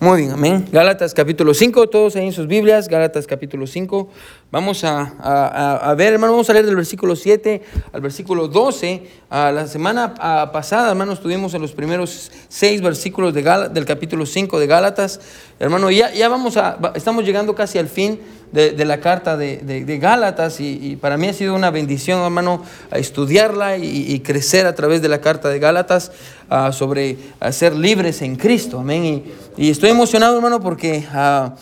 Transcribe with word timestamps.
Muy 0.00 0.20
bien, 0.20 0.30
amén. 0.30 0.64
Gálatas 0.70 1.12
capítulo 1.12 1.52
5, 1.52 1.88
todos 1.88 2.14
ahí 2.14 2.26
en 2.26 2.32
sus 2.32 2.46
Biblias, 2.46 2.86
Gálatas 2.86 3.26
capítulo 3.26 3.66
5. 3.66 4.08
Vamos 4.52 4.84
a, 4.84 5.92
ver, 5.98 6.12
hermano, 6.12 6.34
vamos 6.34 6.48
a 6.48 6.52
leer 6.52 6.66
del 6.66 6.76
versículo 6.76 7.16
7 7.16 7.62
al 7.92 8.00
versículo 8.00 8.46
12. 8.46 9.02
la 9.28 9.66
semana 9.66 10.14
pasada, 10.52 10.90
hermano, 10.90 11.14
estuvimos 11.14 11.52
en 11.54 11.62
los 11.62 11.72
primeros 11.72 12.30
seis 12.48 12.80
versículos 12.80 13.34
de 13.34 13.42
del 13.42 13.84
capítulo 13.84 14.24
5 14.24 14.60
de 14.60 14.66
Gálatas. 14.68 15.20
Hermano, 15.60 15.90
ya, 15.90 16.12
ya 16.12 16.28
vamos 16.28 16.56
a, 16.56 16.78
estamos 16.94 17.24
llegando 17.24 17.54
casi 17.54 17.78
al 17.78 17.88
fin 17.88 18.20
de, 18.52 18.84
la 18.84 19.00
carta 19.00 19.36
de, 19.36 19.98
Gálatas 20.00 20.60
y, 20.60 20.96
para 21.00 21.16
mí 21.16 21.28
ha 21.28 21.32
sido 21.32 21.54
una 21.54 21.70
bendición, 21.70 22.20
hermano, 22.20 22.62
estudiarla 22.92 23.76
y, 23.76 24.20
crecer 24.20 24.66
a 24.66 24.74
través 24.74 25.02
de 25.02 25.08
la 25.08 25.20
carta 25.20 25.48
de 25.48 25.58
Gálatas 25.58 26.12
ah, 26.48 26.72
sobre 26.72 27.18
ser 27.50 27.74
libres 27.74 28.22
en 28.22 28.36
Cristo. 28.36 28.78
Amén. 28.78 29.24
Y, 29.56 29.70
estoy 29.70 29.90
emocionado, 29.90 30.36
hermano, 30.36 30.60
porque... 30.60 31.06
Ah, 31.12 31.54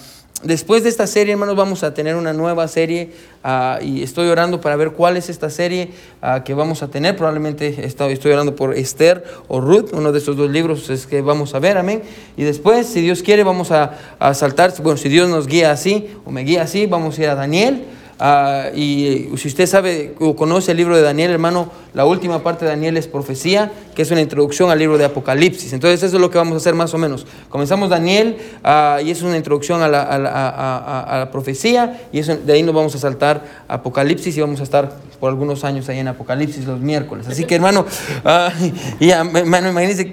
Después 0.47 0.85
de 0.85 0.91
esta 0.91 1.09
serie, 1.09 1.33
hermanos, 1.33 1.57
vamos 1.57 1.83
a 1.83 1.93
tener 1.93 2.15
una 2.15 2.33
nueva 2.33 2.69
serie 2.69 3.11
ah, 3.43 3.81
y 3.83 4.05
estoy 4.05 4.29
orando 4.29 4.61
para 4.61 4.77
ver 4.77 4.93
cuál 4.93 5.17
es 5.17 5.29
esta 5.29 5.51
serie 5.51 5.91
ah, 6.23 6.45
que 6.45 6.55
vamos 6.55 6.85
a 6.85 6.89
tener. 6.89 7.17
Probablemente 7.17 7.85
estoy, 7.85 8.17
orando 8.31 8.55
por 8.55 8.73
Esther 8.73 9.25
o 9.49 9.61
Ruth, 9.61 9.91
uno 9.93 10.13
de 10.13 10.19
esos 10.19 10.37
dos 10.37 10.49
libros 10.49 10.89
es 10.89 11.09
que 11.09 11.21
vamos 11.21 11.57
a 11.57 11.59
ver, 11.59 11.79
amén. 11.79 12.01
Y 12.37 12.45
después, 12.45 12.87
si 12.87 13.01
Dios 13.01 13.25
quiere, 13.25 13.43
vamos 13.43 13.73
a, 13.73 13.99
a 14.21 14.35
saltar, 14.35 14.73
bueno, 14.85 14.97
si 14.97 15.09
Dios 15.09 15.29
nos 15.29 15.49
guía 15.49 15.73
así 15.73 16.17
o 16.25 16.31
me 16.31 16.43
guía 16.43 16.63
así, 16.63 16.87
vamos 16.87 17.19
a 17.19 17.23
ir 17.23 17.29
a 17.29 17.35
Daniel. 17.35 17.85
Ah, 18.19 18.71
y 18.75 19.29
si 19.37 19.49
usted 19.49 19.67
sabe 19.67 20.15
o 20.21 20.35
conoce 20.35 20.71
el 20.71 20.79
libro 20.79 20.97
de 20.97 21.03
Daniel, 21.03 21.31
hermano, 21.33 21.71
la 21.93 22.07
última 22.07 22.43
parte 22.43 22.65
de 22.65 22.71
Daniel 22.71 22.97
es 22.97 23.09
profecía, 23.09 23.71
que 23.95 24.03
es 24.03 24.11
una 24.11 24.23
introducción 24.23 24.71
al 24.71 24.79
libro 24.79 24.97
de 24.97 25.05
Apocalipsis. 25.05 25.73
Entonces 25.75 26.03
eso 26.03 26.17
es 26.17 26.21
lo 26.21 26.31
que 26.31 26.39
vamos 26.39 26.55
a 26.55 26.57
hacer 26.57 26.75
más 26.75 26.95
o 26.95 26.99
menos. 26.99 27.27
Comenzamos 27.51 27.91
Daniel 27.91 28.39
ah, 28.65 29.01
y 29.05 29.11
es 29.11 29.21
una 29.23 29.37
introducción 29.37 29.83
a 29.83 29.89
la, 29.89 30.03
a 30.03 31.19
la, 31.19 31.31
profecía 31.31 32.09
y 32.13 32.21
eso, 32.21 32.37
de 32.37 32.53
ahí 32.53 32.63
nos 32.63 32.75
vamos 32.75 32.95
a 32.95 32.99
saltar 32.99 33.45
a 33.69 33.75
Apocalipsis 33.75 34.37
y 34.37 34.41
vamos 34.41 34.61
a 34.61 34.63
estar 34.63 34.97
por 35.17 35.31
algunos 35.31 35.65
años 35.65 35.89
ahí 35.89 35.99
en 35.99 36.09
Apocalipsis 36.09 36.65
los 36.67 36.81
miércoles. 36.81 37.27
Así 37.29 37.45
que 37.45 37.57
hermano, 37.57 37.87
uh, 38.25 39.05
hermano, 39.05 39.71
imagínense, 39.71 40.13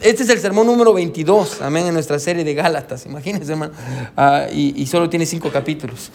este 0.00 0.22
es 0.22 0.28
el 0.28 0.38
sermón 0.38 0.66
número 0.66 0.92
22, 0.92 1.62
amén, 1.62 1.86
en 1.86 1.94
nuestra 1.94 2.18
serie 2.18 2.44
de 2.44 2.54
Gálatas, 2.54 3.06
imagínense 3.06 3.52
hermano, 3.52 3.72
y, 4.52 4.80
y, 4.80 4.86
solo 4.86 5.10
tiene 5.10 5.26
cinco 5.26 5.50
capítulos. 5.50 6.10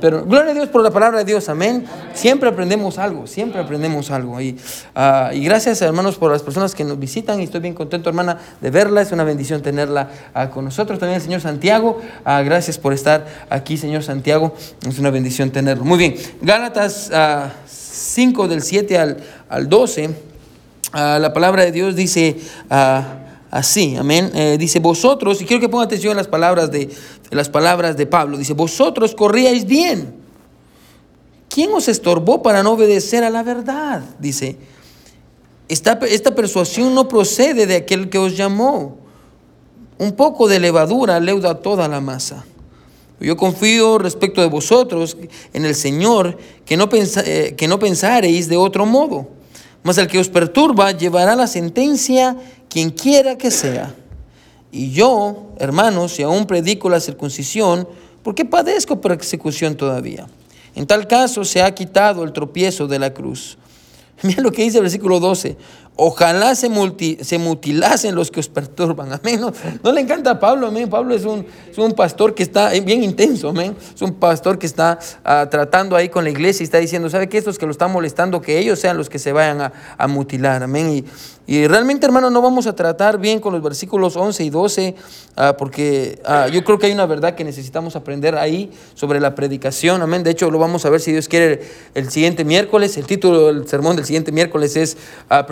pero 0.00 0.24
gloria 0.24 0.52
a 0.52 0.54
Dios 0.54 0.68
por 0.68 0.82
la 0.82 0.90
palabra 0.90 1.18
de 1.18 1.24
Dios, 1.24 1.48
amén. 1.48 1.84
Siempre 2.12 2.48
aprendemos 2.48 2.98
algo, 2.98 3.26
siempre 3.26 3.60
aprendemos 3.60 4.10
algo. 4.10 4.40
Y, 4.40 4.58
y 5.32 5.44
gracias 5.44 5.82
hermanos 5.82 6.16
por 6.16 6.32
las 6.32 6.42
personas 6.42 6.74
que 6.74 6.84
nos 6.84 6.98
visitan 6.98 7.40
y 7.40 7.44
estoy 7.44 7.60
bien 7.60 7.74
contento 7.74 8.08
hermana 8.08 8.38
de 8.60 8.70
verla, 8.70 9.02
es 9.02 9.12
una 9.12 9.24
bendición 9.24 9.62
tenerla 9.62 10.08
con 10.52 10.64
nosotros. 10.64 10.98
También 10.98 11.16
el 11.16 11.22
Señor 11.22 11.40
Santiago, 11.40 12.00
gracias 12.24 12.78
por 12.78 12.92
estar 12.92 13.26
aquí, 13.50 13.76
Señor 13.76 14.02
Santiago, 14.02 14.54
es 14.86 14.98
una 14.98 15.10
bendición 15.10 15.50
tenerlo. 15.50 15.84
Muy 15.84 15.98
bien, 15.98 16.14
Gálatas... 16.42 17.10
5 17.66 18.48
del 18.48 18.62
7 18.62 18.98
al, 18.98 19.16
al 19.48 19.68
12, 19.68 20.10
ah, 20.92 21.18
la 21.20 21.32
palabra 21.32 21.64
de 21.64 21.72
Dios 21.72 21.96
dice 21.96 22.36
ah, 22.70 23.18
así, 23.50 23.96
amén. 23.96 24.30
Eh, 24.34 24.56
dice 24.58 24.80
vosotros, 24.80 25.40
y 25.40 25.44
quiero 25.44 25.60
que 25.60 25.68
ponga 25.68 25.84
atención 25.84 26.12
a 26.12 26.16
las 26.16 26.28
palabras 26.28 26.70
de, 26.70 26.90
las 27.30 27.48
palabras 27.48 27.96
de 27.96 28.06
Pablo, 28.06 28.36
dice, 28.36 28.52
vosotros 28.52 29.14
corríais 29.14 29.64
bien. 29.66 30.14
¿Quién 31.48 31.72
os 31.72 31.88
estorbó 31.88 32.42
para 32.42 32.62
no 32.62 32.72
obedecer 32.72 33.22
a 33.22 33.30
la 33.30 33.44
verdad? 33.44 34.02
Dice, 34.18 34.56
esta, 35.68 35.92
esta 36.08 36.34
persuasión 36.34 36.94
no 36.94 37.06
procede 37.06 37.66
de 37.66 37.76
aquel 37.76 38.10
que 38.10 38.18
os 38.18 38.36
llamó. 38.36 38.98
Un 39.98 40.12
poco 40.12 40.48
de 40.48 40.58
levadura 40.58 41.20
leuda 41.20 41.62
toda 41.62 41.86
la 41.86 42.00
masa. 42.00 42.44
Yo 43.20 43.36
confío 43.36 43.98
respecto 43.98 44.40
de 44.40 44.48
vosotros 44.48 45.16
en 45.52 45.64
el 45.64 45.74
Señor, 45.74 46.36
que 46.64 46.76
no, 46.76 46.88
eh, 46.92 47.54
que 47.56 47.68
no 47.68 47.78
de 47.78 48.56
otro 48.56 48.86
modo. 48.86 49.28
Mas 49.82 49.98
el 49.98 50.08
que 50.08 50.18
os 50.18 50.28
perturba 50.28 50.92
llevará 50.92 51.36
la 51.36 51.46
sentencia 51.46 52.36
quien 52.68 52.90
quiera 52.90 53.38
que 53.38 53.50
sea. 53.50 53.94
Y 54.72 54.90
yo, 54.90 55.50
hermanos, 55.58 56.12
si 56.12 56.22
aún 56.22 56.46
predico 56.46 56.88
la 56.88 57.00
circuncisión, 57.00 57.86
¿por 58.22 58.34
qué 58.34 58.44
padezco 58.44 59.00
persecución 59.00 59.76
todavía? 59.76 60.26
En 60.74 60.86
tal 60.86 61.06
caso 61.06 61.44
se 61.44 61.62
ha 61.62 61.72
quitado 61.74 62.24
el 62.24 62.32
tropiezo 62.32 62.88
de 62.88 62.98
la 62.98 63.14
cruz. 63.14 63.56
Mira 64.22 64.42
lo 64.42 64.50
que 64.50 64.62
dice 64.62 64.78
el 64.78 64.82
versículo 64.82 65.20
12. 65.20 65.56
Ojalá 65.96 66.56
se, 66.56 66.68
se 67.22 67.38
mutilasen 67.38 68.16
los 68.16 68.32
que 68.32 68.40
os 68.40 68.48
perturban. 68.48 69.12
Amén. 69.22 69.40
No, 69.82 69.92
le 69.92 70.00
encanta 70.00 70.32
a 70.32 70.40
Pablo. 70.40 70.66
Amén. 70.66 70.90
Pablo 70.90 71.14
es 71.14 71.24
un, 71.24 71.46
un 71.76 71.92
pastor 71.92 72.34
que 72.34 72.42
está 72.42 72.70
bien 72.70 73.04
intenso. 73.04 73.50
Amén. 73.50 73.76
Es 73.94 74.02
un 74.02 74.14
pastor 74.14 74.58
que 74.58 74.66
está 74.66 74.98
ah, 75.24 75.46
tratando 75.48 75.94
ahí 75.94 76.08
con 76.08 76.24
la 76.24 76.30
iglesia 76.30 76.62
y 76.62 76.64
está 76.64 76.78
diciendo, 76.78 77.08
¿sabe 77.10 77.28
qué? 77.28 77.38
Estos 77.38 77.58
que 77.58 77.66
lo 77.66 77.72
están 77.72 77.92
molestando, 77.92 78.40
que 78.40 78.58
ellos 78.58 78.80
sean 78.80 78.96
los 78.96 79.08
que 79.08 79.20
se 79.20 79.32
vayan 79.32 79.60
a, 79.60 79.72
a 79.96 80.08
mutilar. 80.08 80.64
Amén. 80.64 80.90
Y, 80.90 81.04
y 81.46 81.66
realmente, 81.66 82.06
hermano, 82.06 82.30
no 82.30 82.40
vamos 82.40 82.66
a 82.66 82.74
tratar 82.74 83.18
bien 83.18 83.38
con 83.38 83.52
los 83.52 83.62
versículos 83.62 84.16
11 84.16 84.44
y 84.44 84.50
12, 84.50 84.94
ah, 85.36 85.54
porque 85.58 86.18
ah, 86.24 86.48
yo 86.48 86.64
creo 86.64 86.78
que 86.78 86.86
hay 86.86 86.92
una 86.92 87.04
verdad 87.04 87.34
que 87.34 87.44
necesitamos 87.44 87.96
aprender 87.96 88.34
ahí 88.34 88.70
sobre 88.94 89.20
la 89.20 89.34
predicación. 89.34 90.00
Amén. 90.00 90.22
De 90.22 90.30
hecho, 90.30 90.50
lo 90.50 90.58
vamos 90.58 90.86
a 90.86 90.90
ver 90.90 91.00
si 91.00 91.12
Dios 91.12 91.28
quiere 91.28 91.60
el 91.94 92.10
siguiente 92.10 92.44
miércoles. 92.44 92.96
El 92.96 93.06
título 93.06 93.52
del 93.52 93.68
sermón 93.68 93.94
del 93.96 94.06
siguiente 94.06 94.32
miércoles 94.32 94.74
es 94.76 94.96
ah, 95.28 95.46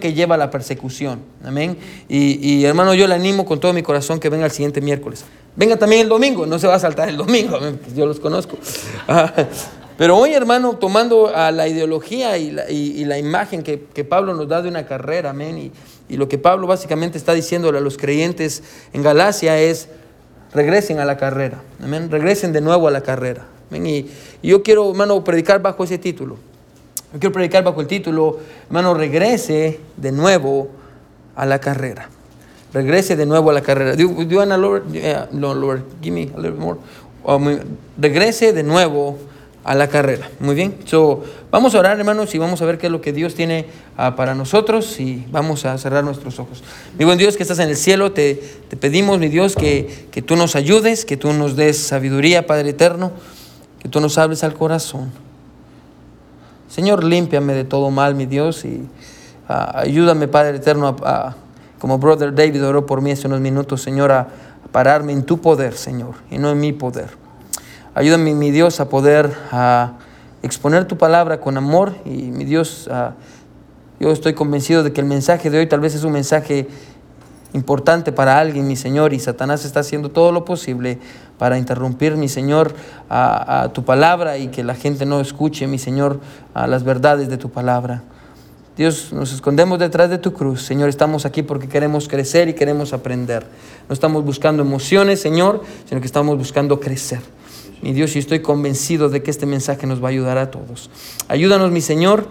Que 0.00 0.12
lleva 0.12 0.34
a 0.34 0.38
la 0.38 0.50
persecución. 0.50 1.20
Amén. 1.44 1.76
Y, 2.08 2.64
hermano, 2.64 2.94
yo 2.94 3.06
le 3.06 3.14
animo 3.14 3.44
con 3.44 3.60
todo 3.60 3.72
mi 3.72 3.82
corazón 3.82 4.18
que 4.18 4.28
venga 4.28 4.44
el 4.44 4.50
siguiente 4.50 4.80
miércoles. 4.80 5.24
Venga 5.54 5.76
también 5.76 6.02
el 6.02 6.08
domingo, 6.08 6.46
no 6.46 6.58
se 6.58 6.66
va 6.66 6.74
a 6.74 6.78
saltar 6.78 7.08
el 7.08 7.16
domingo, 7.16 7.56
amén, 7.56 7.80
yo 7.96 8.06
los 8.06 8.20
conozco. 8.20 8.56
Pero 9.96 10.16
hoy, 10.16 10.32
hermano, 10.32 10.74
tomando 10.74 11.34
a 11.34 11.50
la 11.50 11.66
ideología 11.66 12.38
y 12.38 13.04
la, 13.04 13.18
imagen 13.18 13.64
que, 13.64 14.04
Pablo 14.04 14.34
nos 14.34 14.46
da 14.46 14.62
de 14.62 14.68
una 14.68 14.86
carrera, 14.86 15.30
amén, 15.30 15.72
y, 16.08 16.16
lo 16.16 16.28
que 16.28 16.38
Pablo 16.38 16.66
básicamente 16.66 17.18
está 17.18 17.34
diciéndole 17.34 17.78
a 17.78 17.80
los 17.80 17.96
creyentes 17.96 18.62
en 18.92 19.02
Galacia 19.02 19.58
es, 19.58 19.88
regresen 20.54 21.00
a 21.00 21.04
la 21.04 21.16
carrera, 21.16 21.60
amén, 21.82 22.10
regresen 22.10 22.52
de 22.52 22.60
nuevo 22.60 22.86
a 22.86 22.90
la 22.90 23.00
carrera. 23.00 23.46
Amén, 23.70 23.86
y, 23.86 24.06
yo 24.42 24.62
quiero, 24.62 24.88
hermano, 24.88 25.24
predicar 25.24 25.60
bajo 25.60 25.82
ese 25.82 25.98
título. 25.98 26.36
Yo 27.12 27.20
quiero 27.20 27.32
predicar 27.32 27.64
bajo 27.64 27.80
el 27.80 27.86
título, 27.86 28.38
hermano, 28.66 28.92
regrese 28.94 29.80
de 29.96 30.12
nuevo 30.12 30.68
a 31.34 31.46
la 31.46 31.58
carrera. 31.58 32.10
Regrese 32.72 33.16
de 33.16 33.24
nuevo 33.24 33.50
a 33.50 33.54
la 33.54 33.62
carrera. 33.62 33.96
Do, 33.96 34.24
do 34.24 34.44
Lord, 34.56 34.84
Lord, 35.32 35.82
give 36.02 36.14
me 36.14 36.30
a 36.36 36.40
little 36.40 36.58
more. 36.58 36.78
Um, 37.24 37.58
regrese 37.96 38.52
de 38.52 38.62
nuevo 38.62 39.18
a 39.64 39.74
la 39.74 39.88
carrera. 39.88 40.30
Muy 40.40 40.54
bien. 40.54 40.76
So, 40.84 41.24
vamos 41.50 41.74
a 41.74 41.78
orar, 41.78 41.98
hermanos, 41.98 42.34
y 42.34 42.38
vamos 42.38 42.60
a 42.60 42.66
ver 42.66 42.78
qué 42.78 42.86
es 42.86 42.92
lo 42.92 43.00
que 43.00 43.12
Dios 43.12 43.34
tiene 43.34 43.66
ah, 43.96 44.14
para 44.16 44.34
nosotros 44.34 45.00
y 45.00 45.24
vamos 45.30 45.64
a 45.64 45.76
cerrar 45.78 46.04
nuestros 46.04 46.38
ojos. 46.38 46.62
Mi 46.98 47.04
buen 47.04 47.18
Dios 47.18 47.36
que 47.36 47.42
estás 47.42 47.58
en 47.58 47.70
el 47.70 47.76
cielo, 47.76 48.12
te, 48.12 48.40
pedimos, 48.80 49.18
mi 49.18 49.28
Dios, 49.28 49.56
que, 49.56 50.06
que, 50.10 50.20
tú 50.20 50.36
nos 50.36 50.56
ayudes, 50.56 51.04
que 51.04 51.16
tú 51.16 51.32
nos 51.32 51.56
des 51.56 51.78
sabiduría, 51.78 52.46
Padre 52.46 52.70
eterno, 52.70 53.12
que 53.78 53.88
tú 53.88 54.00
nos 54.00 54.18
hables 54.18 54.44
al 54.44 54.54
corazón. 54.54 55.10
Señor, 56.68 57.02
límpiame 57.02 57.54
de 57.54 57.64
todo 57.64 57.90
mal, 57.90 58.14
mi 58.14 58.26
Dios, 58.26 58.64
y 58.64 58.86
ah, 59.48 59.80
ayúdame, 59.80 60.28
Padre 60.28 60.56
eterno, 60.56 60.96
a, 61.02 61.34
como 61.78 61.98
Brother 61.98 62.34
David 62.34 62.64
oró 62.64 62.84
por 62.84 63.00
mí 63.00 63.10
hace 63.10 63.26
unos 63.26 63.40
minutos, 63.40 63.80
Señor, 63.80 64.12
a 64.12 64.28
pararme 64.70 65.12
en 65.12 65.22
tu 65.22 65.40
poder, 65.40 65.74
Señor, 65.74 66.16
y 66.30 66.36
no 66.36 66.50
en 66.50 66.60
mi 66.60 66.72
poder. 66.72 67.08
Ayúdame, 67.94 68.34
mi 68.34 68.50
Dios, 68.50 68.80
a 68.80 68.88
poder 68.88 69.34
exponer 70.42 70.84
tu 70.84 70.98
palabra 70.98 71.40
con 71.40 71.56
amor 71.56 71.94
y 72.04 72.30
mi 72.30 72.44
Dios, 72.44 72.88
yo 73.98 74.12
estoy 74.12 74.34
convencido 74.34 74.82
de 74.82 74.92
que 74.92 75.00
el 75.00 75.06
mensaje 75.06 75.50
de 75.50 75.58
hoy 75.58 75.66
tal 75.66 75.80
vez 75.80 75.94
es 75.94 76.04
un 76.04 76.12
mensaje 76.12 76.68
importante 77.54 78.12
para 78.12 78.38
alguien, 78.38 78.68
mi 78.68 78.76
Señor, 78.76 79.14
y 79.14 79.20
Satanás 79.20 79.64
está 79.64 79.80
haciendo 79.80 80.10
todo 80.10 80.32
lo 80.32 80.44
posible 80.44 80.98
para 81.38 81.58
interrumpir, 81.58 82.16
mi 82.16 82.28
Señor, 82.28 82.74
a, 83.08 83.70
tu 83.72 83.84
palabra 83.84 84.38
y 84.38 84.48
que 84.48 84.64
la 84.64 84.74
gente 84.74 85.06
no 85.06 85.20
escuche, 85.20 85.66
mi 85.66 85.78
Señor, 85.78 86.20
a 86.54 86.66
las 86.66 86.84
verdades 86.84 87.28
de 87.28 87.38
tu 87.38 87.50
palabra. 87.50 88.02
Dios, 88.76 89.12
nos 89.12 89.32
escondemos 89.32 89.78
detrás 89.78 90.10
de 90.10 90.18
tu 90.18 90.32
cruz. 90.32 90.62
Señor, 90.62 90.88
estamos 90.88 91.26
aquí 91.26 91.42
porque 91.42 91.68
queremos 91.68 92.06
crecer 92.06 92.48
y 92.48 92.54
queremos 92.54 92.92
aprender. 92.92 93.44
No 93.88 93.92
estamos 93.92 94.24
buscando 94.24 94.62
emociones, 94.62 95.20
Señor, 95.20 95.64
sino 95.88 96.00
que 96.00 96.06
estamos 96.06 96.38
buscando 96.38 96.78
crecer. 96.78 97.20
Mi 97.80 97.92
Dios, 97.92 98.16
y 98.16 98.18
estoy 98.18 98.40
convencido 98.40 99.08
de 99.08 99.22
que 99.22 99.30
este 99.30 99.46
mensaje 99.46 99.86
nos 99.86 100.02
va 100.02 100.08
a 100.08 100.10
ayudar 100.10 100.36
a 100.36 100.50
todos. 100.50 100.90
Ayúdanos, 101.28 101.70
mi 101.70 101.80
Señor, 101.80 102.26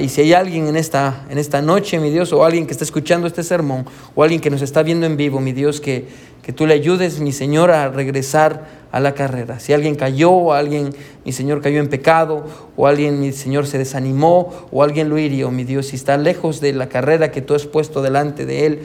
y 0.00 0.08
si 0.08 0.22
hay 0.22 0.32
alguien 0.32 0.66
en 0.66 0.76
esta, 0.76 1.26
en 1.28 1.36
esta 1.36 1.60
noche, 1.60 1.98
mi 1.98 2.08
Dios, 2.08 2.32
o 2.32 2.42
alguien 2.42 2.66
que 2.66 2.72
está 2.72 2.84
escuchando 2.84 3.26
este 3.26 3.42
sermón, 3.42 3.84
o 4.14 4.22
alguien 4.22 4.40
que 4.40 4.48
nos 4.48 4.62
está 4.62 4.82
viendo 4.82 5.04
en 5.04 5.18
vivo, 5.18 5.40
mi 5.40 5.52
Dios, 5.52 5.82
que, 5.82 6.08
que 6.42 6.54
tú 6.54 6.66
le 6.66 6.72
ayudes, 6.72 7.20
mi 7.20 7.32
Señor, 7.32 7.70
a 7.70 7.90
regresar 7.90 8.66
a 8.90 9.00
la 9.00 9.12
carrera. 9.12 9.60
Si 9.60 9.74
alguien 9.74 9.94
cayó, 9.94 10.30
o 10.30 10.52
alguien, 10.54 10.94
mi 11.22 11.32
Señor, 11.32 11.60
cayó 11.60 11.80
en 11.80 11.88
pecado, 11.88 12.46
o 12.74 12.86
alguien, 12.86 13.20
mi 13.20 13.32
Señor, 13.32 13.66
se 13.66 13.76
desanimó, 13.76 14.68
o 14.70 14.82
alguien 14.82 15.10
lo 15.10 15.18
hirió, 15.18 15.50
mi 15.50 15.64
Dios, 15.64 15.88
si 15.88 15.96
está 15.96 16.16
lejos 16.16 16.62
de 16.62 16.72
la 16.72 16.88
carrera 16.88 17.30
que 17.30 17.42
tú 17.42 17.54
has 17.54 17.66
puesto 17.66 18.00
delante 18.00 18.46
de 18.46 18.64
él, 18.64 18.80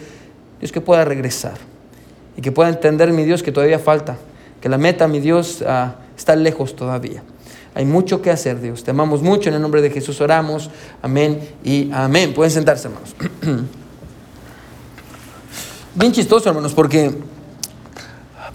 Dios 0.59 0.73
que 0.73 0.81
pueda 0.81 1.05
regresar. 1.05 1.57
y 2.35 2.41
que 2.41 2.51
pueda 2.51 2.69
entender, 2.69 3.13
mi 3.13 3.23
Dios, 3.23 3.43
que 3.43 3.51
todavía 3.51 3.77
falta, 3.77 4.17
que 4.63 4.69
la 4.69 4.77
meta, 4.77 5.09
mi 5.09 5.19
Dios, 5.19 5.61
ah, 5.67 5.95
está 6.17 6.37
lejos 6.37 6.73
todavía. 6.77 7.21
Hay 7.75 7.83
mucho 7.83 8.21
que 8.21 8.31
hacer, 8.31 8.61
Dios. 8.61 8.85
Te 8.85 8.91
amamos 8.91 9.21
mucho. 9.21 9.49
En 9.49 9.55
el 9.55 9.61
nombre 9.61 9.81
de 9.81 9.89
Jesús 9.89 10.21
oramos. 10.21 10.69
Amén 11.01 11.49
y 11.65 11.91
amén. 11.91 12.33
Pueden 12.33 12.49
sentarse, 12.49 12.87
hermanos. 12.87 13.13
Bien 15.95 16.13
chistoso, 16.13 16.47
hermanos, 16.47 16.71
porque 16.71 17.13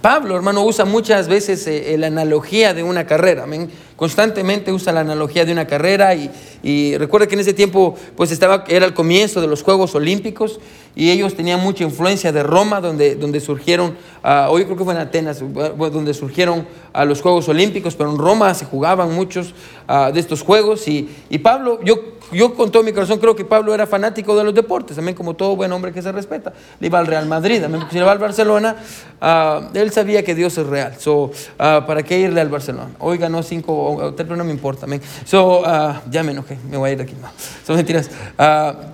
Pablo, 0.01 0.35
hermano, 0.35 0.65
usa 0.65 0.87
muchas 0.87 1.29
veces 1.29 1.67
eh, 1.67 1.95
la 1.99 2.07
analogía 2.07 2.73
de 2.73 2.85
una 2.85 3.05
carrera. 3.05 3.43
Amén 3.43 3.71
constantemente 3.99 4.73
usa 4.73 4.93
la 4.93 5.01
analogía 5.01 5.45
de 5.45 5.51
una 5.51 5.67
carrera 5.67 6.15
y, 6.15 6.31
y 6.63 6.97
recuerda 6.97 7.27
que 7.27 7.35
en 7.35 7.41
ese 7.41 7.53
tiempo 7.53 7.97
pues 8.17 8.31
estaba, 8.31 8.63
era 8.69 8.87
el 8.87 8.95
comienzo 8.95 9.41
de 9.41 9.49
los 9.49 9.65
Juegos 9.65 9.93
Olímpicos 9.97 10.61
y 10.95 11.11
ellos 11.11 11.35
tenían 11.35 11.61
mucha 11.61 11.83
influencia 11.83 12.31
de 12.31 12.45
Roma, 12.45 12.81
donde, 12.81 13.17
donde 13.17 13.41
surgieron, 13.41 13.97
uh, 14.25 14.51
hoy 14.51 14.65
creo 14.65 14.77
que 14.77 14.85
fue 14.85 14.95
en 14.95 15.01
Atenas, 15.01 15.41
donde 15.41 16.15
surgieron 16.15 16.65
a 16.93 17.05
los 17.05 17.21
Juegos 17.21 17.49
Olímpicos, 17.49 17.97
pero 17.97 18.13
en 18.13 18.19
Roma 18.19 18.55
se 18.55 18.67
jugaban 18.67 19.13
muchos 19.13 19.53
uh, 19.89 20.13
de 20.13 20.21
estos 20.21 20.43
Juegos 20.43 20.87
y, 20.87 21.09
y 21.29 21.39
Pablo, 21.39 21.81
yo 21.83 22.19
yo 22.33 22.55
con 22.55 22.71
todo 22.71 22.83
mi 22.83 22.93
corazón 22.93 23.19
creo 23.19 23.35
que 23.35 23.45
Pablo 23.45 23.75
era 23.75 23.87
fanático 23.87 24.37
de 24.37 24.45
los 24.45 24.55
deportes, 24.55 24.97
también 24.97 25.17
como 25.17 25.35
todo 25.35 25.57
buen 25.57 25.73
hombre 25.73 25.93
que 25.93 26.03
se 26.03 26.13
respeta. 26.13 26.53
Le 26.81 26.89
iba 26.89 26.99
al 26.99 27.07
Real 27.07 27.27
Madrid, 27.27 27.61
también 27.61 27.85
si 27.91 27.97
le 27.97 28.05
va 28.05 28.13
al 28.13 28.19
Barcelona, 28.19 28.77
uh, 29.21 29.77
él 29.77 29.91
sabía 29.93 30.23
que 30.23 30.35
Dios 30.35 30.59
es 30.59 30.67
real. 30.67 30.95
So, 30.99 31.25
uh, 31.25 31.31
¿Para 31.57 32.03
qué 32.03 32.19
irle 32.19 32.41
al 32.41 32.49
Barcelona? 32.49 32.91
Hoy 32.99 33.19
ganó 33.19 33.43
cinco, 33.43 33.88
pero 34.17 34.37
no 34.37 34.45
me 34.45 34.51
importa. 34.51 34.87
So, 35.25 35.61
uh, 35.61 36.01
ya 36.11 36.23
me 36.23 36.33
enojé, 36.33 36.59
me 36.69 36.77
voy 36.77 36.91
a 36.91 36.93
ir 36.93 36.99
de 36.99 37.05
aquí. 37.05 37.15
No, 37.21 37.29
son 37.67 37.77
mentiras. 37.77 38.11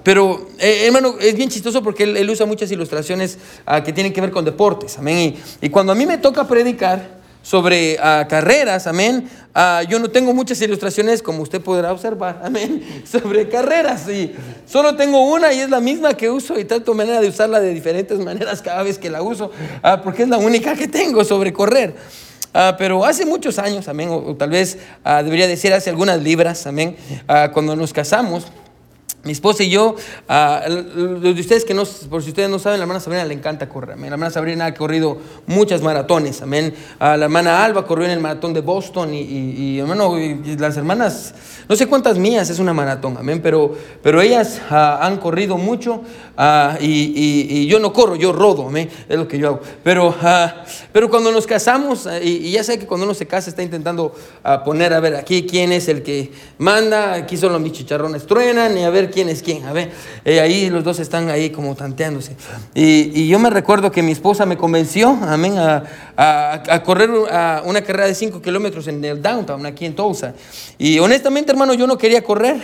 pero, 0.02 0.48
eh, 0.58 0.84
hermano, 0.86 1.16
es 1.20 1.34
bien 1.34 1.48
chistoso 1.48 1.82
porque 1.82 2.04
él, 2.04 2.16
él 2.16 2.30
usa 2.30 2.46
muchas 2.46 2.70
ilustraciones 2.70 3.38
que 3.84 3.92
tienen 3.92 4.12
que 4.12 4.20
ver 4.20 4.30
con 4.30 4.44
deportes. 4.44 4.98
Amén. 4.98 5.36
Y, 5.62 5.66
y 5.66 5.70
cuando 5.70 5.92
a 5.92 5.94
mí 5.94 6.06
me 6.06 6.18
toca 6.18 6.46
predicar, 6.46 7.24
sobre 7.44 7.96
uh, 7.96 8.26
carreras, 8.26 8.86
amén. 8.86 9.28
Uh, 9.54 9.86
yo 9.86 9.98
no 9.98 10.10
tengo 10.10 10.32
muchas 10.32 10.60
ilustraciones, 10.62 11.22
como 11.22 11.42
usted 11.42 11.60
podrá 11.60 11.92
observar, 11.92 12.40
amén, 12.42 12.82
sobre 13.04 13.48
carreras. 13.48 14.08
Y 14.08 14.34
solo 14.66 14.96
tengo 14.96 15.30
una 15.30 15.52
y 15.52 15.60
es 15.60 15.70
la 15.70 15.80
misma 15.80 16.14
que 16.14 16.30
uso 16.30 16.58
y 16.58 16.64
trato 16.64 16.94
manera 16.94 17.20
de 17.20 17.28
usarla 17.28 17.60
de 17.60 17.72
diferentes 17.72 18.18
maneras 18.18 18.62
cada 18.62 18.82
vez 18.82 18.98
que 18.98 19.10
la 19.10 19.22
uso, 19.22 19.52
uh, 19.84 20.02
porque 20.02 20.22
es 20.22 20.28
la 20.28 20.38
única 20.38 20.74
que 20.74 20.88
tengo 20.88 21.22
sobre 21.22 21.52
correr. 21.52 21.94
Pero 22.78 23.04
hace 23.04 23.26
muchos 23.26 23.58
años, 23.58 23.88
amén, 23.88 24.08
o, 24.10 24.34
tal 24.36 24.50
vez 24.50 24.78
debería 25.04 25.48
decir 25.48 25.72
hace 25.72 25.90
algunas 25.90 26.22
libras, 26.22 26.66
amén, 26.66 26.96
cuando 27.52 27.76
nos 27.76 27.92
casamos, 27.92 28.46
mi 29.24 29.32
esposa 29.32 29.62
y 29.62 29.70
yo, 29.70 29.96
uh, 30.28 31.20
de 31.20 31.30
ustedes 31.40 31.64
que 31.64 31.72
no, 31.72 31.84
por 32.10 32.22
si 32.22 32.28
ustedes 32.28 32.50
no 32.50 32.58
saben, 32.58 32.78
la 32.78 32.84
hermana 32.84 33.00
Sabrina 33.00 33.24
le 33.24 33.34
encanta 33.34 33.68
correr. 33.68 33.98
La 33.98 34.06
hermana 34.06 34.30
Sabrina 34.30 34.66
ha 34.66 34.74
corrido 34.74 35.18
muchas 35.46 35.80
maratones, 35.80 36.42
amén. 36.42 36.74
Uh, 37.00 37.16
la 37.16 37.24
hermana 37.24 37.64
Alba 37.64 37.86
corrió 37.86 38.04
en 38.04 38.12
el 38.12 38.20
maratón 38.20 38.52
de 38.52 38.60
Boston 38.60 39.14
y, 39.14 39.20
y, 39.20 39.78
hermano, 39.78 40.14
las 40.58 40.76
hermanas, 40.76 41.34
no 41.68 41.74
sé 41.74 41.86
cuántas 41.86 42.18
mías 42.18 42.50
es 42.50 42.58
una 42.58 42.74
maratón, 42.74 43.16
amén, 43.16 43.40
pero, 43.42 43.74
pero 44.02 44.20
ellas 44.20 44.60
uh, 44.70 44.74
han 44.74 45.16
corrido 45.16 45.56
mucho 45.56 46.02
y, 46.80 47.66
yo 47.66 47.78
no 47.78 47.92
corro, 47.92 48.16
yo 48.16 48.32
rodo, 48.32 48.68
amén, 48.68 48.90
es 49.08 49.16
lo 49.16 49.26
que 49.26 49.38
yo 49.38 49.48
hago. 49.48 49.60
Pero, 49.82 50.14
pero 50.92 51.08
cuando 51.08 51.32
nos 51.32 51.46
casamos, 51.46 52.06
y, 52.22 52.50
ya 52.50 52.62
sé 52.62 52.78
que 52.78 52.86
cuando 52.86 53.06
uno 53.06 53.14
se 53.14 53.26
casa 53.26 53.48
está 53.48 53.62
intentando 53.62 54.14
poner, 54.64 54.92
a 54.92 55.00
ver, 55.00 55.16
aquí 55.16 55.46
quién 55.46 55.72
es 55.72 55.88
el 55.88 56.02
que 56.02 56.30
manda, 56.58 57.14
aquí 57.14 57.38
solo 57.38 57.58
mis 57.58 57.72
chicharrones 57.72 58.26
truenan 58.26 58.76
y 58.76 58.84
a 58.84 58.90
ver 58.90 59.13
quién 59.14 59.28
es 59.28 59.42
quién. 59.42 59.64
A 59.64 59.72
ver, 59.72 59.92
eh, 60.24 60.40
ahí 60.40 60.68
los 60.68 60.82
dos 60.82 60.98
están 60.98 61.30
ahí 61.30 61.50
como 61.50 61.74
tanteándose. 61.76 62.36
Y, 62.74 63.22
y, 63.22 63.28
yo 63.28 63.38
me 63.38 63.48
recuerdo 63.48 63.92
que 63.92 64.02
mi 64.02 64.12
esposa 64.12 64.44
me 64.44 64.56
convenció, 64.56 65.16
amén, 65.22 65.56
a, 65.56 65.84
a, 66.16 66.62
a 66.68 66.82
correr 66.82 67.10
a 67.30 67.62
una 67.64 67.82
carrera 67.82 68.06
de 68.06 68.14
5 68.14 68.42
kilómetros 68.42 68.88
en 68.88 69.02
el 69.04 69.22
downtown, 69.22 69.64
aquí 69.64 69.86
en 69.86 69.94
Tulsa. 69.94 70.34
Y 70.76 70.98
honestamente, 70.98 71.52
hermano, 71.52 71.72
yo 71.74 71.86
no 71.86 71.96
quería 71.96 72.22
correr, 72.24 72.60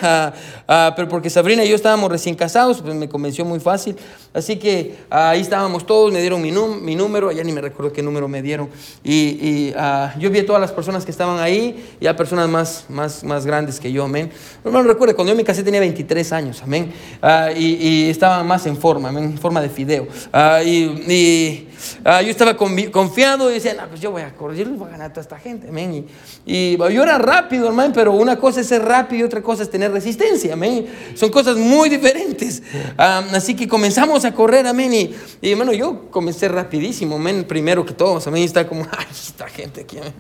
pero 0.97 1.09
porque 1.09 1.31
Sabrina 1.31 1.65
y 1.65 1.69
yo 1.69 1.77
estábamos 1.77 2.11
recién 2.11 2.35
casados, 2.35 2.83
pues 2.83 2.95
me 2.95 3.09
convenció 3.09 3.45
muy 3.45 3.61
fácil. 3.61 3.97
Así 4.35 4.57
que 4.57 4.97
ahí 5.09 5.41
estábamos 5.41 5.87
todos, 5.87 6.13
me 6.13 6.21
dieron 6.21 6.43
mi, 6.43 6.51
mi, 6.51 6.97
número, 6.97 7.31
ya 7.31 7.45
ni 7.45 7.53
me 7.53 7.61
recuerdo 7.61 7.93
qué 7.93 8.03
número 8.03 8.27
me 8.27 8.43
dieron. 8.43 8.69
Y, 9.05 9.13
y 9.13 9.75
yo 10.19 10.31
vi 10.31 10.41
a 10.41 10.47
todas 10.47 10.61
las 10.61 10.73
personas 10.73 11.05
que 11.05 11.13
estaban 11.13 11.39
ahí 11.39 11.95
y 12.01 12.07
a 12.09 12.17
personas 12.17 12.49
más, 12.49 12.87
más, 12.89 13.23
más 13.23 13.47
grandes 13.47 13.79
que 13.79 13.93
yo, 13.93 14.05
amén. 14.05 14.31
Hermano, 14.65 14.89
recuerde, 14.89 15.15
cuando 15.15 15.33
yo 15.33 15.37
me 15.37 15.45
casé 15.45 15.63
tenía 15.63 15.81
23 15.81 16.33
años 16.33 16.40
años, 16.41 16.63
amén. 16.63 16.93
Uh, 17.23 17.57
y, 17.57 17.67
y, 17.75 18.11
estaba 18.11 18.43
más 18.43 18.67
en 18.67 18.77
forma, 18.77 19.11
amén, 19.11 19.25
en 19.25 19.39
forma 19.39 19.61
de 19.61 19.69
fideo. 19.69 20.09
Uh, 20.33 20.63
y, 20.65 21.05
y 21.09 21.70
uh, 22.05 22.23
yo 22.23 22.31
estaba 22.31 22.57
confiado 22.57 23.51
y 23.51 23.55
decía, 23.55 23.75
no, 23.75 23.89
pues 23.89 24.01
yo 24.01 24.11
voy 24.11 24.23
a 24.23 24.35
correr, 24.35 24.59
yo 24.59 24.71
voy 24.75 24.89
a 24.89 24.93
ganar 24.93 25.11
a 25.11 25.13
toda 25.13 25.23
esta 25.23 25.39
gente, 25.39 25.69
amén. 25.69 26.07
Y, 26.47 26.75
y, 26.75 26.77
yo 26.77 27.03
era 27.03 27.19
rápido, 27.19 27.67
hermano, 27.67 27.93
pero 27.95 28.13
una 28.13 28.37
cosa 28.37 28.61
es 28.61 28.67
ser 28.67 28.85
rápido 28.85 29.21
y 29.21 29.23
otra 29.25 29.43
cosa 29.43 29.63
es 29.63 29.71
tener 29.71 29.93
resistencia, 29.93 30.55
amén. 30.55 30.87
Son 31.15 31.31
cosas 31.31 31.57
muy 31.57 31.89
diferentes. 31.89 32.63
así 32.97 33.55
que 33.55 33.69
comenzamos 33.69 34.25
a 34.25 34.33
correr, 34.33 34.67
amén. 34.67 34.93
Y, 34.93 35.15
y, 35.41 35.51
hermano, 35.51 35.73
yo 35.73 36.11
comencé 36.11 36.49
rapidísimo, 36.49 37.17
amén, 37.17 37.45
primero 37.45 37.85
que 37.85 37.95
todos, 37.95 38.27
amén. 38.27 38.45
Está 38.45 38.67
como, 38.67 38.83
ay, 38.97 39.07
esta 39.11 39.49
gente 39.49 39.83
aquí, 39.83 39.99
amén. 39.99 40.13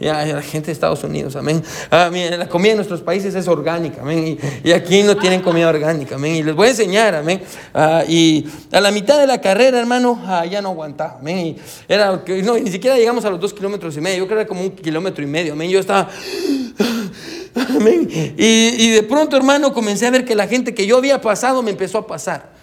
Ya, 0.00 0.24
la 0.24 0.42
gente 0.42 0.66
de 0.66 0.72
Estados 0.72 1.02
Unidos, 1.04 1.36
amén. 1.36 1.62
la 1.90 2.48
comida 2.48 2.72
en 2.72 2.76
nuestros 2.76 3.02
países 3.02 3.34
es 3.34 3.48
orgánica, 3.48 4.02
amén. 4.02 4.38
Y, 4.64 4.68
y 4.68 4.72
aquí 4.72 5.02
no 5.02 5.16
tienen 5.16 5.42
comida 5.42 5.68
orgánica, 5.68 6.16
amén. 6.16 6.36
Y 6.36 6.42
les 6.42 6.54
voy 6.54 6.68
a 6.68 6.70
enseñar, 6.70 7.14
amén. 7.14 7.42
Uh, 7.74 8.02
y 8.08 8.46
a 8.72 8.80
la 8.80 8.90
mitad 8.90 9.18
de 9.18 9.26
la 9.26 9.40
carrera, 9.40 9.78
hermano, 9.78 10.12
uh, 10.12 10.48
ya 10.48 10.62
no 10.62 10.70
aguantaba, 10.70 11.05
Y 11.26 11.56
era, 11.88 12.22
no, 12.44 12.58
ni 12.58 12.70
siquiera 12.70 12.96
llegamos 12.96 13.24
a 13.24 13.30
los 13.30 13.40
dos 13.40 13.52
kilómetros 13.52 13.96
y 13.96 14.00
medio, 14.00 14.18
yo 14.18 14.26
creo 14.26 14.38
que 14.38 14.42
era 14.42 14.48
como 14.48 14.62
un 14.62 14.70
kilómetro 14.70 15.22
y 15.22 15.26
medio, 15.26 15.52
amén. 15.52 15.70
Yo 15.70 15.80
estaba... 15.80 16.08
Y 18.36 18.90
de 18.90 19.02
pronto, 19.02 19.34
hermano, 19.34 19.72
comencé 19.72 20.06
a 20.06 20.10
ver 20.10 20.26
que 20.26 20.34
la 20.34 20.46
gente 20.46 20.74
que 20.74 20.86
yo 20.86 20.98
había 20.98 21.22
pasado 21.22 21.62
me 21.62 21.70
empezó 21.70 21.96
a 21.98 22.06
pasar. 22.06 22.55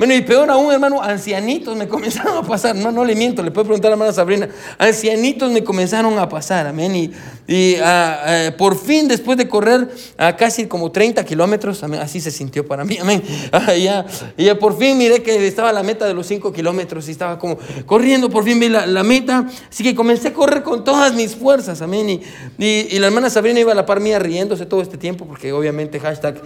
Bueno, 0.00 0.14
y 0.14 0.22
peor 0.22 0.50
aún, 0.50 0.72
hermano, 0.72 1.02
ancianitos 1.02 1.76
me 1.76 1.86
comenzaron 1.88 2.38
a 2.38 2.42
pasar. 2.42 2.74
No, 2.74 2.90
no 2.90 3.04
le 3.04 3.14
miento, 3.14 3.42
le 3.42 3.50
puedo 3.50 3.66
preguntar 3.66 3.88
a 3.88 3.90
la 3.90 3.94
hermana 3.96 4.12
Sabrina. 4.14 4.48
Ancianitos 4.78 5.52
me 5.52 5.62
comenzaron 5.62 6.18
a 6.18 6.26
pasar, 6.26 6.66
amén. 6.66 6.96
Y, 6.96 7.12
y 7.46 7.76
uh, 7.78 8.56
por 8.56 8.78
fin, 8.78 9.08
después 9.08 9.36
de 9.36 9.46
correr 9.46 9.82
uh, 9.82 10.36
casi 10.38 10.64
como 10.64 10.90
30 10.90 11.22
kilómetros, 11.26 11.82
así 11.82 12.18
se 12.18 12.30
sintió 12.30 12.66
para 12.66 12.82
mí, 12.82 12.96
amén. 12.96 13.22
ya, 13.78 14.06
ya 14.38 14.58
por 14.58 14.78
fin 14.78 14.96
miré 14.96 15.22
que 15.22 15.46
estaba 15.46 15.70
la 15.70 15.82
meta 15.82 16.06
de 16.06 16.14
los 16.14 16.26
5 16.28 16.50
kilómetros 16.50 17.06
y 17.08 17.10
estaba 17.10 17.38
como 17.38 17.58
corriendo, 17.84 18.30
por 18.30 18.42
fin 18.44 18.58
vi 18.58 18.70
la, 18.70 18.86
la, 18.86 19.02
meta. 19.02 19.50
Así 19.68 19.84
que 19.84 19.94
comencé 19.94 20.28
a 20.28 20.32
correr 20.32 20.62
con 20.62 20.82
todas 20.82 21.12
mis 21.12 21.36
fuerzas, 21.36 21.82
amén. 21.82 22.08
Y, 22.08 22.22
y, 22.56 22.88
y, 22.90 22.98
la 23.00 23.08
hermana 23.08 23.28
Sabrina 23.28 23.60
iba 23.60 23.72
a 23.72 23.74
la 23.74 23.84
par 23.84 24.00
mía 24.00 24.18
riéndose 24.18 24.64
todo 24.64 24.80
este 24.80 24.96
tiempo, 24.96 25.26
porque 25.26 25.52
obviamente 25.52 26.00
hashtag 26.00 26.40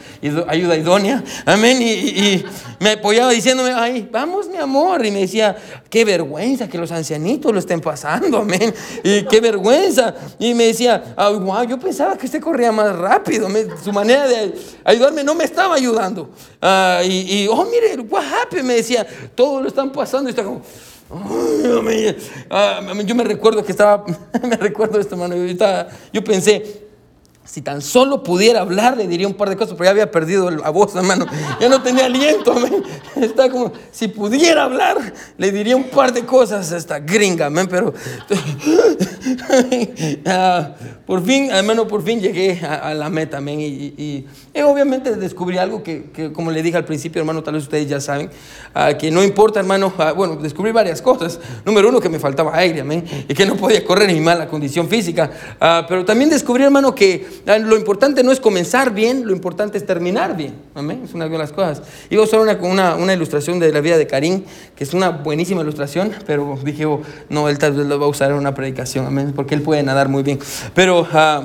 ayuda 0.49 0.77
idónea, 0.77 1.23
amén. 1.47 1.81
Y, 1.81 1.93
y 1.93 2.45
me 2.81 2.91
apoyaba 2.93 3.31
diciendo, 3.31 3.44
diciéndome, 3.45 3.73
ay, 3.75 4.09
vamos 4.11 4.49
mi 4.49 4.57
amor. 4.57 5.05
Y 5.05 5.11
me 5.11 5.21
decía, 5.21 5.55
qué 5.91 6.05
vergüenza 6.05 6.67
que 6.69 6.79
los 6.79 6.91
ancianitos 6.91 7.53
lo 7.53 7.59
estén 7.59 7.81
pasando, 7.81 8.39
amén. 8.39 8.75
Y 9.03 9.25
qué 9.25 9.41
vergüenza. 9.41 10.15
Y 10.39 10.55
me 10.55 10.69
decía, 10.69 11.15
ay, 11.17 11.35
wow, 11.35 11.65
yo 11.65 11.79
pensaba 11.79 12.17
que 12.17 12.25
usted 12.27 12.41
corría 12.41 12.73
más 12.73 12.97
rápido. 12.97 13.49
su 13.83 13.93
manera 13.93 14.27
de 14.27 14.55
ayudarme 14.83 15.23
no 15.23 15.35
me 15.35 15.45
estaba 15.45 15.75
ayudando. 15.75 16.31
Uh, 16.63 17.05
y, 17.05 17.47
oh, 17.51 17.67
mire, 17.67 18.01
what 18.09 18.25
happened? 18.25 18.65
Me 18.65 18.75
decía, 18.77 19.07
todos 19.35 19.61
lo 19.63 19.69
están 19.69 19.93
pasando. 19.93 20.29
Y 20.29 20.31
está 20.31 20.43
como... 20.43 20.63
Uh, 21.11 23.03
yo 23.05 23.15
me 23.15 23.25
recuerdo 23.25 23.63
que 23.63 23.73
estaba, 23.73 24.05
me 24.43 24.57
recuerdo 24.57 24.99
esto, 24.99 25.15
hermano. 25.15 25.37
Yo, 25.37 25.55
yo 26.13 26.25
pensé, 26.25 26.85
si 27.45 27.61
tan 27.61 27.83
solo 27.83 28.23
pudiera 28.23 28.63
hablar, 28.63 28.97
le 28.97 29.07
diría 29.07 29.27
un 29.27 29.35
par 29.35 29.51
de 29.51 29.57
cosas, 29.57 29.75
pero 29.75 29.85
ya 29.85 29.91
había 29.91 30.11
perdido 30.11 30.51
la 30.51 30.71
voz, 30.71 30.97
hermano. 30.97 31.27
Ya 31.61 31.69
no 31.69 31.83
tenía 31.83 32.07
aliento, 32.07 32.55
Está 33.17 33.51
como, 33.51 33.71
si 33.93 34.09
pudiera 34.09 34.65
hablar, 34.65 35.13
le 35.37 35.53
diría 35.53 35.77
un 35.77 35.85
par 35.85 36.15
de 36.15 36.25
cosas 36.25 36.73
a 36.73 36.79
esta 36.79 37.01
gringa, 37.01 37.51
pero 37.69 37.89
uh, 37.89 38.35
por 41.07 41.23
fin, 41.23 41.51
hermano, 41.51 41.87
por 41.87 42.03
fin 42.03 42.19
llegué 42.19 42.59
a, 42.65 42.95
la 42.95 43.11
meta, 43.11 43.43
y, 43.43 43.53
y, 43.53 44.27
y, 44.55 44.61
obviamente 44.63 45.15
descubrí 45.17 45.59
algo 45.59 45.83
que, 45.83 46.05
que, 46.13 46.33
como 46.33 46.51
le 46.51 46.63
dije 46.63 46.79
al 46.79 46.87
principio, 46.87 47.21
hermano, 47.21 47.43
tal 47.43 47.55
vez 47.55 47.65
ustedes 47.65 47.87
ya 47.87 48.01
saben, 48.01 48.31
uh, 48.75 48.97
que 48.97 49.11
no 49.11 49.23
importa, 49.23 49.61
hermano, 49.61 49.93
uh, 49.99 50.15
bueno, 50.15 50.37
descubrí 50.37 50.73
varias 50.73 51.03
cosas. 51.03 51.39
Número 51.67 51.91
uno, 51.91 52.01
que 52.01 52.09
me 52.09 52.19
faltaba 52.19 52.57
aire, 52.57 52.81
amén, 52.81 53.05
y 53.29 53.35
que 53.35 53.45
no 53.45 53.55
podía 53.57 53.85
correr 53.85 54.09
en 54.09 54.17
mi 54.17 54.23
mala 54.23 54.49
condición 54.49 54.89
física. 54.89 55.31
pero 55.87 56.07
también 56.07 56.31
descubrí, 56.31 56.65
hermano, 56.65 56.95
que 56.95 57.34
Ah, 57.34 57.34
lo 57.47 57.77
importante 57.77 58.23
no 58.23 58.33
es 58.33 58.41
comenzar 58.41 58.93
bien, 58.93 59.27
lo 59.27 59.33
importante 59.33 59.79
es 59.79 59.87
terminar 59.87 60.37
bien. 60.37 60.55
Amén. 60.75 61.03
Es 61.05 61.15
una 61.15 61.29
de 61.29 61.39
las 61.39 61.53
cosas. 61.53 61.83
Iba 62.11 62.23
a 62.23 62.25
usar 62.25 62.41
una, 62.41 62.55
una, 62.55 62.97
una 62.97 63.15
ilustración 63.15 63.59
de 63.59 63.73
la 63.73 63.81
vida 63.81 63.97
de 63.99 64.07
Karim, 64.07 64.45
que 64.75 64.85
es 64.85 64.95
una 64.95 65.11
buenísima 65.11 65.63
ilustración, 65.63 66.13
pero 66.27 66.59
dije, 66.65 66.87
oh, 66.87 67.03
no, 67.29 67.49
él 67.49 67.59
tal 67.59 67.73
vez 67.73 67.87
lo 67.87 67.99
va 67.99 68.07
a 68.07 68.09
usar 68.09 68.31
en 68.31 68.37
una 68.37 68.55
predicación. 68.55 69.07
Amén. 69.07 69.33
Porque 69.35 69.55
él 69.55 69.63
puede 69.63 69.83
nadar 69.83 70.09
muy 70.09 70.23
bien. 70.23 70.39
Pero 70.75 71.03
uh, 71.03 71.45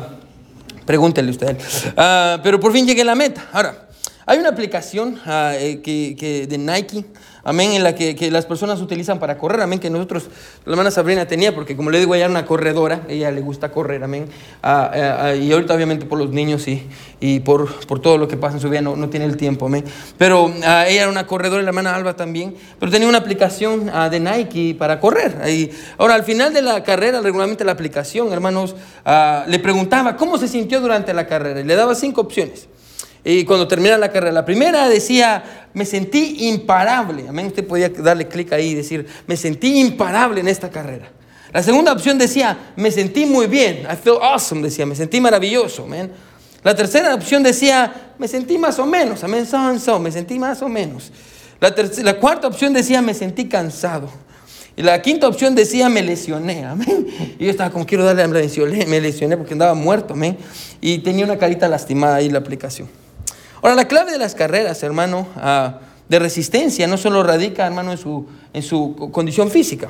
pregúntele 0.85 1.31
usted. 1.31 1.57
Uh, 1.97 2.41
pero 2.43 2.59
por 2.59 2.71
fin 2.71 2.85
llegué 2.85 3.01
a 3.01 3.05
la 3.05 3.15
meta. 3.15 3.47
Ahora. 3.51 3.89
Hay 4.29 4.37
una 4.37 4.49
aplicación 4.49 5.19
ah, 5.25 5.53
eh, 5.57 5.81
que, 5.81 6.45
de 6.47 6.57
Nike, 6.59 7.03
amén, 7.43 7.71
en 7.71 7.83
la 7.83 7.95
que, 7.95 8.29
las 8.31 8.45
personas 8.45 8.81
utilizan 8.81 9.19
para 9.19 9.37
correr, 9.37 9.61
amén, 9.61 9.79
que 9.79 9.89
nosotros, 9.89 10.29
la 10.65 10.73
hermana 10.73 10.91
Sabrina 10.91 11.27
tenía, 11.27 11.53
porque 11.53 11.75
como 11.75 11.89
le 11.89 11.99
digo, 11.99 12.15
ella 12.15 12.25
era 12.25 12.31
una 12.31 12.45
corredora, 12.45 13.01
ella 13.07 13.31
le 13.31 13.41
gusta 13.41 13.71
correr, 13.71 14.03
amén, 14.03 14.27
ah, 14.63 14.91
ah, 15.21 15.35
y 15.35 15.51
ahorita 15.51 15.73
obviamente 15.73 16.05
por 16.05 16.17
los 16.19 16.29
niños 16.31 16.67
y, 16.67 16.87
y 17.19 17.39
por, 17.41 17.73
por, 17.85 17.99
todo 17.99 18.17
lo 18.17 18.27
que 18.27 18.37
pasa 18.37 18.55
en 18.55 18.61
su 18.61 18.69
vida 18.69 18.81
no, 18.81 18.95
no 18.95 19.09
tiene 19.09 19.25
el 19.25 19.37
tiempo, 19.37 19.67
amén, 19.67 19.83
pero 20.17 20.49
ella 20.49 20.87
era 20.87 21.09
una 21.09 21.27
corredora 21.27 21.61
y 21.61 21.65
la 21.65 21.69
hermana 21.69 21.95
Alba 21.95 22.15
también, 22.15 22.55
pero 22.79 22.91
tenía 22.91 23.07
una 23.07 23.19
aplicación 23.19 23.91
de 24.09 24.19
Nike 24.19 24.75
para 24.77 24.99
correr. 24.99 25.49
Y, 25.49 25.71
ahora, 25.97 26.15
al 26.15 26.23
final 26.23 26.53
de 26.53 26.61
la 26.61 26.83
carrera, 26.83 27.21
regularmente 27.21 27.63
la 27.63 27.71
aplicación, 27.73 28.31
hermanos, 28.31 28.75
le 29.47 29.59
preguntaba 29.59 30.15
cómo 30.15 30.37
se 30.37 30.47
sintió 30.47 30.81
durante 30.81 31.13
la 31.13 31.27
carrera 31.27 31.59
y 31.61 31.63
le 31.63 31.75
daba 31.75 31.95
cinco 31.95 32.21
opciones. 32.21 32.67
Y 33.31 33.45
cuando 33.45 33.67
termina 33.67 33.95
la 33.95 34.11
carrera, 34.11 34.31
la 34.31 34.43
primera 34.43 34.89
decía, 34.89 35.67
me 35.75 35.85
sentí 35.85 36.47
imparable. 36.47 37.25
Amén. 37.29 37.45
Usted 37.45 37.63
podía 37.63 37.87
darle 37.89 38.27
clic 38.27 38.51
ahí 38.53 38.69
y 38.69 38.73
decir, 38.73 39.05
me 39.27 39.37
sentí 39.37 39.79
imparable 39.79 40.41
en 40.41 40.47
esta 40.47 40.71
carrera. 40.71 41.11
La 41.53 41.61
segunda 41.61 41.91
opción 41.91 42.17
decía, 42.17 42.73
me 42.75 42.89
sentí 42.89 43.27
muy 43.27 43.45
bien. 43.45 43.83
I 43.91 43.95
feel 43.97 44.17
awesome, 44.19 44.63
decía, 44.63 44.87
me 44.87 44.95
sentí 44.95 45.21
maravilloso. 45.21 45.83
Amén. 45.83 46.11
La 46.63 46.75
tercera 46.75 47.13
opción 47.13 47.43
decía, 47.43 48.13
me 48.17 48.27
sentí 48.27 48.57
más 48.57 48.79
o 48.79 48.87
menos. 48.87 49.23
Amén. 49.23 49.45
So 49.45 49.77
so, 49.77 49.99
me 49.99 50.11
sentí 50.11 50.39
más 50.39 50.63
o 50.63 50.67
menos. 50.67 51.11
La, 51.59 51.71
la 52.03 52.19
cuarta 52.19 52.47
opción 52.47 52.73
decía, 52.73 52.99
me 53.03 53.13
sentí 53.13 53.47
cansado. 53.47 54.09
Y 54.75 54.81
la 54.81 54.99
quinta 55.03 55.27
opción 55.27 55.53
decía, 55.53 55.87
me 55.87 56.01
lesioné, 56.01 56.65
amén. 56.65 57.05
Y 57.37 57.45
yo 57.45 57.51
estaba 57.51 57.69
como, 57.69 57.85
quiero 57.85 58.05
darle, 58.05 58.27
me 58.27 58.39
lesioné, 58.39 58.87
me 58.87 58.99
lesioné 58.99 59.37
porque 59.37 59.53
andaba 59.53 59.75
muerto, 59.75 60.15
amén. 60.15 60.35
Y 60.81 60.97
tenía 60.97 61.25
una 61.25 61.37
carita 61.37 61.67
lastimada 61.67 62.15
ahí 62.15 62.27
la 62.29 62.39
aplicación. 62.39 62.89
Ahora, 63.61 63.75
la 63.75 63.87
clave 63.87 64.11
de 64.11 64.17
las 64.17 64.35
carreras, 64.35 64.81
hermano, 64.83 65.27
ah, 65.35 65.79
de 66.07 66.19
resistencia, 66.19 66.87
no 66.87 66.97
solo 66.97 67.23
radica, 67.23 67.65
hermano, 67.65 67.91
en 67.91 67.97
su, 67.97 68.25
en 68.53 68.63
su 68.63 69.09
condición 69.11 69.51
física. 69.51 69.89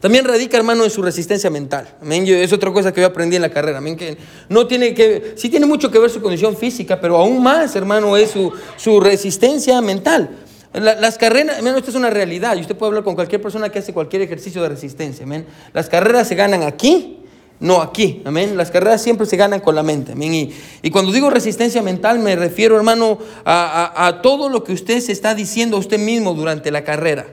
También 0.00 0.26
radica, 0.26 0.56
hermano, 0.56 0.84
en 0.84 0.90
su 0.90 1.00
resistencia 1.00 1.48
mental. 1.48 1.88
Amén. 2.02 2.26
es 2.26 2.52
otra 2.52 2.70
cosa 2.70 2.92
que 2.92 3.00
yo 3.00 3.06
aprendí 3.06 3.36
en 3.36 3.42
la 3.42 3.48
carrera. 3.48 3.78
Amén. 3.78 3.96
Que 3.96 4.18
no 4.50 4.66
tiene 4.66 4.92
que, 4.92 5.32
sí 5.36 5.48
tiene 5.48 5.64
mucho 5.64 5.90
que 5.90 5.98
ver 5.98 6.10
su 6.10 6.20
condición 6.20 6.56
física, 6.56 7.00
pero 7.00 7.16
aún 7.16 7.42
más, 7.42 7.74
hermano, 7.74 8.16
es 8.16 8.30
su, 8.30 8.52
su 8.76 9.00
resistencia 9.00 9.80
mental. 9.80 10.28
las 10.74 11.16
carreras, 11.16 11.56
hermano, 11.56 11.78
esto 11.78 11.90
es 11.90 11.96
una 11.96 12.10
realidad. 12.10 12.56
Y 12.56 12.60
usted 12.60 12.76
puede 12.76 12.90
hablar 12.90 13.04
con 13.04 13.14
cualquier 13.14 13.40
persona 13.40 13.70
que 13.70 13.78
hace 13.78 13.94
cualquier 13.94 14.20
ejercicio 14.20 14.62
de 14.62 14.68
resistencia. 14.68 15.24
Amén. 15.24 15.46
Las 15.72 15.88
carreras 15.88 16.28
se 16.28 16.34
ganan 16.34 16.64
aquí 16.64 17.23
no 17.64 17.80
aquí, 17.80 18.20
amén. 18.26 18.58
Las 18.58 18.70
carreras 18.70 19.02
siempre 19.02 19.26
se 19.26 19.38
ganan 19.38 19.60
con 19.60 19.74
la 19.74 19.82
mente, 19.82 20.12
amén. 20.12 20.52
Y, 20.82 20.90
cuando 20.90 21.10
digo 21.12 21.30
resistencia 21.30 21.80
mental 21.80 22.18
me 22.18 22.36
refiero, 22.36 22.76
hermano, 22.76 23.18
a, 23.46 24.20
todo 24.22 24.50
lo 24.50 24.62
que 24.62 24.74
usted 24.74 25.00
se 25.00 25.12
está 25.12 25.34
diciendo 25.34 25.78
a 25.78 25.80
usted 25.80 25.98
mismo 25.98 26.34
durante 26.34 26.70
la 26.70 26.84
carrera. 26.84 27.26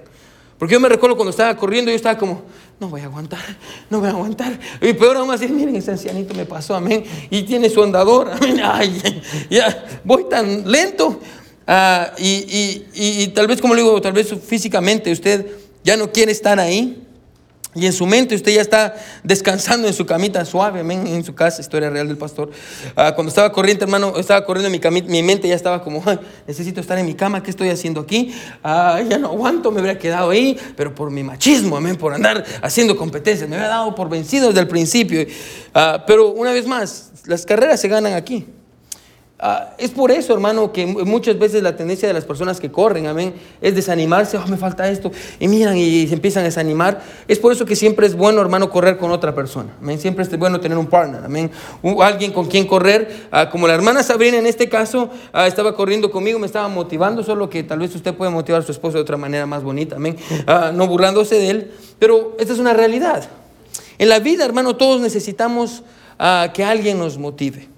Porque 0.57 0.73
yo 0.73 0.79
me 0.79 0.88
recuerdo 0.88 1.17
cuando 1.17 1.31
estaba 1.31 1.53
corriendo, 1.57 1.91
yo 1.91 1.97
estaba 1.97 2.17
como, 2.17 2.43
no 2.79 2.88
voy 2.88 3.01
a 3.01 3.05
aguantar, 3.05 3.41
no 3.89 4.00
voy 4.00 4.07
a 4.07 4.11
aguantar. 4.11 4.57
Y 4.79 4.93
peor 4.93 5.17
aún 5.17 5.31
así, 5.31 5.50
miren, 5.50 5.75
ese 5.75 5.91
ancianito 5.91 6.33
me 6.33 6.45
pasó, 6.45 6.75
amén. 6.75 7.03
Y 7.29 7.43
tiene 7.43 7.69
su 7.69 7.83
andador, 7.83 8.31
amén. 8.31 8.61
Ay, 8.63 9.01
ya, 9.50 9.85
voy 10.05 10.29
tan 10.29 10.71
lento. 10.71 11.19
Ah, 11.67 12.13
y, 12.17 12.85
y 12.93 13.27
tal 13.35 13.47
vez, 13.47 13.59
como 13.59 13.75
le 13.75 13.81
digo, 13.81 14.00
tal 14.01 14.13
vez 14.13 14.33
físicamente 14.47 15.11
usted 15.11 15.45
ya 15.83 15.97
no 15.97 16.09
quiere 16.09 16.31
estar 16.31 16.57
ahí. 16.57 17.05
Y 17.73 17.85
en 17.85 17.93
su 17.93 18.05
mente 18.05 18.35
usted 18.35 18.53
ya 18.53 18.59
está 18.59 18.95
descansando 19.23 19.87
en 19.87 19.93
su 19.93 20.05
camita 20.05 20.43
suave, 20.43 20.81
en 20.81 21.23
su 21.23 21.33
casa, 21.33 21.61
historia 21.61 21.89
real 21.89 22.07
del 22.07 22.17
pastor. 22.17 22.51
Ah, 22.97 23.13
cuando 23.15 23.29
estaba 23.29 23.51
corriendo, 23.53 23.85
hermano, 23.85 24.17
estaba 24.17 24.43
corriendo 24.43 24.67
en 24.67 24.73
mi 24.73 24.79
camita, 24.79 25.09
mi 25.09 25.23
mente 25.23 25.47
ya 25.47 25.55
estaba 25.55 25.81
como, 25.81 26.03
necesito 26.45 26.81
estar 26.81 26.97
en 26.97 27.05
mi 27.05 27.13
cama, 27.13 27.41
¿qué 27.41 27.49
estoy 27.49 27.69
haciendo 27.69 28.01
aquí? 28.01 28.33
Ya 28.63 29.17
no 29.17 29.29
aguanto, 29.29 29.71
me 29.71 29.79
hubiera 29.79 29.97
quedado 29.97 30.31
ahí, 30.31 30.59
pero 30.75 30.93
por 30.93 31.11
mi 31.11 31.23
machismo, 31.23 31.77
amén, 31.77 31.95
por 31.95 32.13
andar 32.13 32.43
haciendo 32.61 32.97
competencias, 32.97 33.49
me 33.49 33.55
había 33.55 33.69
dado 33.69 33.95
por 33.95 34.09
vencido 34.09 34.49
desde 34.49 34.59
el 34.59 34.67
principio. 34.67 35.25
Ah, 35.73 36.03
pero 36.05 36.27
una 36.31 36.51
vez 36.51 36.67
más, 36.67 37.11
las 37.25 37.45
carreras 37.45 37.79
se 37.79 37.87
ganan 37.87 38.13
aquí. 38.13 38.47
Ah, 39.43 39.74
es 39.79 39.89
por 39.89 40.12
eso, 40.12 40.36
hermano, 40.36 40.71
que 40.71 40.86
muchas 40.86 41.39
veces 41.39 41.63
la 41.63 41.75
tendencia 41.75 42.07
de 42.07 42.13
las 42.13 42.25
personas 42.25 42.60
que 42.60 42.69
corren, 42.69 43.07
amén, 43.07 43.33
es 43.60 43.74
desanimarse, 43.74 44.38
oh, 44.38 44.45
me 44.45 44.55
falta 44.55 44.88
esto, 44.88 45.12
y 45.39 45.48
miran 45.48 45.75
y 45.77 46.05
se 46.05 46.13
empiezan 46.13 46.43
a 46.43 46.45
desanimar. 46.45 47.01
Es 47.27 47.39
por 47.39 47.51
eso 47.51 47.65
que 47.65 47.75
siempre 47.75 48.05
es 48.05 48.15
bueno, 48.15 48.39
hermano, 48.39 48.69
correr 48.69 48.98
con 49.00 49.10
otra 49.10 49.33
persona, 49.33 49.74
amén. 49.81 50.00
Siempre 50.00 50.24
es 50.24 50.38
bueno 50.38 50.60
tener 50.60 50.77
un 50.77 50.86
partner, 50.86 51.25
amén. 51.25 51.50
alguien 52.03 52.31
con 52.31 52.45
quien 52.45 52.67
correr, 52.67 53.29
ah, 53.31 53.50
como 53.50 53.67
la 53.67 53.74
hermana 53.74 54.03
Sabrina 54.03 54.38
en 54.38 54.45
este 54.45 54.69
caso, 54.69 55.10
ah, 55.33 55.48
estaba 55.48 55.75
corriendo 55.75 56.12
conmigo, 56.12 56.38
me 56.38 56.45
estaba 56.45 56.67
motivando, 56.67 57.24
solo 57.24 57.50
que 57.50 57.63
tal 57.63 57.79
vez 57.79 57.95
usted 57.95 58.13
puede 58.13 58.29
motivar 58.29 58.62
a 58.62 58.63
su 58.63 58.71
esposo 58.71 58.98
de 58.98 59.01
otra 59.01 59.17
manera 59.17 59.48
más 59.48 59.63
bonita, 59.63 59.95
amén. 59.95 60.17
no 60.75 60.86
burlándose 60.86 61.39
de 61.39 61.50
él, 61.50 61.71
pero 61.98 62.36
esta 62.39 62.53
es 62.53 62.60
una 62.60 62.74
realidad. 62.74 63.27
En 63.98 64.07
la 64.07 64.19
vida, 64.19 64.45
hermano, 64.45 64.75
todos 64.75 65.01
necesitamos 65.01 65.81
que 66.53 66.63
alguien 66.63 67.00
nos 67.00 67.17
motive 67.17 67.71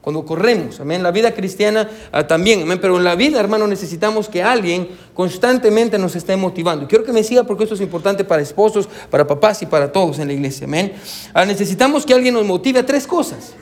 cuando 0.00 0.24
corremos, 0.24 0.80
amén. 0.80 1.02
La 1.02 1.10
vida 1.10 1.32
cristiana 1.34 1.88
ah, 2.10 2.26
también, 2.26 2.62
amén. 2.62 2.78
Pero 2.80 2.96
en 2.96 3.04
la 3.04 3.14
vida, 3.16 3.38
hermano, 3.38 3.66
necesitamos 3.66 4.30
que 4.30 4.42
alguien 4.42 4.88
constantemente 5.12 5.98
nos 5.98 6.16
esté 6.16 6.36
motivando. 6.36 6.88
Quiero 6.88 7.04
que 7.04 7.12
me 7.12 7.22
siga 7.22 7.44
porque 7.44 7.64
esto 7.64 7.74
es 7.74 7.82
importante 7.82 8.24
para 8.24 8.40
esposos, 8.40 8.88
para 9.10 9.26
papás 9.26 9.60
y 9.60 9.66
para 9.66 9.92
todos 9.92 10.18
en 10.18 10.28
la 10.28 10.32
iglesia, 10.32 10.64
amén. 10.64 10.94
Ah, 11.34 11.44
necesitamos 11.44 12.06
que 12.06 12.14
alguien 12.14 12.32
nos 12.32 12.46
motive 12.46 12.78
a 12.78 12.86
tres 12.86 13.06
cosas. 13.06 13.52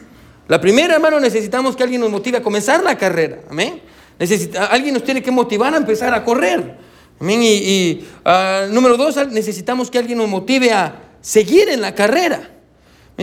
La 0.46 0.60
primera, 0.60 0.94
hermano, 0.94 1.18
necesitamos 1.18 1.74
que 1.74 1.82
alguien 1.82 2.00
nos 2.00 2.10
motive 2.10 2.38
a 2.38 2.42
comenzar 2.42 2.84
la 2.84 2.96
carrera, 2.96 3.40
amén. 3.50 3.82
Necesita, 4.18 4.66
alguien 4.66 4.94
nos 4.94 5.02
tiene 5.02 5.22
que 5.22 5.32
motivar 5.32 5.74
a 5.74 5.76
empezar 5.76 6.14
a 6.14 6.24
correr, 6.24 6.76
amén. 7.20 7.40
Y, 7.42 8.06
ah, 8.24 8.66
número 8.70 8.96
dos, 8.96 9.16
necesitamos 9.28 9.90
que 9.90 9.98
alguien 9.98 10.18
nos 10.18 10.28
motive 10.28 10.72
a 10.72 11.02
seguir 11.20 11.68
en 11.68 11.80
la 11.80 11.96
carrera. 11.96 12.57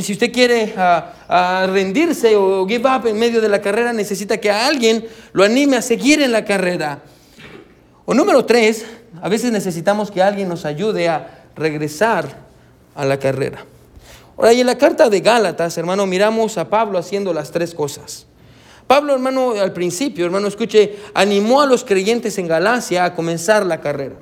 Si 0.02 0.12
usted 0.12 0.32
quiere 0.32 0.74
rendirse 1.68 2.36
o 2.36 2.68
give 2.68 2.90
up 2.90 3.08
en 3.08 3.18
medio 3.18 3.40
de 3.40 3.48
la 3.48 3.62
carrera, 3.62 3.94
necesita 3.94 4.38
que 4.38 4.52
alguien 4.52 5.08
lo 5.32 5.44
anime 5.44 5.78
a 5.78 5.82
seguir 5.82 6.22
en 6.22 6.34
la 6.34 6.44
carrera. 6.44 7.00
O 8.06 8.14
número 8.14 8.46
tres, 8.46 8.86
a 9.22 9.30
veces 9.30 9.52
necesitamos 9.52 10.12
que 10.12 10.22
alguien 10.22 10.50
nos 10.50 10.66
ayude 10.66 11.08
a 11.08 11.46
regresar 11.56 12.46
a 12.94 13.06
la 13.06 13.18
carrera. 13.18 13.66
Ahora, 14.38 14.52
y 14.52 14.60
en 14.60 14.68
la 14.68 14.78
carta 14.78 15.10
de 15.10 15.22
Gálatas, 15.22 15.78
hermano, 15.78 16.06
miramos 16.06 16.58
a 16.58 16.70
Pablo 16.70 17.00
haciendo 17.00 17.34
las 17.34 17.52
tres 17.52 17.74
cosas. 17.74 18.28
Pablo, 18.88 19.14
hermano, 19.14 19.54
al 19.60 19.74
principio, 19.74 20.26
hermano, 20.26 20.48
escuche, 20.48 20.98
animó 21.16 21.60
a 21.60 21.66
los 21.66 21.84
creyentes 21.84 22.38
en 22.38 22.48
Galacia 22.48 23.04
a 23.04 23.16
comenzar 23.16 23.66
la 23.66 23.82
carrera. 23.82 24.16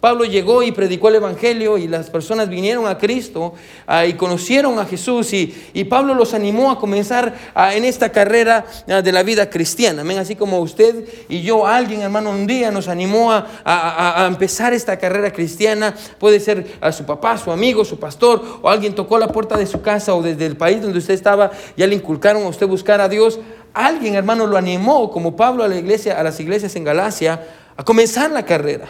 Pablo 0.00 0.24
llegó 0.24 0.64
y 0.64 0.72
predicó 0.72 1.10
el 1.10 1.16
Evangelio 1.16 1.78
y 1.78 1.86
las 1.86 2.10
personas 2.10 2.48
vinieron 2.48 2.88
a 2.88 2.98
Cristo 2.98 3.54
ah, 3.86 4.04
y 4.06 4.14
conocieron 4.14 4.80
a 4.80 4.84
Jesús 4.84 5.32
y, 5.32 5.54
Pablo 5.90 6.14
los 6.14 6.34
animó 6.34 6.70
a 6.70 6.78
comenzar 6.78 7.34
ah, 7.54 7.74
en 7.74 7.84
esta 7.84 8.10
carrera 8.10 8.64
ah, 8.88 9.00
de 9.00 9.12
la 9.12 9.22
vida 9.22 9.48
cristiana. 9.48 10.02
Así 10.20 10.34
como 10.34 10.58
usted 10.58 11.04
y 11.28 11.42
yo, 11.42 11.66
alguien, 11.66 12.02
hermano, 12.02 12.30
un 12.30 12.48
día 12.48 12.72
nos 12.72 12.88
animó 12.88 13.30
a, 13.32 14.26
empezar 14.28 14.72
esta 14.72 14.98
carrera 14.98 15.32
cristiana. 15.32 15.94
Puede 16.18 16.40
ser 16.40 16.66
a 16.80 16.90
su 16.90 17.04
papá, 17.04 17.38
su 17.38 17.52
amigo, 17.52 17.84
su 17.84 17.98
pastor 17.98 18.58
o 18.60 18.68
alguien 18.68 18.94
tocó 18.94 19.18
la 19.18 19.28
puerta 19.28 19.56
de 19.56 19.66
su 19.66 19.80
casa 19.82 20.14
o 20.14 20.22
desde 20.22 20.46
el 20.46 20.56
país 20.56 20.82
donde 20.82 20.98
usted 20.98 21.14
estaba, 21.14 21.52
ya 21.76 21.86
le 21.86 21.94
inculcaron 21.94 22.42
a 22.42 22.48
usted 22.48 22.66
buscar 22.66 23.00
a 23.00 23.08
Dios. 23.08 23.38
Alguien, 23.72 24.14
hermano, 24.14 24.46
lo 24.46 24.56
animó, 24.56 25.10
como 25.10 25.36
Pablo 25.36 25.64
a 25.64 25.68
la 25.68 25.76
iglesia, 25.76 26.18
a 26.18 26.22
las 26.22 26.40
iglesias 26.40 26.74
en 26.76 26.84
Galacia, 26.84 27.46
a 27.76 27.84
comenzar 27.84 28.30
la 28.30 28.44
carrera. 28.44 28.88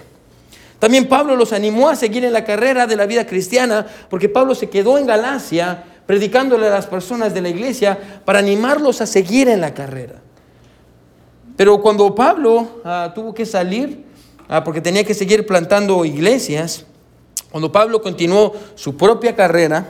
También 0.79 1.09
Pablo 1.09 1.37
los 1.37 1.53
animó 1.53 1.91
a 1.91 1.97
seguir 1.97 2.25
en 2.25 2.33
la 2.33 2.45
carrera 2.45 2.87
de 2.87 2.97
la 2.97 3.07
vida 3.07 3.27
cristiana, 3.27 3.87
porque 4.09 4.29
Pablo 4.29 4.55
se 4.55 4.71
quedó 4.71 4.97
en 4.97 5.07
Galacia 5.07 5.85
predicándole 6.07 6.67
a 6.67 6.71
las 6.71 6.87
personas 6.87 7.35
de 7.35 7.43
la 7.43 7.51
iglesia 7.51 7.97
para 8.25 8.39
animarlos 8.39 9.01
a 9.01 9.07
seguir 9.07 9.49
en 9.49 9.61
la 9.61 9.75
carrera. 9.75 10.17
Pero 11.57 11.81
cuando 11.83 12.15
Pablo 12.15 12.81
ah, 12.85 13.13
tuvo 13.15 13.35
que 13.35 13.45
salir, 13.45 14.07
ah, 14.49 14.65
porque 14.65 14.81
tenía 14.81 15.05
que 15.05 15.13
seguir 15.13 15.47
plantando 15.47 16.05
iglesias, 16.05 16.87
cuando 17.51 17.71
Pablo 17.71 18.01
continuó 18.01 18.55
su 18.75 18.97
propia 18.97 19.37
carrera, 19.37 19.87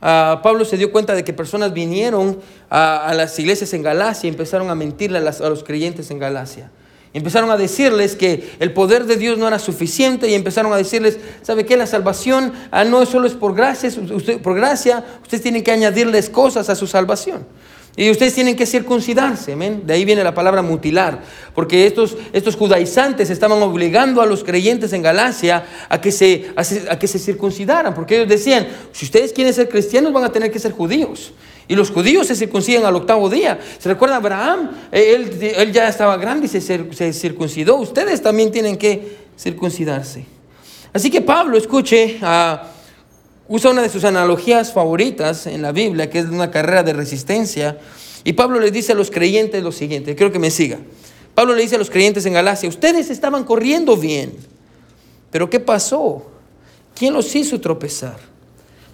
Pablo 0.00 0.64
se 0.64 0.76
dio 0.76 0.92
cuenta 0.92 1.14
de 1.14 1.24
que 1.24 1.32
personas 1.32 1.72
vinieron 1.72 2.38
a, 2.70 3.12
las 3.14 3.38
iglesias 3.38 3.72
en 3.72 3.82
Galacia 3.82 4.28
y 4.28 4.30
empezaron 4.30 4.70
a 4.70 4.74
mentirle 4.74 5.18
a, 5.18 5.48
los 5.48 5.64
creyentes 5.64 6.10
en 6.10 6.18
Galacia. 6.18 6.70
Empezaron 7.14 7.50
a 7.50 7.56
decirles 7.56 8.14
que 8.14 8.52
el 8.60 8.72
poder 8.72 9.06
de 9.06 9.16
Dios 9.16 9.38
no 9.38 9.48
era 9.48 9.58
suficiente 9.58 10.28
y 10.28 10.34
empezaron 10.34 10.72
a 10.72 10.76
decirles, 10.76 11.18
¿sabe 11.42 11.64
qué? 11.64 11.76
La 11.76 11.86
salvación 11.86 12.52
ah, 12.70 12.84
no 12.84 13.06
solo 13.06 13.26
es 13.26 13.32
por 13.32 13.54
gracia, 13.54 13.90
usted, 14.12 14.40
por 14.40 14.54
gracia, 14.54 15.04
ustedes 15.22 15.42
tienen 15.42 15.64
que 15.64 15.72
añadirles 15.72 16.28
cosas 16.28 16.68
a 16.68 16.74
su 16.74 16.86
salvación. 16.86 17.46
Y 17.98 18.08
ustedes 18.12 18.32
tienen 18.32 18.54
que 18.54 18.64
circuncidarse. 18.64 19.56
De 19.56 19.92
ahí 19.92 20.04
viene 20.04 20.22
la 20.22 20.32
palabra 20.32 20.62
mutilar, 20.62 21.20
porque 21.52 21.84
estos, 21.84 22.16
estos 22.32 22.54
judaizantes 22.54 23.28
estaban 23.28 23.60
obligando 23.60 24.22
a 24.22 24.26
los 24.26 24.44
creyentes 24.44 24.92
en 24.92 25.02
Galacia 25.02 25.66
a 25.88 26.00
que, 26.00 26.12
se, 26.12 26.52
a, 26.54 26.96
que 26.96 27.08
se 27.08 27.18
circuncidaran, 27.18 27.94
porque 27.94 28.14
ellos 28.14 28.28
decían, 28.28 28.68
si 28.92 29.04
ustedes 29.04 29.32
quieren 29.32 29.52
ser 29.52 29.68
cristianos 29.68 30.12
van 30.12 30.22
a 30.22 30.30
tener 30.30 30.52
que 30.52 30.60
ser 30.60 30.70
judíos. 30.70 31.32
Y 31.66 31.74
los 31.74 31.90
judíos 31.90 32.28
se 32.28 32.36
circuncidan 32.36 32.84
al 32.84 32.94
octavo 32.94 33.28
día. 33.28 33.58
¿Se 33.80 33.88
recuerda 33.88 34.14
Abraham? 34.14 34.70
Él, 34.92 35.36
él 35.56 35.72
ya 35.72 35.88
estaba 35.88 36.16
grande 36.18 36.46
y 36.46 36.48
se, 36.48 36.60
se 36.60 37.12
circuncidó. 37.12 37.74
Ustedes 37.78 38.22
también 38.22 38.52
tienen 38.52 38.76
que 38.76 39.16
circuncidarse. 39.36 40.24
Así 40.92 41.10
que 41.10 41.20
Pablo, 41.20 41.58
escuche, 41.58 42.20
uh, 42.22 42.77
usa 43.48 43.70
una 43.70 43.82
de 43.82 43.88
sus 43.88 44.04
analogías 44.04 44.72
favoritas 44.72 45.46
en 45.46 45.62
la 45.62 45.72
Biblia, 45.72 46.10
que 46.10 46.20
es 46.20 46.26
una 46.26 46.50
carrera 46.50 46.82
de 46.82 46.92
resistencia. 46.92 47.78
Y 48.24 48.34
Pablo 48.34 48.60
le 48.60 48.70
dice 48.70 48.92
a 48.92 48.94
los 48.94 49.10
creyentes 49.10 49.62
lo 49.62 49.72
siguiente, 49.72 50.14
quiero 50.14 50.32
que 50.32 50.38
me 50.38 50.50
siga. 50.50 50.78
Pablo 51.34 51.54
le 51.54 51.62
dice 51.62 51.76
a 51.76 51.78
los 51.78 51.90
creyentes 51.90 52.26
en 52.26 52.34
Galacia, 52.34 52.68
ustedes 52.68 53.10
estaban 53.10 53.44
corriendo 53.44 53.96
bien, 53.96 54.32
pero 55.30 55.48
¿qué 55.48 55.60
pasó? 55.60 56.26
¿Quién 56.94 57.14
los 57.14 57.34
hizo 57.34 57.60
tropezar? 57.60 58.16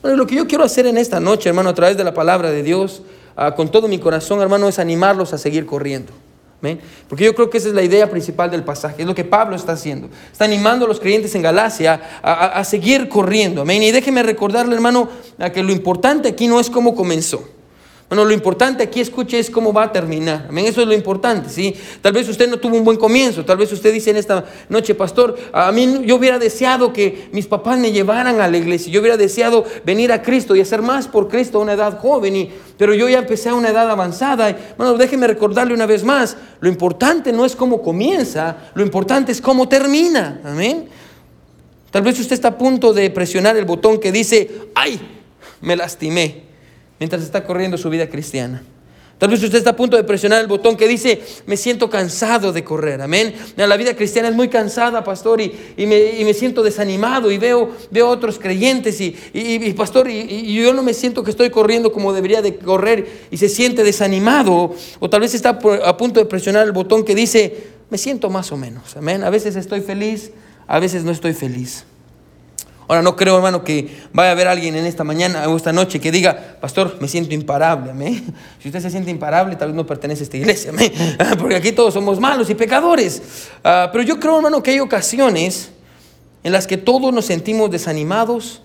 Bueno, 0.03 0.17
lo 0.19 0.27
que 0.27 0.35
yo 0.35 0.47
quiero 0.47 0.63
hacer 0.63 0.87
en 0.87 0.99
esta 0.99 1.21
noche, 1.21 1.49
hermano, 1.49 1.71
a 1.71 1.75
través 1.75 1.97
de 1.97 2.05
la 2.05 2.13
palabra 2.13 2.51
de 2.51 2.63
Dios, 2.63 3.03
ah, 3.37 3.55
con 3.55 3.71
todo 3.71 3.89
mi 3.89 3.99
corazón, 3.99 4.43
hermano, 4.43 4.69
es 4.69 4.79
animarlos 4.79 5.33
a 5.33 5.39
seguir 5.39 5.65
corriendo. 5.65 6.13
Porque 7.09 7.25
yo 7.25 7.35
creo 7.35 7.51
que 7.51 7.59
esa 7.59 7.69
es 7.69 7.75
la 7.75 7.83
idea 7.83 8.11
principal 8.11 8.51
del 8.51 8.65
pasaje, 8.65 9.03
es 9.03 9.07
lo 9.07 9.15
que 9.15 9.25
Pablo 9.25 9.57
está 9.57 9.73
haciendo. 9.73 10.09
Está 10.31 10.45
animando 10.45 10.87
a 10.87 10.89
los 10.89 11.01
creyentes 11.01 11.35
en 11.35 11.43
Galacia 11.43 12.01
a, 12.23 12.63
seguir 12.65 13.09
corriendo. 13.09 13.65
Y 13.71 13.91
déjeme 13.91 14.23
recordarle, 14.23 14.75
hermano, 14.75 15.09
que 15.53 15.63
lo 15.63 15.73
importante 15.73 16.29
aquí 16.29 16.47
no 16.47 16.61
es 16.61 16.71
cómo 16.71 16.95
comenzó. 16.95 17.49
Bueno, 18.09 18.27
lo 18.27 18.35
importante 18.35 18.83
aquí, 18.83 19.01
escuche, 19.01 19.39
es 19.39 19.49
cómo 19.49 19.73
va 19.73 19.85
a 19.85 19.93
terminar. 19.93 20.47
Amén, 20.51 20.67
eso 20.67 20.83
es 20.83 20.87
lo 20.87 20.93
importante, 20.93 21.49
¿sí? 21.49 21.75
Tal 22.03 22.13
vez 22.13 22.29
usted 22.29 22.49
no 22.49 22.59
tuvo 22.59 22.77
un 22.77 22.85
buen 22.85 22.99
comienzo, 22.99 23.47
tal 23.47 23.57
vez 23.57 23.73
usted 23.73 23.93
dice 23.95 24.11
en 24.11 24.17
esta 24.17 24.45
noche, 24.69 24.95
pastor, 24.95 25.37
a 25.53 25.73
mí 25.73 26.03
yo 26.05 26.17
hubiera 26.17 26.39
deseado 26.39 26.93
que 26.93 27.31
mis 27.33 27.47
papás 27.47 27.79
me 27.79 27.93
llevaran 27.93 28.41
a 28.43 28.49
la 28.49 28.59
iglesia, 28.59 28.93
yo 28.93 29.01
hubiera 29.01 29.17
deseado 29.17 29.65
venir 29.87 30.13
a 30.13 30.21
Cristo 30.23 30.55
y 30.55 30.61
hacer 30.61 30.83
más 30.83 31.09
por 31.09 31.29
Cristo 31.29 31.59
a 31.59 31.63
una 31.63 31.73
edad 31.73 31.99
joven, 31.99 32.37
y, 32.37 32.53
pero 32.77 32.93
yo 32.93 33.09
ya 33.09 33.21
empecé 33.21 33.49
a 33.49 33.55
una 33.55 33.71
edad 33.71 33.91
avanzada. 33.91 34.55
bueno, 34.77 34.99
déjeme 34.99 35.27
recordarle 35.27 35.73
una 35.73 35.87
vez 35.87 36.05
más, 36.05 36.37
lo 36.61 36.69
importante 36.69 37.33
no 37.33 37.47
es 37.47 37.57
cómo 37.57 37.81
comienza, 37.81 38.71
lo 38.75 38.83
importante 38.85 39.33
es 39.33 39.41
cómo 39.41 39.67
termina. 39.67 40.43
Amén. 40.45 40.89
Tal 41.91 42.03
vez 42.03 42.21
usted 42.21 42.35
está 42.35 42.49
a 42.49 42.59
punto 42.59 42.93
de 42.93 43.09
presionar 43.09 43.57
el 43.57 43.65
botón 43.65 43.99
que 43.99 44.13
dice, 44.13 44.51
ay, 44.75 45.01
me 45.63 45.75
lastimé 45.75 46.54
mientras 46.99 47.23
está 47.23 47.45
corriendo 47.45 47.79
su 47.79 47.91
vida 47.91 48.09
cristiana. 48.09 48.63
Tal 49.19 49.31
vez 49.31 49.43
usted 49.43 49.59
está 49.59 49.71
a 49.71 49.77
punto 49.77 49.97
de 49.97 50.03
presionar 50.03 50.41
el 50.41 50.49
botón 50.49 50.77
que 50.77 50.89
dice, 50.89 51.23
me 51.47 51.57
siento 51.57 51.89
cansado 51.89 52.53
de 52.53 52.65
correr, 52.65 53.01
amén. 53.01 53.33
La 53.57 53.77
vida 53.77 53.95
cristiana 53.95 54.29
es 54.29 54.35
muy 54.35 54.49
cansada, 54.49 55.05
pastor, 55.05 55.41
y, 55.41 55.53
me, 55.79 56.35
siento 56.35 56.65
desanimado 56.65 57.31
y 57.31 57.39
veo, 57.39 57.71
veo 57.93 58.09
otros 58.09 58.41
creyentes 58.41 59.01
y, 59.01 59.73
pastor, 59.77 60.11
y, 60.11 60.53
yo 60.53 60.75
no 60.75 60.83
me 60.83 60.93
siento 60.95 61.23
que 61.23 61.31
estoy 61.31 61.51
corriendo 61.51 61.93
como 61.93 62.13
debería 62.13 62.43
de 62.43 62.57
correr 62.57 63.27
y 63.31 63.37
se 63.37 63.49
siente 63.49 63.85
desanimado. 63.85 64.75
O 64.99 65.09
tal 65.09 65.21
vez 65.21 65.35
está 65.35 65.61
a 65.85 65.97
punto 65.97 66.19
de 66.19 66.27
presionar 66.27 66.67
el 66.67 66.73
botón 66.73 67.05
que 67.05 67.15
dice, 67.15 67.69
me 67.91 67.99
siento 67.99 68.31
más 68.31 68.51
o 68.51 68.57
menos, 68.57 68.97
amén. 68.97 69.23
A 69.23 69.31
veces 69.31 69.55
estoy 69.55 69.81
feliz, 69.81 70.33
a 70.67 70.81
veces 70.81 71.05
no 71.05 71.13
estoy 71.13 71.35
feliz. 71.35 71.85
Ahora 72.87 73.03
no 73.03 73.17
creo, 73.17 73.37
hermano, 73.37 73.65
que 73.65 74.05
vaya 74.13 74.31
a 74.31 74.33
haber 74.33 74.47
alguien 74.47 74.77
en 74.77 74.85
esta 74.85 75.05
mañana 75.05 75.49
o 75.49 75.57
esta 75.57 75.73
noche 75.73 76.01
que 76.01 76.13
diga, 76.13 76.57
pastor, 76.61 76.97
me 77.01 77.09
siento 77.09 77.35
imparable. 77.35 77.91
Amén. 77.91 78.35
Si 78.61 78.69
usted 78.69 78.81
se 78.81 78.91
siente 78.91 79.11
imparable, 79.11 79.57
tal 79.57 79.69
vez 79.69 79.77
no 79.77 79.87
pertenece 79.87 80.23
a 80.23 80.25
esta 80.25 80.37
iglesia. 80.37 80.73
Porque 81.39 81.57
aquí 81.57 81.73
todos 81.73 81.95
somos 81.95 82.19
malos 82.19 82.49
y 82.51 82.55
pecadores. 82.55 83.23
Ah, 83.63 83.89
pero 83.93 84.03
yo 84.05 84.19
creo, 84.19 84.37
hermano, 84.37 84.63
que 84.63 84.71
hay 84.71 84.81
ocasiones 84.81 85.71
en 86.43 86.53
las 86.53 86.67
que 86.67 86.77
todos 86.77 87.13
nos 87.13 87.27
sentimos 87.27 87.71
desanimados 87.71 88.63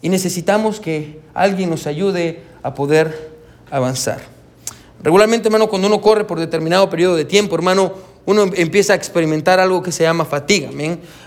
y 0.00 0.08
necesitamos 0.08 0.80
que 0.80 1.20
alguien 1.34 1.70
nos 1.70 1.86
ayude 1.86 2.42
a 2.62 2.74
poder 2.74 3.30
avanzar. 3.70 4.20
Regularmente, 5.02 5.48
hermano, 5.48 5.68
cuando 5.68 5.88
uno 5.88 6.00
corre 6.00 6.24
por 6.24 6.38
determinado 6.38 6.88
periodo 6.88 7.16
de 7.16 7.24
tiempo, 7.24 7.54
hermano, 7.56 7.92
uno 8.24 8.50
empieza 8.54 8.92
a 8.92 8.96
experimentar 8.96 9.58
algo 9.60 9.82
que 9.82 9.92
se 9.92 10.04
llama 10.04 10.24
fatiga. 10.24 10.70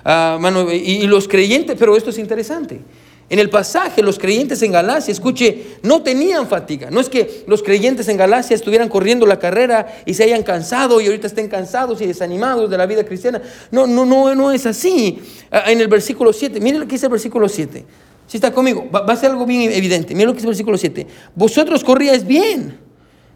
Ah, 0.03 0.39
y, 0.73 1.05
los 1.07 1.27
creyentes, 1.27 1.75
pero 1.77 1.95
esto 1.95 2.09
es 2.09 2.17
interesante. 2.17 2.79
En 3.27 3.39
el 3.39 3.49
pasaje, 3.49 4.03
los 4.03 4.19
creyentes 4.19 4.61
en 4.61 4.71
Galacia, 4.71 5.11
escuche, 5.11 5.77
no 5.81 6.03
tenían 6.03 6.47
fatiga. 6.47 6.91
No 6.91 6.99
es 6.99 7.09
que 7.09 7.43
los 7.47 7.63
creyentes 7.63 8.07
en 8.07 8.17
Galacia 8.17 8.53
estuvieran 8.53 8.87
corriendo 8.87 9.25
la 9.25 9.39
carrera 9.39 9.87
y 10.05 10.13
se 10.13 10.23
hayan 10.23 10.43
cansado 10.43 11.01
y 11.01 11.07
ahorita 11.07 11.25
estén 11.25 11.47
cansados 11.47 11.99
y 12.01 12.05
desanimados 12.05 12.69
de 12.69 12.77
la 12.77 12.85
vida 12.85 13.03
cristiana. 13.03 13.41
No, 13.71 13.87
no, 13.87 14.05
no, 14.05 14.35
no 14.35 14.51
es 14.51 14.67
así. 14.67 15.19
Ah, 15.51 15.71
en 15.71 15.81
el 15.81 15.87
versículo 15.87 16.31
7, 16.31 16.59
miren 16.59 16.81
lo 16.81 16.87
que 16.87 16.93
dice 16.93 17.07
el 17.07 17.11
versículo 17.11 17.49
7. 17.49 17.83
Si 18.27 18.37
está 18.37 18.51
conmigo, 18.51 18.87
va, 18.93 19.01
a 19.01 19.15
ser 19.15 19.31
algo 19.31 19.45
bien 19.45 19.71
evidente. 19.71 20.13
Miren 20.13 20.27
lo 20.27 20.33
que 20.33 20.37
dice 20.37 20.47
el 20.47 20.51
versículo 20.51 20.77
7. 20.77 21.07
Vosotros 21.33 21.83
corríais 21.83 22.25
bien. 22.25 22.77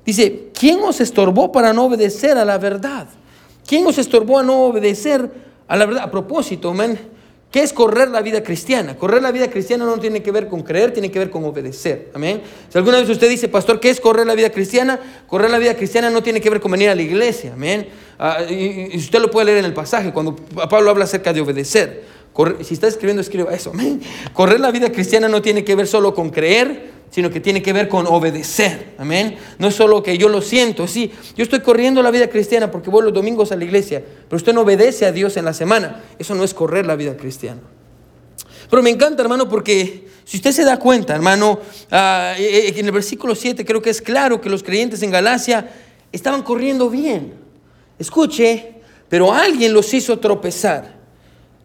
Dice, 0.05 0.49
¿quién 0.53 0.79
os 0.81 1.01
estorbó 1.01 1.51
para 1.51 1.73
no 1.73 1.85
obedecer 1.85 2.37
a 2.37 2.45
la 2.45 2.59
verdad? 2.59 3.07
¿Quién 3.69 3.85
os 3.85 3.99
estorbó 3.99 4.39
a 4.39 4.43
no 4.43 4.63
obedecer 4.63 5.29
a 5.67 5.77
la 5.77 5.85
verdad? 5.85 6.01
A 6.01 6.09
propósito, 6.09 6.73
man, 6.73 6.97
¿qué 7.51 7.61
es 7.61 7.71
correr 7.71 8.09
la 8.09 8.23
vida 8.23 8.41
cristiana? 8.41 8.97
Correr 8.97 9.21
la 9.21 9.31
vida 9.31 9.47
cristiana 9.47 9.85
no 9.85 9.99
tiene 9.99 10.23
que 10.23 10.31
ver 10.31 10.47
con 10.47 10.63
creer, 10.63 10.91
tiene 10.91 11.11
que 11.11 11.19
ver 11.19 11.29
con 11.29 11.43
obedecer. 11.43 12.09
Amén. 12.15 12.41
Si 12.67 12.79
alguna 12.79 12.99
vez 12.99 13.07
usted 13.07 13.29
dice, 13.29 13.47
pastor, 13.47 13.79
¿qué 13.79 13.91
es 13.91 14.01
correr 14.01 14.25
la 14.25 14.33
vida 14.33 14.49
cristiana? 14.49 14.99
Correr 15.27 15.51
la 15.51 15.59
vida 15.59 15.75
cristiana 15.75 16.09
no 16.09 16.23
tiene 16.23 16.41
que 16.41 16.49
ver 16.49 16.59
con 16.59 16.71
venir 16.71 16.89
a 16.89 16.95
la 16.95 17.03
iglesia. 17.03 17.53
Amén. 17.53 17.87
Ah, 18.17 18.39
y, 18.49 18.97
usted 18.97 19.19
lo 19.19 19.29
puede 19.29 19.45
leer 19.45 19.59
en 19.59 19.65
el 19.65 19.73
pasaje 19.75 20.11
cuando 20.11 20.35
Pablo 20.35 20.89
habla 20.89 21.03
acerca 21.03 21.31
de 21.31 21.41
obedecer. 21.41 22.05
si 22.63 22.73
está 22.73 22.87
escribiendo, 22.87 23.21
escriba 23.21 23.53
eso. 23.53 23.69
Amén. 23.69 24.01
Correr 24.33 24.59
la 24.59 24.71
vida 24.71 24.91
cristiana 24.91 25.27
no 25.27 25.43
tiene 25.43 25.63
que 25.63 25.75
ver 25.75 25.85
solo 25.85 26.15
con 26.15 26.31
creer, 26.31 26.89
sino 27.09 27.29
que 27.29 27.39
tiene 27.39 27.61
que 27.61 27.73
ver 27.73 27.87
con 27.87 28.07
obedecer. 28.07 28.93
Amén. 28.97 29.37
No 29.57 29.67
es 29.67 29.75
solo 29.75 30.03
que 30.03 30.17
yo 30.17 30.29
lo 30.29 30.41
siento, 30.41 30.87
sí, 30.87 31.11
yo 31.35 31.43
estoy 31.43 31.61
corriendo 31.61 32.01
la 32.03 32.11
vida 32.11 32.27
cristiana 32.27 32.71
porque 32.71 32.89
voy 32.89 33.03
los 33.03 33.13
domingos 33.13 33.51
a 33.51 33.55
la 33.55 33.63
iglesia, 33.63 34.03
pero 34.27 34.37
usted 34.37 34.53
no 34.53 34.61
obedece 34.61 35.05
a 35.05 35.11
Dios 35.11 35.37
en 35.37 35.45
la 35.45 35.53
semana. 35.53 36.03
Eso 36.17 36.35
no 36.35 36.43
es 36.43 36.53
correr 36.53 36.85
la 36.85 36.95
vida 36.95 37.17
cristiana. 37.17 37.61
Pero 38.69 38.83
me 38.83 38.91
encanta, 38.91 39.23
hermano, 39.23 39.49
porque 39.49 40.07
si 40.23 40.37
usted 40.37 40.51
se 40.51 40.63
da 40.63 40.77
cuenta, 40.77 41.15
hermano, 41.15 41.59
ah, 41.89 42.35
eh, 42.37 42.67
eh, 42.67 42.73
en 42.77 42.85
el 42.85 42.91
versículo 42.91 43.33
7 43.33 43.65
creo 43.65 43.81
que 43.81 43.89
es 43.89 44.01
claro 44.01 44.39
que 44.39 44.49
los 44.49 44.61
creyentes 44.61 45.01
en 45.01 45.09
Galacia 45.09 45.67
estaban 46.11 46.43
corriendo 46.43 46.89
bien. 46.89 47.33
Escuche, 47.97 48.75
pero 49.09 49.33
alguien 49.33 49.73
los 49.73 49.91
hizo 49.93 50.19
tropezar. 50.19 50.98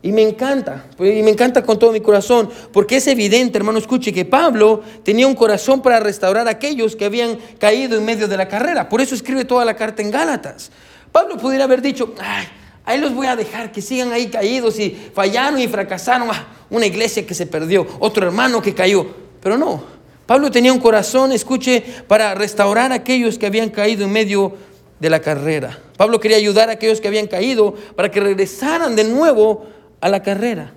Y 0.04 0.12
me 0.12 0.20
encanta, 0.20 0.84
y 0.98 1.22
me 1.22 1.30
encanta 1.30 1.62
con 1.62 1.78
todo 1.78 1.90
mi 1.90 2.02
corazón, 2.02 2.50
porque 2.74 2.96
es 2.96 3.06
evidente, 3.06 3.56
hermano, 3.56 3.78
escuche, 3.78 4.12
que 4.12 4.26
Pablo 4.26 4.82
tenía 5.02 5.26
un 5.26 5.34
corazón 5.34 5.80
para 5.80 5.98
restaurar 5.98 6.46
a 6.46 6.50
aquellos 6.50 6.94
que 6.94 7.06
habían 7.06 7.38
caído 7.58 7.96
en 7.96 8.04
medio 8.04 8.28
de 8.28 8.36
la 8.36 8.46
carrera. 8.46 8.86
Por 8.86 9.00
eso 9.00 9.14
escribe 9.14 9.46
toda 9.46 9.64
la 9.64 9.74
carta 9.76 10.02
en 10.02 10.10
Gálatas. 10.10 10.70
Pablo 11.10 11.38
pudiera 11.38 11.64
haber 11.64 11.80
dicho, 11.80 12.12
ay, 12.20 12.44
ahí 12.84 13.00
los 13.00 13.14
voy 13.14 13.28
a 13.28 13.34
dejar, 13.34 13.72
que 13.72 13.80
sigan 13.80 14.12
ahí 14.12 14.26
caídos 14.26 14.78
y 14.78 14.90
fallaron 14.90 15.58
y 15.58 15.68
fracasaron. 15.68 16.28
Ah, 16.30 16.48
una 16.68 16.84
iglesia 16.84 17.26
que 17.26 17.32
se 17.32 17.46
perdió, 17.46 17.86
otro 17.98 18.26
hermano 18.26 18.60
que 18.60 18.74
cayó. 18.74 19.06
Pero 19.40 19.56
no, 19.56 19.84
Pablo 20.26 20.50
tenía 20.50 20.74
un 20.74 20.80
corazón, 20.80 21.32
escuche, 21.32 21.82
para 22.06 22.34
restaurar 22.34 22.92
a 22.92 22.96
aquellos 22.96 23.38
que 23.38 23.46
habían 23.46 23.70
caído 23.70 24.04
en 24.04 24.12
medio 24.12 24.52
de 25.00 25.08
la 25.08 25.20
carrera. 25.20 25.78
Pablo 25.96 26.20
quería 26.20 26.36
ayudar 26.36 26.68
a 26.68 26.72
aquellos 26.72 27.00
que 27.00 27.08
habían 27.08 27.26
caído 27.26 27.74
para 27.96 28.10
que 28.10 28.20
regresaran 28.20 28.96
de 28.96 29.04
nuevo 29.04 29.72
a 30.04 30.10
la 30.10 30.22
carrera. 30.22 30.70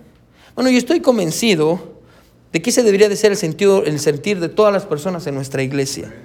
Bueno, 0.55 0.69
yo 0.69 0.77
estoy 0.77 1.01
convencido 1.01 1.99
de 2.53 2.61
que 2.61 2.69
ese 2.69 2.81
debería 2.81 3.09
de 3.09 3.17
ser 3.17 3.31
el, 3.31 3.37
sentido, 3.37 3.83
el 3.83 3.99
sentir 3.99 4.39
de 4.39 4.47
todas 4.47 4.71
las 4.71 4.85
personas 4.85 5.27
en 5.27 5.35
nuestra 5.35 5.61
iglesia. 5.61 6.15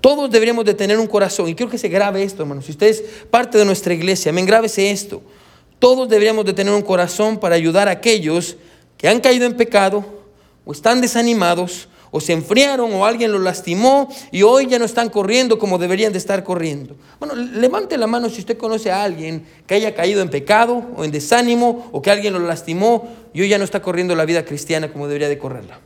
Todos 0.00 0.30
deberíamos 0.30 0.64
de 0.64 0.72
tener 0.72 0.98
un 0.98 1.06
corazón, 1.06 1.46
y 1.46 1.54
quiero 1.54 1.70
que 1.70 1.76
se 1.76 1.90
grabe 1.90 2.22
esto, 2.22 2.42
hermano. 2.42 2.62
Si 2.62 2.70
usted 2.70 2.86
es 2.86 3.04
parte 3.30 3.58
de 3.58 3.66
nuestra 3.66 3.92
iglesia, 3.92 4.32
me 4.32 4.42
grábese 4.46 4.90
esto. 4.90 5.20
Todos 5.78 6.08
deberíamos 6.08 6.46
de 6.46 6.54
tener 6.54 6.72
un 6.72 6.80
corazón 6.80 7.38
para 7.38 7.54
ayudar 7.54 7.86
a 7.88 7.90
aquellos 7.90 8.56
que 8.96 9.06
han 9.06 9.20
caído 9.20 9.44
en 9.44 9.54
pecado 9.54 10.06
o 10.64 10.72
están 10.72 11.02
desanimados 11.02 11.90
o 12.16 12.20
se 12.20 12.32
enfriaron 12.32 12.92
o 12.94 13.04
alguien 13.04 13.32
los 13.32 13.40
lastimó 13.40 14.08
y 14.30 14.42
hoy 14.42 14.68
ya 14.68 14.78
no 14.78 14.84
están 14.84 15.08
corriendo 15.10 15.58
como 15.58 15.78
deberían 15.78 16.12
de 16.12 16.18
estar 16.18 16.44
corriendo. 16.44 16.94
Bueno, 17.18 17.34
levante 17.34 17.98
la 17.98 18.06
mano 18.06 18.30
si 18.30 18.38
usted 18.38 18.56
conoce 18.56 18.92
a 18.92 19.02
alguien 19.02 19.44
que 19.66 19.74
haya 19.74 19.96
caído 19.96 20.22
en 20.22 20.30
pecado 20.30 20.80
o 20.96 21.04
en 21.04 21.10
desánimo 21.10 21.88
o 21.90 22.00
que 22.02 22.12
alguien 22.12 22.32
lo 22.32 22.38
lastimó 22.38 23.08
y 23.32 23.40
hoy 23.40 23.48
ya 23.48 23.58
no 23.58 23.64
está 23.64 23.82
corriendo 23.82 24.14
la 24.14 24.26
vida 24.26 24.44
cristiana 24.44 24.92
como 24.92 25.08
debería 25.08 25.28
de 25.28 25.38
correrla. 25.38 25.80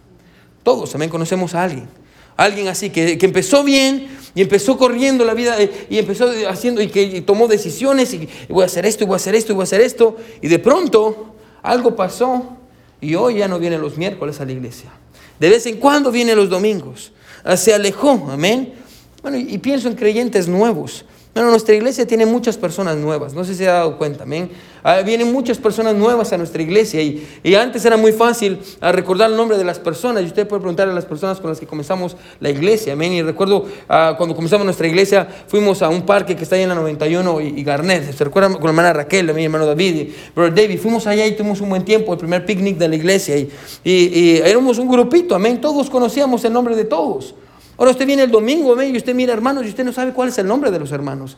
Todos 0.64 0.90
también 0.92 1.08
conocemos 1.10 1.54
a 1.54 1.62
alguien. 1.62 1.88
Alguien 2.36 2.68
así 2.68 2.90
que, 2.90 3.16
empezó 3.22 3.64
bien 3.64 4.08
y 4.34 4.42
empezó 4.42 4.76
corriendo 4.76 5.24
la 5.24 5.32
vida 5.32 5.58
eh, 5.58 5.86
y 5.88 5.96
empezó 5.96 6.30
haciendo 6.46 6.82
y 6.82 6.88
que 6.88 7.22
tomó 7.22 7.48
decisiones 7.48 8.12
y, 8.12 8.28
voy 8.50 8.64
a 8.64 8.66
hacer 8.66 8.84
esto 8.84 9.04
y 9.04 9.06
voy 9.06 9.14
a 9.14 9.16
hacer 9.16 9.34
esto 9.34 9.52
y 9.52 9.54
voy 9.54 9.62
a 9.62 9.64
hacer 9.64 9.80
esto 9.80 10.14
y 10.42 10.48
de 10.48 10.58
pronto 10.58 11.36
algo 11.62 11.96
pasó 11.96 12.58
y 13.00 13.14
hoy 13.14 13.36
ya 13.36 13.48
no 13.48 13.58
vienen 13.58 13.80
los 13.80 13.96
miércoles 13.96 14.42
a 14.42 14.44
la 14.44 14.52
iglesia. 14.52 14.92
De 15.38 15.48
vez 15.48 15.66
en 15.66 15.76
cuando 15.76 16.10
viene 16.10 16.34
los 16.34 16.48
domingos. 16.48 17.12
Se 17.56 17.72
alejó, 17.72 18.28
amén. 18.30 18.74
Bueno, 19.22 19.38
y, 19.38 19.58
pienso 19.58 19.88
en 19.88 19.94
creyentes 19.94 20.48
nuevos. 20.48 21.04
Bueno, 21.34 21.50
nuestra 21.50 21.74
iglesia 21.74 22.06
tiene 22.06 22.26
muchas 22.26 22.56
personas 22.56 22.96
nuevas, 22.96 23.34
no 23.34 23.44
sé 23.44 23.52
si 23.52 23.58
se 23.58 23.68
ha 23.68 23.74
dado 23.74 23.98
cuenta, 23.98 24.24
amén. 24.24 24.50
Ah, 24.82 25.00
vienen 25.02 25.32
muchas 25.32 25.58
personas 25.58 25.94
nuevas 25.94 26.32
a 26.32 26.38
nuestra 26.38 26.62
iglesia 26.62 27.02
y, 27.02 27.26
y 27.42 27.54
antes 27.54 27.84
era 27.84 27.96
muy 27.96 28.12
fácil 28.12 28.58
ah, 28.80 28.92
recordar 28.92 29.30
el 29.30 29.36
nombre 29.36 29.58
de 29.58 29.64
las 29.64 29.78
personas 29.78 30.22
y 30.22 30.26
usted 30.26 30.46
puede 30.46 30.60
preguntar 30.60 30.88
a 30.88 30.92
las 30.92 31.04
personas 31.04 31.40
con 31.40 31.50
las 31.50 31.58
que 31.58 31.66
comenzamos 31.66 32.16
la 32.40 32.50
iglesia, 32.50 32.92
amén. 32.92 33.12
Y 33.12 33.22
recuerdo 33.22 33.66
ah, 33.88 34.14
cuando 34.16 34.36
comenzamos 34.36 34.64
nuestra 34.64 34.86
iglesia 34.86 35.28
fuimos 35.48 35.82
a 35.82 35.88
un 35.88 36.02
parque 36.02 36.36
que 36.36 36.44
está 36.44 36.56
ahí 36.56 36.62
en 36.62 36.68
la 36.68 36.74
91 36.76 37.40
y, 37.40 37.46
y 37.60 37.64
Garnet, 37.64 38.12
¿se 38.12 38.24
recuerdan 38.24 38.54
con 38.54 38.64
la 38.64 38.70
hermana 38.70 38.92
Raquel, 38.92 39.32
mi 39.34 39.44
hermano 39.44 39.66
David 39.66 39.96
y 39.96 40.14
brother 40.34 40.54
David? 40.54 40.78
Fuimos 40.78 41.06
allá 41.06 41.26
y 41.26 41.32
tuvimos 41.32 41.60
un 41.60 41.70
buen 41.70 41.84
tiempo, 41.84 42.12
el 42.12 42.18
primer 42.18 42.46
picnic 42.46 42.78
de 42.78 42.88
la 42.88 42.96
iglesia 42.96 43.36
y, 43.36 43.50
y, 43.84 44.40
éramos 44.44 44.78
un 44.78 44.88
grupito, 44.88 45.34
amén. 45.34 45.60
Todos 45.60 45.90
conocíamos 45.90 46.44
el 46.44 46.52
nombre 46.52 46.76
de 46.76 46.84
todos. 46.84 47.34
Ahora 47.76 47.92
usted 47.92 48.06
viene 48.06 48.24
el 48.24 48.30
domingo 48.30 48.72
amén, 48.72 48.94
y 48.94 48.98
usted 48.98 49.14
mira 49.14 49.32
hermanos 49.32 49.64
y 49.64 49.68
usted 49.68 49.84
no 49.84 49.92
sabe 49.92 50.12
cuál 50.12 50.28
es 50.28 50.38
el 50.38 50.46
nombre 50.46 50.70
de 50.70 50.78
los 50.78 50.92
hermanos. 50.92 51.36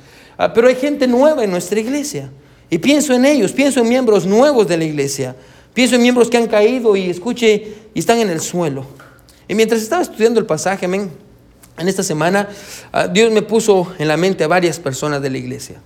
Pero 0.55 0.69
hay 0.69 0.75
gente 0.75 1.07
nueva 1.07 1.45
en 1.45 1.51
nuestra 1.51 1.79
iglesia. 1.79 2.31
Y 2.71 2.79
pienso 2.79 3.13
en 3.13 3.25
ellos, 3.25 3.53
pienso 3.53 3.81
en 3.81 3.89
miembros 3.89 4.25
nuevos 4.25 4.69
de 4.69 4.79
la 4.79 4.85
iglesia. 4.85 5.37
Pienso 5.75 5.97
en 5.97 6.03
miembros 6.03 6.31
que 6.31 6.37
han 6.37 6.47
caído 6.47 6.97
y 6.97 7.11
escuche 7.11 7.75
y 7.93 7.99
están 7.99 8.19
en 8.19 8.31
el 8.31 8.41
suelo. 8.41 8.87
Y 9.49 9.55
mientras 9.55 9.83
estaba 9.83 10.03
estudiando 10.03 10.39
el 10.39 10.47
pasaje, 10.47 10.87
amén, 10.87 11.11
en 11.77 11.89
esta 11.89 12.03
semana, 12.03 12.49
ah, 12.93 13.09
Dios 13.09 13.33
me 13.33 13.43
puso 13.43 13.93
en 13.99 14.07
la 14.07 14.17
mente 14.17 14.45
a 14.45 14.49
varias 14.49 14.79
personas 14.79 15.21
de 15.21 15.31
la 15.31 15.39
iglesia 15.39 15.81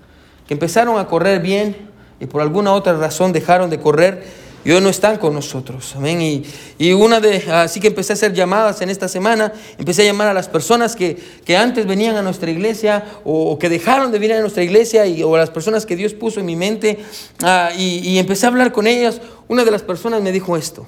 que 0.46 0.54
empezaron 0.54 0.98
a 0.98 1.06
correr 1.06 1.40
bien 1.40 1.76
y 2.20 2.26
por 2.26 2.42
alguna 2.42 2.72
otra 2.72 2.94
razón 2.94 3.32
dejaron 3.32 3.70
de 3.70 3.80
correr 3.80 4.22
y 4.64 4.70
no 4.80 4.88
están 4.88 5.18
con 5.18 5.34
nosotros. 5.34 5.94
Amén. 5.94 6.22
Y, 6.22 6.42
y, 6.78 6.92
una 6.92 7.20
de, 7.20 7.36
así 7.52 7.80
que 7.80 7.88
empecé 7.88 8.12
a 8.12 8.14
hacer 8.14 8.32
llamadas 8.32 8.80
en 8.80 8.88
esta 8.88 9.08
semana, 9.08 9.52
empecé 9.78 10.02
a 10.02 10.04
llamar 10.06 10.28
a 10.28 10.34
las 10.34 10.48
personas 10.48 10.96
que, 10.96 11.16
que 11.44 11.56
antes 11.56 11.86
venían 11.86 12.16
a 12.16 12.22
nuestra 12.22 12.50
iglesia 12.50 13.04
o, 13.24 13.58
que 13.58 13.68
dejaron 13.68 14.10
de 14.10 14.18
venir 14.18 14.36
a 14.36 14.40
nuestra 14.40 14.62
iglesia 14.62 15.06
y, 15.06 15.22
o 15.22 15.34
a 15.34 15.38
las 15.38 15.50
personas 15.50 15.84
que 15.84 15.96
Dios 15.96 16.14
puso 16.14 16.40
en 16.40 16.46
mi 16.46 16.56
mente 16.56 16.98
uh, 17.42 17.78
y, 17.78 17.98
y 17.98 18.18
empecé 18.18 18.46
a 18.46 18.48
hablar 18.48 18.72
con 18.72 18.86
ellas. 18.86 19.20
Una 19.48 19.64
de 19.64 19.70
las 19.70 19.82
personas 19.82 20.22
me 20.22 20.32
dijo 20.32 20.56
esto, 20.56 20.86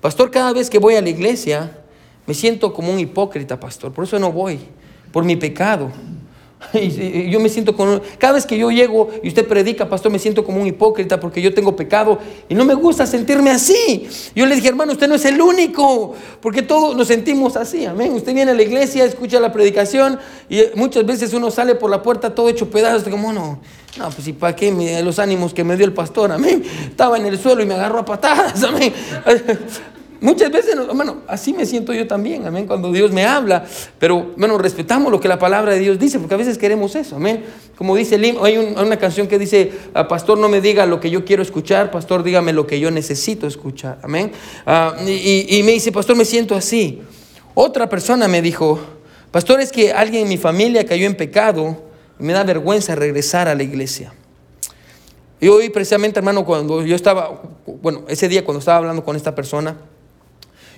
pastor, 0.00 0.30
cada 0.30 0.52
vez 0.52 0.70
que 0.70 0.78
voy 0.78 0.94
a 0.94 1.02
la 1.02 1.10
iglesia 1.10 1.78
me 2.26 2.34
siento 2.34 2.72
como 2.72 2.92
un 2.92 2.98
hipócrita, 2.98 3.60
pastor, 3.60 3.92
por 3.92 4.04
eso 4.04 4.18
no 4.18 4.32
voy, 4.32 4.60
por 5.12 5.24
mi 5.24 5.36
pecado. 5.36 5.90
Y 6.72 7.30
yo 7.30 7.40
me 7.40 7.48
siento 7.48 7.74
con... 7.74 8.02
Cada 8.18 8.34
vez 8.34 8.46
que 8.46 8.58
yo 8.58 8.70
llego 8.70 9.10
y 9.22 9.28
usted 9.28 9.46
predica, 9.46 9.88
pastor, 9.88 10.12
me 10.12 10.18
siento 10.18 10.44
como 10.44 10.60
un 10.60 10.66
hipócrita 10.66 11.18
porque 11.18 11.40
yo 11.42 11.52
tengo 11.54 11.74
pecado 11.74 12.18
y 12.48 12.54
no 12.54 12.64
me 12.64 12.74
gusta 12.74 13.06
sentirme 13.06 13.50
así. 13.50 14.08
Yo 14.34 14.46
le 14.46 14.54
dije, 14.54 14.68
hermano, 14.68 14.92
usted 14.92 15.08
no 15.08 15.14
es 15.14 15.24
el 15.24 15.40
único, 15.40 16.14
porque 16.40 16.62
todos 16.62 16.96
nos 16.96 17.08
sentimos 17.08 17.56
así, 17.56 17.84
amén. 17.86 18.12
Usted 18.12 18.34
viene 18.34 18.52
a 18.52 18.54
la 18.54 18.62
iglesia, 18.62 19.04
escucha 19.04 19.40
la 19.40 19.52
predicación 19.52 20.18
y 20.48 20.62
muchas 20.74 21.04
veces 21.06 21.32
uno 21.32 21.50
sale 21.50 21.74
por 21.74 21.90
la 21.90 22.02
puerta 22.02 22.34
todo 22.34 22.48
hecho 22.48 22.70
pedazos, 22.70 23.08
como 23.08 23.32
no, 23.32 23.60
no, 23.98 24.10
pues 24.10 24.28
y 24.28 24.32
para 24.32 24.54
qué 24.54 25.02
los 25.02 25.18
ánimos 25.18 25.54
que 25.54 25.64
me 25.64 25.76
dio 25.76 25.86
el 25.86 25.92
pastor, 25.92 26.32
amén. 26.32 26.62
Estaba 26.88 27.16
en 27.16 27.26
el 27.26 27.38
suelo 27.38 27.62
y 27.62 27.66
me 27.66 27.74
agarró 27.74 28.00
a 28.00 28.04
patadas, 28.04 28.62
amén. 28.64 28.92
Muchas 30.20 30.50
veces, 30.52 30.76
bueno, 30.94 31.22
así 31.26 31.54
me 31.54 31.64
siento 31.64 31.94
yo 31.94 32.06
también, 32.06 32.46
amén, 32.46 32.66
cuando 32.66 32.92
Dios 32.92 33.10
me 33.10 33.24
habla, 33.24 33.64
pero 33.98 34.32
bueno, 34.36 34.58
respetamos 34.58 35.10
lo 35.10 35.18
que 35.18 35.28
la 35.28 35.38
palabra 35.38 35.72
de 35.72 35.78
Dios 35.78 35.98
dice, 35.98 36.18
porque 36.18 36.34
a 36.34 36.36
veces 36.36 36.58
queremos 36.58 36.94
eso, 36.94 37.16
amén. 37.16 37.42
Como 37.74 37.96
dice 37.96 38.18
Lim, 38.18 38.36
hay 38.42 38.58
una 38.58 38.98
canción 38.98 39.28
que 39.28 39.38
dice, 39.38 39.72
ah, 39.94 40.08
pastor 40.08 40.36
no 40.36 40.50
me 40.50 40.60
diga 40.60 40.84
lo 40.84 41.00
que 41.00 41.08
yo 41.08 41.24
quiero 41.24 41.42
escuchar, 41.42 41.90
pastor 41.90 42.22
dígame 42.22 42.52
lo 42.52 42.66
que 42.66 42.78
yo 42.78 42.90
necesito 42.90 43.46
escuchar, 43.46 43.98
amén. 44.02 44.30
Uh, 44.66 45.08
y, 45.08 45.46
y 45.56 45.62
me 45.62 45.72
dice, 45.72 45.90
pastor 45.90 46.16
me 46.16 46.26
siento 46.26 46.54
así. 46.54 47.00
Otra 47.54 47.88
persona 47.88 48.28
me 48.28 48.42
dijo, 48.42 48.78
pastor 49.30 49.62
es 49.62 49.72
que 49.72 49.90
alguien 49.90 50.24
en 50.24 50.28
mi 50.28 50.36
familia 50.36 50.84
cayó 50.84 51.06
en 51.06 51.14
pecado 51.14 51.82
y 52.18 52.24
me 52.24 52.34
da 52.34 52.44
vergüenza 52.44 52.94
regresar 52.94 53.48
a 53.48 53.54
la 53.54 53.62
iglesia. 53.62 54.12
Y 55.40 55.48
hoy 55.48 55.70
precisamente, 55.70 56.18
hermano, 56.18 56.44
cuando 56.44 56.84
yo 56.84 56.94
estaba, 56.94 57.40
bueno, 57.80 58.04
ese 58.08 58.28
día 58.28 58.44
cuando 58.44 58.58
estaba 58.58 58.76
hablando 58.76 59.02
con 59.02 59.16
esta 59.16 59.34
persona, 59.34 59.78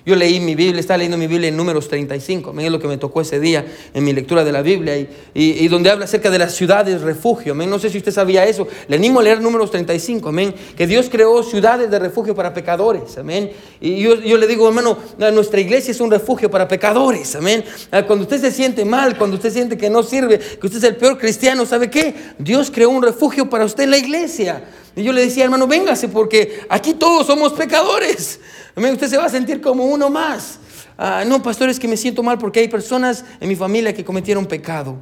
yo 0.05 0.15
leí 0.15 0.39
mi 0.39 0.55
Biblia, 0.55 0.79
estaba 0.79 0.97
leyendo 0.97 1.17
mi 1.17 1.27
Biblia 1.27 1.49
en 1.49 1.57
números 1.57 1.87
35, 1.87 2.53
es 2.59 2.71
lo 2.71 2.79
que 2.79 2.87
me 2.87 2.97
tocó 2.97 3.21
ese 3.21 3.39
día 3.39 3.65
en 3.93 4.03
mi 4.03 4.13
lectura 4.13 4.43
de 4.43 4.51
la 4.51 4.61
Biblia, 4.61 4.97
y, 4.97 5.09
y, 5.33 5.63
y 5.63 5.67
donde 5.67 5.89
habla 5.89 6.05
acerca 6.05 6.29
de 6.29 6.39
las 6.39 6.53
ciudades 6.53 7.01
refugio, 7.01 7.53
amén. 7.53 7.69
No 7.69 7.79
sé 7.79 7.89
si 7.89 7.97
usted 7.97 8.11
sabía 8.11 8.45
eso, 8.45 8.67
le 8.87 8.95
animo 8.95 9.19
a 9.19 9.23
leer 9.23 9.41
números 9.41 9.71
35, 9.71 10.29
amén. 10.29 10.53
Que 10.75 10.87
Dios 10.87 11.07
creó 11.09 11.43
ciudades 11.43 11.89
de 11.89 11.99
refugio 11.99 12.35
para 12.35 12.53
pecadores, 12.53 13.17
amén. 13.17 13.51
Y 13.79 13.99
yo, 13.99 14.15
yo 14.15 14.37
le 14.37 14.47
digo, 14.47 14.67
hermano, 14.67 14.97
nuestra 15.17 15.59
iglesia 15.59 15.91
es 15.91 15.99
un 15.99 16.11
refugio 16.11 16.49
para 16.49 16.67
pecadores, 16.67 17.35
amén. 17.35 17.63
Cuando 18.07 18.23
usted 18.23 18.41
se 18.41 18.51
siente 18.51 18.85
mal, 18.85 19.17
cuando 19.17 19.37
usted 19.37 19.51
siente 19.51 19.77
que 19.77 19.89
no 19.89 20.03
sirve, 20.03 20.39
que 20.39 20.67
usted 20.67 20.79
es 20.79 20.83
el 20.83 20.95
peor 20.95 21.17
cristiano, 21.17 21.65
¿sabe 21.65 21.89
qué? 21.89 22.13
Dios 22.37 22.71
creó 22.71 22.89
un 22.89 23.03
refugio 23.03 23.49
para 23.49 23.65
usted 23.65 23.83
en 23.83 23.91
la 23.91 23.97
iglesia. 23.97 24.63
Y 24.95 25.03
yo 25.03 25.11
le 25.11 25.21
decía, 25.21 25.45
hermano, 25.45 25.67
véngase 25.67 26.07
porque 26.07 26.61
aquí 26.69 26.93
todos 26.93 27.27
somos 27.27 27.53
pecadores. 27.53 28.39
Usted 28.75 29.07
se 29.07 29.17
va 29.17 29.25
a 29.25 29.29
sentir 29.29 29.61
como 29.61 29.85
uno 29.85 30.09
más. 30.09 30.59
Ah, 30.97 31.23
no, 31.25 31.41
pastor, 31.41 31.69
es 31.69 31.79
que 31.79 31.87
me 31.87 31.97
siento 31.97 32.21
mal 32.21 32.37
porque 32.37 32.59
hay 32.59 32.67
personas 32.67 33.25
en 33.39 33.49
mi 33.49 33.55
familia 33.55 33.93
que 33.93 34.05
cometieron 34.05 34.45
pecado. 34.45 34.95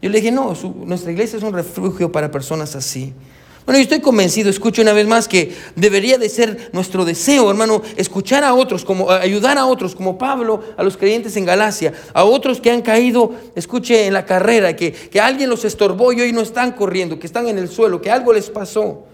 Yo 0.00 0.10
le 0.10 0.18
dije, 0.18 0.32
no, 0.32 0.56
nuestra 0.84 1.12
iglesia 1.12 1.36
es 1.36 1.42
un 1.42 1.52
refugio 1.52 2.10
para 2.10 2.30
personas 2.30 2.74
así. 2.76 3.12
Bueno, 3.64 3.78
yo 3.78 3.84
estoy 3.84 4.00
convencido, 4.00 4.50
escucho 4.50 4.82
una 4.82 4.92
vez 4.92 5.06
más, 5.06 5.28
que 5.28 5.54
debería 5.76 6.18
de 6.18 6.28
ser 6.28 6.70
nuestro 6.72 7.04
deseo, 7.04 7.48
hermano, 7.48 7.80
escuchar 7.96 8.42
a 8.42 8.54
otros, 8.54 8.84
como, 8.84 9.08
ayudar 9.12 9.56
a 9.56 9.66
otros, 9.66 9.94
como 9.94 10.18
Pablo, 10.18 10.64
a 10.76 10.82
los 10.82 10.96
creyentes 10.96 11.36
en 11.36 11.44
Galacia, 11.44 11.92
a 12.12 12.24
otros 12.24 12.60
que 12.60 12.72
han 12.72 12.82
caído, 12.82 13.32
escuche, 13.54 14.06
en 14.06 14.14
la 14.14 14.26
carrera, 14.26 14.74
que, 14.74 14.92
que 14.92 15.20
alguien 15.20 15.48
los 15.48 15.64
estorbó 15.64 16.12
y 16.12 16.20
hoy 16.20 16.32
no 16.32 16.40
están 16.40 16.72
corriendo, 16.72 17.20
que 17.20 17.28
están 17.28 17.46
en 17.46 17.56
el 17.58 17.68
suelo, 17.68 18.00
que 18.00 18.10
algo 18.10 18.32
les 18.32 18.50
pasó. 18.50 19.04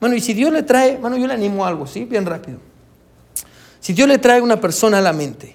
Bueno, 0.00 0.16
y 0.16 0.20
si 0.20 0.32
Dios 0.32 0.52
le 0.52 0.62
trae, 0.62 0.96
bueno, 0.96 1.16
yo 1.18 1.26
le 1.26 1.34
animo 1.34 1.64
a 1.64 1.68
algo, 1.68 1.86
¿sí? 1.86 2.04
Bien 2.04 2.24
rápido. 2.24 2.58
Si 3.80 3.92
Dios 3.92 4.08
le 4.08 4.18
trae 4.18 4.40
una 4.40 4.60
persona 4.60 4.98
a 4.98 5.00
la 5.00 5.12
mente, 5.12 5.54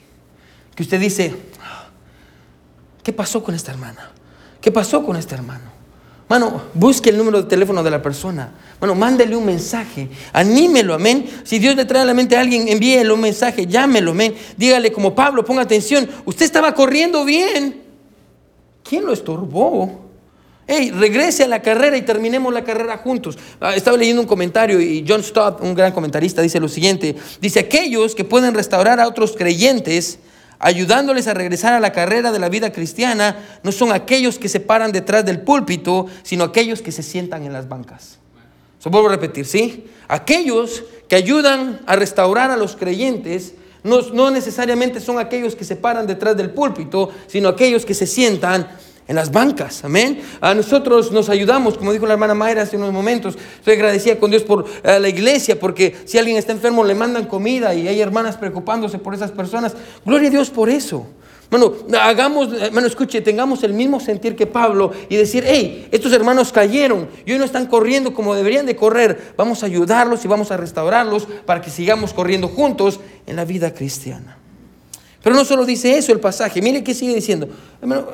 que 0.76 0.84
usted 0.84 1.00
dice, 1.00 1.36
¿qué 3.04 3.12
pasó 3.12 3.44
con 3.44 3.56
esta 3.56 3.72
hermana? 3.72 4.12
¿Qué 4.62 4.72
pasó 4.72 5.04
con 5.04 5.16
este 5.16 5.36
hermano? 5.36 5.76
Mano, 6.28 6.64
busque 6.74 7.12
el 7.12 7.18
número 7.18 7.44
de 7.44 7.48
teléfono 7.48 7.84
de 7.84 7.92
la 7.92 8.02
persona. 8.02 8.52
Bueno, 8.80 8.96
mándele 8.96 9.36
un 9.36 9.46
mensaje. 9.46 10.10
Anímelo, 10.34 10.96
amén. 10.96 11.28
Si 11.44 11.60
Dios 11.60 11.76
le 11.76 11.86
trae 11.86 12.02
a 12.02 12.06
la 12.06 12.16
mente 12.16 12.36
a 12.36 12.42
alguien, 12.42 12.68
envíele 12.68 13.12
un 13.14 13.22
mensaje, 13.22 13.68
llámelo, 13.68 14.12
amén. 14.12 14.36
Dígale 14.58 14.92
como 14.92 15.14
Pablo, 15.14 15.46
ponga 15.46 15.62
atención. 15.62 16.10
Usted 16.26 16.46
estaba 16.46 16.74
corriendo 16.74 17.26
bien. 17.26 17.84
¿Quién 18.84 19.06
lo 19.06 19.14
estorbó? 19.14 20.05
Hey, 20.68 20.92
regrese 20.92 21.44
a 21.44 21.48
la 21.48 21.62
carrera 21.62 21.96
y 21.96 22.02
terminemos 22.02 22.52
la 22.52 22.64
carrera 22.64 22.98
juntos. 22.98 23.38
Ah, 23.60 23.76
estaba 23.76 23.98
leyendo 23.98 24.22
un 24.22 24.28
comentario 24.28 24.82
y 24.82 25.06
John 25.08 25.24
Stott, 25.24 25.62
un 25.62 25.76
gran 25.76 25.92
comentarista, 25.92 26.42
dice 26.42 26.60
lo 26.60 26.68
siguiente. 26.68 27.16
Dice, 27.40 27.60
aquellos 27.60 28.16
que 28.16 28.24
pueden 28.24 28.56
restaurar 28.56 29.00
a 29.00 29.08
otros 29.08 29.36
creyentes, 29.38 30.18
ayudándoles 30.58 31.28
a 31.28 31.36
regresar 31.36 31.74
a 31.74 31.80
la 31.80 31.92
carrera 31.92 32.32
de 32.32 32.40
la 32.40 32.50
vida 32.50 32.72
cristiana, 32.72 33.38
no 33.62 33.72
son 33.72 33.92
aquellos 33.92 34.40
que 34.40 34.50
se 34.50 34.60
paran 34.60 34.92
detrás 34.92 35.24
del 35.24 35.42
púlpito, 35.42 36.08
sino 36.24 36.46
aquellos 36.46 36.82
que 36.82 36.92
se 36.92 37.04
sientan 37.04 37.46
en 37.46 37.54
las 37.54 37.70
bancas. 37.70 38.18
Eso 38.80 38.90
vuelvo 38.90 39.10
a 39.10 39.12
repetir, 39.12 39.46
¿sí? 39.46 39.86
Aquellos 40.08 40.84
que 41.08 41.16
ayudan 41.16 41.82
a 41.86 41.96
restaurar 41.96 42.50
a 42.50 42.58
los 42.58 42.76
creyentes, 42.76 43.54
no, 43.84 44.02
no 44.14 44.32
necesariamente 44.32 45.00
son 45.00 45.20
aquellos 45.20 45.56
que 45.56 45.64
se 45.64 45.76
paran 45.76 46.08
detrás 46.08 46.36
del 46.36 46.50
púlpito, 46.50 47.12
sino 47.28 47.50
aquellos 47.50 47.86
que 47.86 47.94
se 47.94 48.08
sientan 48.08 48.68
en 49.08 49.16
las 49.16 49.32
bancas, 49.32 49.84
amén. 49.86 50.22
A 50.42 50.54
nosotros 50.56 51.12
nos 51.12 51.30
ayudamos, 51.30 51.78
como 51.78 51.94
dijo 51.94 52.08
la 52.08 52.14
hermana 52.14 52.34
Mayra 52.34 52.64
hace 52.64 52.78
unos 52.78 52.92
momentos. 52.92 53.38
Estoy 53.60 53.76
agradecida 53.76 54.18
con 54.18 54.32
Dios 54.32 54.44
por 54.44 54.66
eh, 54.84 55.00
la 55.00 55.10
iglesia, 55.10 55.60
porque 55.60 55.96
si 56.06 56.18
alguien 56.18 56.38
está 56.38 56.52
enfermo 56.52 56.84
le 56.84 56.96
mandan 56.96 57.26
comida 57.26 57.74
y 57.76 57.88
hay 57.88 58.02
hermanas 58.02 58.38
preocupándose 58.38 58.98
por 58.98 59.14
esas 59.14 59.32
personas. 59.32 59.76
Gloria 60.06 60.30
a 60.30 60.32
Dios 60.32 60.50
por 60.50 60.70
eso. 60.70 61.06
Bueno, 61.52 61.74
hagamos, 62.02 62.50
bueno, 62.72 62.88
escuche, 62.88 63.22
tengamos 63.22 63.64
el 63.64 63.74
mismo 63.74 64.00
sentir 64.00 64.36
que 64.36 64.48
Pablo 64.48 64.92
y 65.10 65.16
decir, 65.16 65.44
hey, 65.46 65.88
estos 65.92 66.12
hermanos 66.12 66.52
cayeron 66.52 67.08
y 67.26 67.34
hoy 67.34 67.38
no 67.38 67.46
están 67.46 67.68
corriendo 67.68 68.14
como 68.14 68.34
deberían 68.34 68.66
de 68.66 68.76
correr. 68.76 69.34
Vamos 69.38 69.62
a 69.62 69.68
ayudarlos 69.68 70.26
y 70.26 70.28
vamos 70.28 70.50
a 70.50 70.58
restaurarlos 70.58 71.28
para 71.46 71.62
que 71.62 71.70
sigamos 71.70 72.14
corriendo 72.14 72.48
juntos 72.48 73.00
en 73.28 73.36
la 73.36 73.46
vida 73.46 73.74
cristiana. 73.74 74.38
Pero 75.26 75.36
no 75.36 75.44
solo 75.44 75.66
dice 75.66 75.98
eso 75.98 76.12
el 76.12 76.20
pasaje, 76.20 76.62
mire 76.62 76.84
qué 76.84 76.94
sigue 76.94 77.16
diciendo. 77.16 77.50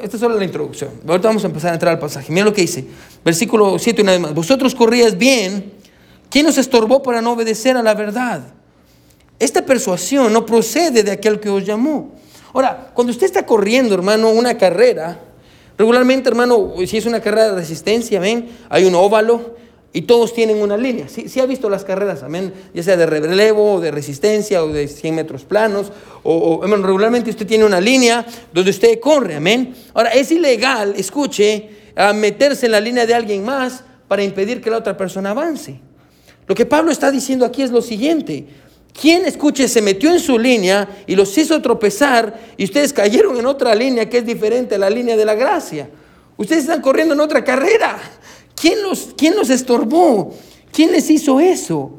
esta 0.01 0.15
es 0.15 0.21
solo 0.21 0.37
la 0.39 0.45
introducción. 0.45 0.91
Ahorita 1.05 1.27
vamos 1.27 1.43
a 1.43 1.47
empezar 1.47 1.71
a 1.71 1.73
entrar 1.73 1.91
al 1.95 1.99
pasaje. 1.99 2.31
Mire 2.31 2.45
lo 2.45 2.53
que 2.53 2.61
dice. 2.61 2.85
Versículo 3.25 3.77
7 3.77 4.01
una 4.01 4.13
vez 4.13 4.21
más. 4.21 4.33
Vosotros 4.33 4.73
corrías 4.73 5.17
bien. 5.17 5.73
¿Quién 6.29 6.47
os 6.47 6.57
estorbó 6.57 7.03
para 7.03 7.21
no 7.21 7.33
obedecer 7.33 7.75
a 7.75 7.83
la 7.83 7.95
verdad? 7.95 8.43
Esta 9.39 9.65
persuasión 9.65 10.31
no 10.31 10.45
procede 10.45 11.03
de 11.03 11.11
aquel 11.11 11.41
que 11.41 11.49
os 11.49 11.65
llamó. 11.65 12.13
Ahora, 12.53 12.91
cuando 12.93 13.11
usted 13.11 13.25
está 13.25 13.45
corriendo, 13.45 13.93
hermano, 13.93 14.29
una 14.29 14.57
carrera, 14.57 15.19
regularmente, 15.77 16.29
hermano, 16.29 16.75
si 16.87 16.95
es 16.95 17.05
una 17.05 17.19
carrera 17.19 17.49
de 17.49 17.55
resistencia, 17.55 18.21
ven, 18.21 18.47
hay 18.69 18.85
un 18.85 18.95
óvalo 18.95 19.57
y 19.93 20.03
todos 20.03 20.33
tienen 20.33 20.61
una 20.61 20.77
línea. 20.77 21.09
Si 21.09 21.27
¿Sí, 21.27 21.39
ha 21.39 21.45
visto 21.45 21.69
las 21.69 21.83
carreras, 21.83 22.23
amén, 22.23 22.53
ya 22.73 22.81
sea 22.81 22.95
de 22.95 23.05
relevo, 23.05 23.75
o 23.75 23.81
de 23.81 23.91
resistencia, 23.91 24.63
o 24.63 24.69
de 24.69 24.87
100 24.87 25.15
metros 25.15 25.43
planos, 25.43 25.91
o, 26.23 26.61
regularmente 26.65 27.29
usted 27.29 27.45
tiene 27.45 27.65
una 27.65 27.81
línea 27.81 28.25
donde 28.53 28.71
usted 28.71 28.99
corre, 28.99 29.35
amén. 29.35 29.75
Ahora, 29.93 30.11
es 30.11 30.31
ilegal, 30.31 30.93
escuche, 30.95 31.69
a 31.95 32.13
meterse 32.13 32.67
en 32.67 32.71
la 32.71 32.79
línea 32.79 33.05
de 33.05 33.13
alguien 33.13 33.43
más 33.43 33.83
para 34.07 34.23
impedir 34.23 34.61
que 34.61 34.69
la 34.69 34.77
otra 34.77 34.95
persona 34.95 35.31
avance. 35.31 35.79
Lo 36.47 36.55
que 36.55 36.65
Pablo 36.65 36.91
está 36.91 37.11
diciendo 37.11 37.45
aquí 37.45 37.61
es 37.61 37.71
lo 37.71 37.81
siguiente. 37.81 38.45
¿Quién, 38.99 39.25
escuche, 39.25 39.67
se 39.67 39.81
metió 39.81 40.11
en 40.11 40.19
su 40.19 40.37
línea 40.37 40.87
y 41.07 41.15
los 41.15 41.37
hizo 41.37 41.61
tropezar 41.61 42.39
y 42.57 42.65
ustedes 42.65 42.91
cayeron 42.93 43.37
en 43.37 43.45
otra 43.45 43.73
línea 43.73 44.09
que 44.09 44.17
es 44.19 44.25
diferente 44.25 44.75
a 44.75 44.77
la 44.77 44.89
línea 44.89 45.15
de 45.15 45.25
la 45.25 45.35
gracia? 45.35 45.89
Ustedes 46.37 46.63
están 46.63 46.81
corriendo 46.81 47.13
en 47.13 47.19
otra 47.19 47.43
carrera. 47.43 47.97
¿Quién 48.61 48.83
los, 48.83 49.09
quién 49.17 49.35
los 49.35 49.49
estorbó? 49.49 50.35
¿Quién 50.71 50.91
les 50.91 51.09
hizo 51.09 51.39
eso? 51.39 51.93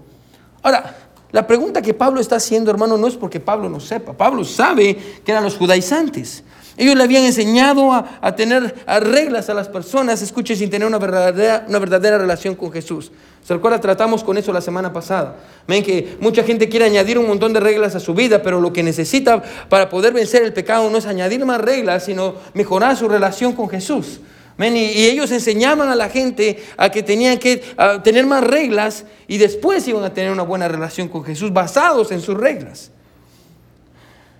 Ahora, 0.63 0.97
la 1.33 1.45
pregunta 1.45 1.83
que 1.83 1.93
Pablo 1.93 2.21
está 2.21 2.37
haciendo, 2.37 2.71
hermano, 2.71 2.97
no 2.97 3.09
es 3.09 3.17
porque 3.17 3.41
Pablo 3.41 3.69
no 3.69 3.81
sepa. 3.81 4.13
Pablo 4.13 4.45
sabe 4.45 4.97
que 5.25 5.33
eran 5.33 5.43
los 5.43 5.57
judaizantes. 5.57 6.45
Ellos 6.77 6.95
le 6.95 7.03
habían 7.03 7.25
enseñado 7.25 7.93
a, 7.93 8.37
tener 8.37 8.77
reglas 8.87 9.51
a 9.51 9.55
las 9.55 9.69
personas, 9.69 10.23
escuche, 10.23 10.55
sin 10.55 10.71
tener 10.71 10.87
una 10.87 10.99
verdadera, 10.99 11.67
una 11.69 11.81
verdadera 11.81 12.17
relación 12.17 12.55
con 12.55 12.71
Jesús. 12.71 13.11
¿Se 13.45 13.53
recuerda? 13.53 13.81
Tratamos 13.81 14.23
con 14.23 14.39
eso 14.39 14.53
la 14.53 14.61
semana 14.61 14.93
pasada. 14.93 15.39
Ven 15.67 15.83
que 15.83 16.17
mucha 16.21 16.45
gente 16.45 16.69
quiere 16.69 16.87
añadir 16.87 17.19
un 17.19 17.27
montón 17.27 17.53
de 17.53 17.59
reglas 17.59 17.97
a 17.97 18.01
su 18.01 18.15
vida, 18.15 18.41
pero 18.41 18.61
lo 18.61 18.73
que 18.73 18.85
necesita 18.85 19.43
para 19.69 19.91
poder 19.91 20.13
vencer 20.13 20.45
el 20.45 20.53
pecado 20.53 20.89
no 20.89 20.97
es 20.97 21.07
añadir 21.07 21.45
más 21.45 21.61
reglas, 21.61 22.05
sino 22.05 22.37
mejorar 22.55 22.97
su 22.97 23.09
relación 23.09 23.53
con 23.53 23.69
Jesús. 23.69 24.21
Y, 24.59 25.07
ellos 25.07 25.31
enseñaban 25.31 25.89
a 25.89 25.97
la 25.97 26.09
gente 26.09 26.63
a 26.77 26.91
que 26.91 27.03
tenían 27.03 27.39
que 27.39 27.63
tener 28.05 28.27
más 28.27 28.45
reglas 28.45 29.05
y 29.27 29.39
después 29.39 29.87
iban 29.89 30.05
a 30.05 30.13
tener 30.15 30.31
una 30.31 30.43
buena 30.43 30.69
relación 30.69 31.09
con 31.09 31.25
Jesús 31.25 31.53
basados 31.53 32.13
en 32.13 32.21
sus 32.21 32.37
reglas. 32.37 32.93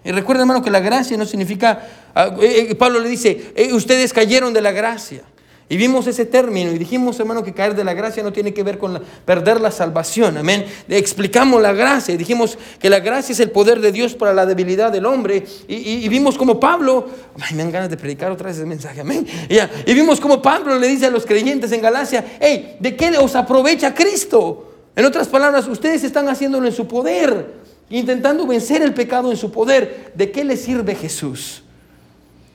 Y 0.05 0.11
recuerda, 0.11 0.43
hermano, 0.43 0.63
que 0.63 0.71
la 0.71 0.81
gracia 0.81 1.17
no 1.17 1.25
significa, 1.25 1.87
ah, 2.15 2.35
eh, 2.41 2.69
eh, 2.71 2.75
Pablo 2.75 2.99
le 2.99 3.09
dice, 3.09 3.53
eh, 3.55 3.73
ustedes 3.73 4.13
cayeron 4.13 4.53
de 4.53 4.61
la 4.61 4.73
gracia. 4.73 5.23
Y 5.73 5.79
vimos 5.79 6.07
ese 6.07 6.27
término 6.27 6.71
y 6.71 6.77
dijimos, 6.77 7.19
hermano, 7.19 7.43
que 7.43 7.55
caer 7.55 7.75
de 7.75 7.83
la 7.83 7.95
gracia 7.95 8.23
no 8.23 8.31
tiene 8.31 8.53
que 8.53 8.63
ver 8.63 8.77
con 8.77 9.03
perder 9.25 9.59
la 9.59 9.71
salvación. 9.71 10.37
Amén. 10.37 10.67
Explicamos 10.87 11.63
la 11.63 11.73
gracia 11.73 12.13
y 12.13 12.19
dijimos 12.19 12.59
que 12.79 12.91
la 12.91 13.01
gracia 13.01 13.33
es 13.33 13.41
el 13.41 13.51
poder 13.51 13.81
de 13.81 13.91
Dios 13.91 14.13
para 14.13 14.35
la 14.35 14.45
debilidad 14.45 14.93
del 14.93 15.07
hombre. 15.07 15.47
Y, 15.67 16.07
vimos 16.11 16.37
como 16.37 16.61
Pablo, 16.61 17.09
ay, 17.41 17.57
me 17.57 17.63
dan 17.63 17.73
ganas 17.73 17.89
de 17.89 17.97
predicar 17.97 18.31
otra 18.31 18.49
vez 18.49 18.59
ese 18.59 18.67
mensaje. 18.67 19.01
Amén. 19.01 19.27
Y, 19.49 19.95
vimos 19.95 20.21
como 20.21 20.43
Pablo 20.43 20.79
le 20.79 20.89
dice 20.89 21.07
a 21.07 21.11
los 21.11 21.25
creyentes 21.25 21.73
en 21.73 21.81
Galacia, 21.81 22.37
hey, 22.39 22.77
¿de 22.79 22.95
qué 22.95 23.09
os 23.17 23.35
aprovecha 23.35 23.95
Cristo? 23.95 24.75
En 24.95 25.07
otras 25.07 25.27
palabras, 25.29 25.67
ustedes 25.69 26.05
están 26.05 26.29
haciéndolo 26.29 26.67
en 26.67 26.75
su 26.75 26.87
poder, 26.87 27.51
intentando 27.89 28.47
vencer 28.47 28.83
el 28.83 28.93
pecado 28.93 29.31
en 29.31 29.39
su 29.39 29.51
poder. 29.51 30.13
¿De 30.15 30.31
qué 30.31 30.45
les 30.45 30.61
sirve 30.61 30.95
Jesús? 30.95 31.63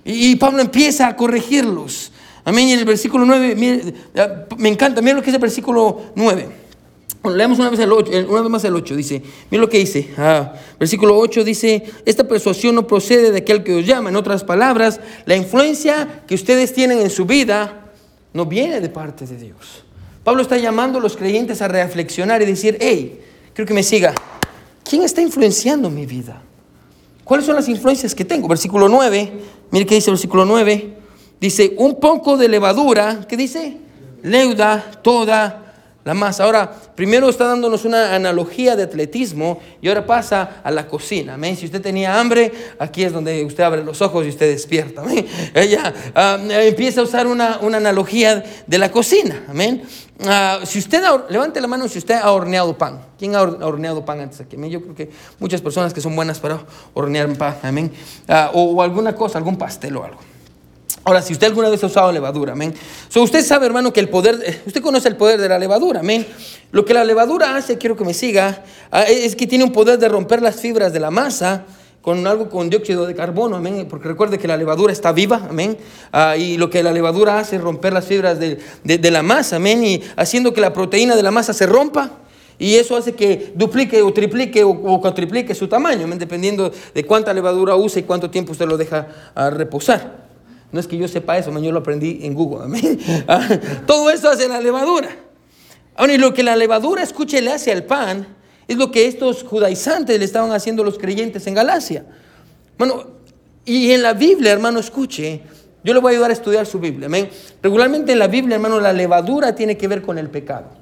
y 0.10 0.36
Pablo 0.38 0.62
empieza 0.62 1.08
a 1.08 1.16
corregirlos. 1.16 2.12
Amén. 2.48 2.70
Y 2.70 2.72
en 2.72 2.80
el 2.80 2.86
versículo 2.86 3.26
9, 3.26 3.94
me 4.58 4.70
encanta, 4.70 5.02
mira 5.02 5.18
lo 5.18 5.22
que 5.22 5.32
es 5.32 5.34
el 5.34 5.42
versículo 5.42 6.14
9. 6.16 6.48
leemos 7.36 7.60
una 7.60 7.70
vez, 7.70 7.78
el 7.82 7.92
8, 7.92 8.10
una 8.30 8.40
vez 8.40 8.50
más 8.50 8.64
el 8.64 8.74
8, 8.74 8.96
dice, 8.96 9.22
mira 9.52 9.60
lo 9.60 9.68
que 9.68 9.80
dice. 9.80 10.12
Ah, 10.18 10.54
versículo 10.80 11.18
8 11.18 11.44
dice, 11.44 11.84
esta 12.06 12.26
persuasión 12.26 12.74
no 12.74 12.88
procede 12.88 13.34
de 13.34 13.40
aquel 13.40 13.66
que 13.66 13.76
os 13.76 13.86
llama. 13.86 14.08
En 14.08 14.16
otras 14.16 14.46
palabras, 14.46 15.02
la 15.26 15.36
influencia 15.36 16.24
que 16.26 16.36
ustedes 16.36 16.72
tienen 16.72 17.02
en 17.02 17.10
su 17.10 17.26
vida 17.26 17.92
no 18.32 18.46
viene 18.46 18.80
de 18.80 18.88
parte 18.88 19.26
de 19.26 19.36
Dios. 19.36 19.84
Pablo 20.24 20.42
está 20.42 20.56
llamando 20.56 21.00
a 21.00 21.02
los 21.02 21.18
creyentes 21.18 21.62
a 21.62 21.68
reflexionar 21.68 22.42
y 22.42 22.46
decir, 22.46 22.78
hey, 22.80 23.20
creo 23.54 23.68
que 23.68 23.74
me 23.74 23.84
siga. 23.84 24.14
¿Quién 24.90 25.04
está 25.04 25.22
influenciando 25.22 25.90
mi 25.90 26.06
vida? 26.06 26.42
¿Cuáles 27.26 27.46
son 27.46 27.56
las 27.56 27.68
influencias 27.68 28.16
que 28.16 28.24
tengo? 28.24 28.48
Versículo 28.48 28.88
9, 28.88 29.34
mire 29.70 29.86
qué 29.86 29.96
dice 29.96 30.12
el 30.12 30.14
versículo 30.14 30.46
9. 30.46 30.97
Dice, 31.39 31.76
un 31.78 32.00
poco 32.00 32.36
de 32.38 32.47
levadura, 32.47 33.26
¿qué 33.28 33.38
dice? 33.38 33.78
Leuda 34.23 34.84
toda 35.04 35.67
la 36.08 36.13
masa. 36.13 36.45
Ahora, 36.45 36.71
primero 36.95 37.30
está 37.30 37.45
dándonos 37.45 37.84
una 37.84 38.15
analogía 38.15 38.78
de 38.78 38.84
atletismo 38.84 39.60
y 39.82 39.89
ahora 39.89 40.06
pasa 40.06 40.62
a 40.63 40.71
la 40.71 40.88
cocina. 40.88 41.34
¿amén? 41.34 41.58
Si 41.58 41.65
usted 41.65 41.82
tenía 41.82 42.17
hambre, 42.17 42.52
aquí 42.80 43.04
es 43.04 43.12
donde 43.12 43.43
usted 43.43 43.63
abre 43.63 43.84
los 43.84 44.02
ojos 44.02 44.26
y 44.26 44.30
usted 44.30 44.50
despierta. 44.50 45.04
Ella 45.54 45.93
ah, 46.15 46.39
empieza 46.50 47.02
a 47.02 47.04
usar 47.04 47.28
una, 47.28 47.56
analogía 47.56 48.43
de 48.65 48.78
la 48.78 48.89
cocina. 48.89 49.43
Amén. 49.50 49.84
Ah, 50.26 50.62
si 50.63 50.80
usted, 50.80 51.04
levante 51.30 51.60
la 51.60 51.67
mano 51.67 51.89
si 51.89 52.00
usted 52.00 52.15
ha 52.15 52.32
horneado 52.32 52.78
pan. 52.78 53.02
¿Quién 53.19 53.36
ha 53.36 53.41
horneado 53.43 54.06
pan 54.06 54.21
antes 54.21 54.39
aquí? 54.39 54.56
Yo 54.69 54.82
creo 54.82 54.95
que 54.95 55.12
muchas 55.39 55.62
personas 55.62 55.93
que 55.93 56.00
son 56.00 56.15
buenas 56.15 56.39
para 56.39 56.62
hornear 56.93 57.32
pan. 57.38 57.58
Amén. 57.62 57.91
O, 58.54 58.62
o 58.62 58.82
alguna 58.82 59.13
cosa, 59.13 59.38
algún 59.38 59.58
pastel 59.58 59.97
o 59.97 60.06
algo. 60.06 60.37
Ahora, 61.08 61.22
si 61.22 61.32
usted 61.32 61.48
alguna 61.48 61.70
vez 61.70 61.82
ha 61.82 61.86
usado 61.86 62.12
levadura, 62.12 62.52
amén. 62.52 62.74
So, 63.08 63.24
usted 63.24 63.41
sabe, 63.41 63.65
hermano, 63.65 63.93
que 63.93 64.02
el 64.02 64.10
poder, 64.10 64.62
usted 64.65 64.82
conoce 64.82 65.08
el 65.08 65.15
poder 65.15 65.39
de 65.39 65.48
la 65.48 65.58
levadura, 65.58 66.02
amén. 66.02 66.28
Lo 66.74 66.84
que 66.84 66.93
la 66.93 67.06
levadura 67.06 67.56
hace, 67.56 67.78
quiero 67.78 67.96
que 67.96 68.04
me 68.04 68.13
siga, 68.13 68.65
ah, 68.91 69.04
es 69.04 69.34
que 69.38 69.48
tiene 69.48 69.63
un 69.63 69.72
poder 69.72 70.00
de 70.00 70.10
romper 70.10 70.41
las 70.41 70.58
fibras 70.58 70.91
de 70.91 71.00
la 71.00 71.10
masa 71.10 71.63
con 72.02 72.28
algo 72.28 72.50
con 72.50 72.70
dióxido 72.70 73.06
de 73.06 73.15
carbono, 73.15 73.56
amén. 73.56 73.88
Porque 73.89 74.10
recuerde 74.10 74.38
que 74.38 74.50
la 74.50 74.58
levadura 74.58 74.91
está 74.91 75.13
viva, 75.13 75.48
amén. 75.50 75.78
Ah, 76.12 76.36
y 76.36 76.58
lo 76.58 76.70
que 76.70 76.84
la 76.84 76.91
levadura 76.91 77.39
hace 77.39 77.56
es 77.56 77.62
romper 77.62 77.93
las 77.93 78.04
fibras 78.04 78.38
de, 78.38 79.10
la 79.10 79.24
masa, 79.24 79.56
amén. 79.56 79.86
Y 79.86 80.04
haciendo 80.17 80.54
que 80.54 80.60
la 80.60 80.74
proteína 80.74 81.15
de 81.15 81.24
la 81.24 81.32
masa 81.32 81.54
se 81.54 81.67
rompa. 81.67 82.17
Y 82.60 82.76
eso 82.76 82.98
hace 82.98 83.13
que 83.13 83.54
duplique 83.56 84.02
o 84.02 84.12
triplique 84.12 84.62
o, 84.62 85.00
cuatriplique 85.00 85.56
su 85.56 85.70
tamaño, 85.70 86.06
dependiendo 86.17 86.70
de 86.93 87.06
cuánta 87.06 87.34
levadura 87.34 87.78
usa 87.78 88.02
y 88.02 88.04
cuánto 88.04 88.30
tiempo 88.30 88.52
usted 88.52 88.67
lo 88.67 88.76
deja 88.76 89.08
ah, 89.36 89.50
reposar. 89.50 90.27
No 90.72 90.80
es 90.80 90.88
que 90.88 90.98
yo 90.98 91.08
sepa 91.08 91.38
eso, 91.38 91.58
yo 91.60 91.72
lo 91.72 91.80
aprendí 91.80 92.20
en 92.24 92.34
Google. 92.34 92.78
Ah, 93.28 93.48
todo 93.86 94.10
eso 94.10 94.30
hace 94.30 94.48
la 94.48 94.60
levadura. 94.60 95.10
Ahora, 95.96 96.14
y 96.14 96.18
lo 96.18 96.34
que 96.34 96.44
la 96.44 96.56
levadura, 96.56 97.02
escuche, 97.02 97.42
le 97.42 97.52
hace 97.52 97.72
al 97.72 97.84
pan, 97.84 98.28
es 98.68 98.78
lo 98.78 98.92
que 98.92 99.08
estos 99.08 99.44
judaizantes 99.44 100.20
le 100.20 100.26
estaban 100.26 100.52
haciendo 100.52 100.84
los 100.84 100.98
creyentes 100.98 101.48
en 101.48 101.56
Galacia. 101.56 102.06
Bueno, 102.78 103.06
y 103.66 103.92
en 103.92 104.04
la 104.04 104.14
Biblia, 104.14 104.52
hermano, 104.52 104.80
escuche, 104.80 105.42
yo 105.84 105.94
le 105.94 106.00
voy 106.00 106.12
a 106.12 106.16
ayudar 106.16 106.30
a 106.30 106.34
estudiar 106.34 106.66
su 106.66 106.80
Biblia. 106.80 107.10
Regularmente 107.64 108.12
en 108.12 108.20
la 108.20 108.28
Biblia, 108.28 108.56
hermano, 108.56 108.80
la 108.80 108.94
levadura 108.94 109.56
tiene 109.56 109.78
que 109.78 109.88
ver 109.88 110.02
con 110.02 110.18
el 110.18 110.30
pecado. 110.30 110.77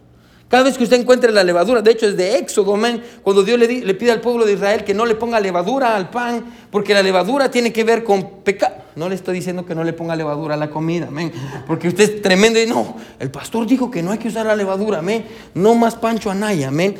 Cada 0.47 0.63
vez 0.63 0.77
que 0.77 0.83
usted 0.83 0.99
encuentre 0.99 1.31
la 1.31 1.43
levadura, 1.43 1.81
de 1.81 1.91
hecho 1.91 2.05
es 2.05 2.15
de 2.15 2.37
Éxodo, 2.37 2.77
cuando 3.23 3.43
Dios 3.43 3.59
le, 3.59 3.93
pide 3.95 4.11
al 4.11 4.21
pueblo 4.21 4.45
de 4.45 4.53
Israel 4.53 4.83
que 4.83 4.93
no 4.93 5.05
le 5.05 5.15
ponga 5.15 5.39
levadura 5.39 5.95
al 5.95 6.11
pan, 6.11 6.45
porque 6.69 6.93
la 6.93 7.01
levadura 7.01 7.49
tiene 7.49 7.73
que 7.73 7.83
ver 7.83 8.03
con 8.03 8.41
pecado. 8.43 8.75
No 8.95 9.09
le 9.09 9.15
estoy 9.15 9.33
diciendo 9.33 9.65
que 9.65 9.73
no 9.73 9.83
le 9.83 9.93
ponga 9.93 10.15
levadura 10.15 10.53
a 10.53 10.57
la 10.57 10.69
comida, 10.69 11.07
amén, 11.07 11.33
porque 11.65 11.87
usted 11.87 12.03
es 12.03 12.21
tremendo 12.21 12.59
no, 12.67 12.95
el 13.19 13.31
pastor 13.31 13.65
dijo 13.65 13.89
que 13.89 14.03
no 14.03 14.11
hay 14.11 14.19
que 14.19 14.27
usar 14.27 14.45
la 14.45 14.55
levadura, 14.55 14.99
amén, 14.99 15.25
no 15.55 15.73
más 15.73 15.95
pancho 15.95 16.29
anaya, 16.29 16.67
amén. 16.67 16.95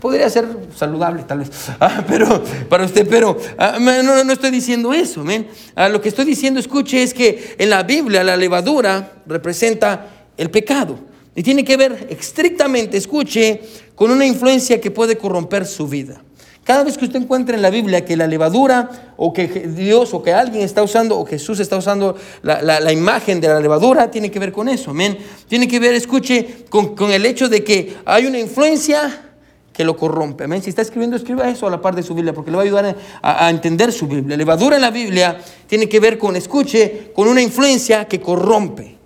Podría 0.00 0.28
ser 0.28 0.46
saludable 0.76 1.22
tal 1.22 1.38
vez, 1.38 1.50
ah, 1.80 2.04
pero 2.06 2.42
para 2.68 2.84
usted, 2.84 3.08
pero 3.08 3.38
ah, 3.56 3.78
no, 3.80 4.22
no, 4.24 4.32
estoy 4.32 4.50
diciendo 4.50 4.92
eso, 4.92 5.22
amén. 5.22 5.48
Ah, 5.74 5.88
lo 5.88 6.00
que 6.00 6.10
estoy 6.10 6.26
diciendo, 6.26 6.60
escuche, 6.60 7.02
es 7.02 7.14
que 7.14 7.56
en 7.58 7.70
la 7.70 7.84
Biblia 7.84 8.22
la 8.22 8.36
levadura 8.36 9.12
representa 9.26 10.08
el 10.36 10.50
pecado. 10.50 11.11
Y 11.34 11.42
tiene 11.42 11.64
que 11.64 11.76
ver 11.76 12.06
estrictamente, 12.10 12.96
escuche, 12.96 13.60
con 13.94 14.10
una 14.10 14.26
influencia 14.26 14.80
que 14.80 14.90
puede 14.90 15.16
corromper 15.16 15.66
su 15.66 15.88
vida. 15.88 16.22
Cada 16.64 16.84
vez 16.84 16.96
que 16.96 17.06
usted 17.06 17.20
encuentre 17.20 17.56
en 17.56 17.62
la 17.62 17.70
Biblia 17.70 18.04
que 18.04 18.16
la 18.16 18.28
levadura 18.28 19.14
o 19.16 19.32
que 19.32 19.48
Dios 19.48 20.14
o 20.14 20.22
que 20.22 20.32
alguien 20.32 20.62
está 20.62 20.82
usando 20.82 21.18
o 21.18 21.24
Jesús 21.26 21.58
está 21.58 21.76
usando 21.76 22.16
la, 22.42 22.92
imagen 22.92 23.40
de 23.40 23.48
la 23.48 23.58
levadura, 23.58 24.10
tiene 24.12 24.30
que 24.30 24.38
ver 24.38 24.52
con 24.52 24.68
eso, 24.68 24.92
amén. 24.92 25.18
Tiene 25.48 25.66
que 25.66 25.80
ver, 25.80 25.94
escuche, 25.94 26.64
con, 26.68 26.94
el 27.10 27.26
hecho 27.26 27.48
de 27.48 27.64
que 27.64 27.96
hay 28.04 28.26
una 28.26 28.38
influencia 28.38 29.30
que 29.72 29.82
lo 29.82 29.96
corrompe, 29.96 30.44
amén. 30.44 30.62
Si 30.62 30.70
está 30.70 30.82
escribiendo, 30.82 31.16
escriba 31.16 31.48
eso 31.48 31.66
a 31.66 31.70
la 31.70 31.80
par 31.80 31.96
de 31.96 32.04
su 32.04 32.14
Biblia 32.14 32.32
porque 32.32 32.52
le 32.52 32.56
va 32.58 32.62
a 32.62 32.66
ayudar 32.66 32.96
a, 33.22 33.46
a 33.46 33.50
entender 33.50 33.90
su 33.90 34.06
Biblia. 34.06 34.36
Levadura 34.36 34.76
en 34.76 34.82
la 34.82 34.90
Biblia 34.92 35.38
tiene 35.66 35.88
que 35.88 35.98
ver 35.98 36.16
con, 36.16 36.36
escuche, 36.36 37.10
con 37.12 37.26
una 37.26 37.42
influencia 37.42 38.04
que 38.04 38.20
corrompe. 38.20 39.01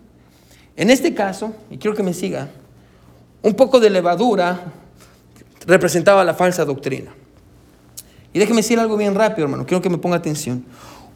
En 0.76 0.90
este 0.90 1.14
caso, 1.14 1.54
y 1.70 1.78
quiero 1.78 1.96
que 1.96 2.02
me 2.02 2.12
siga, 2.12 2.48
un 3.42 3.54
poco 3.54 3.80
de 3.80 3.88
levadura 3.88 4.72
representaba 5.66 6.22
la 6.24 6.34
falsa 6.34 6.64
doctrina. 6.64 7.12
Y 8.32 8.38
déjeme 8.38 8.58
decir 8.58 8.78
algo 8.78 8.96
bien 8.96 9.14
rápido, 9.14 9.44
hermano, 9.44 9.64
quiero 9.64 9.80
que 9.80 9.88
me 9.88 9.98
ponga 9.98 10.16
atención. 10.16 10.64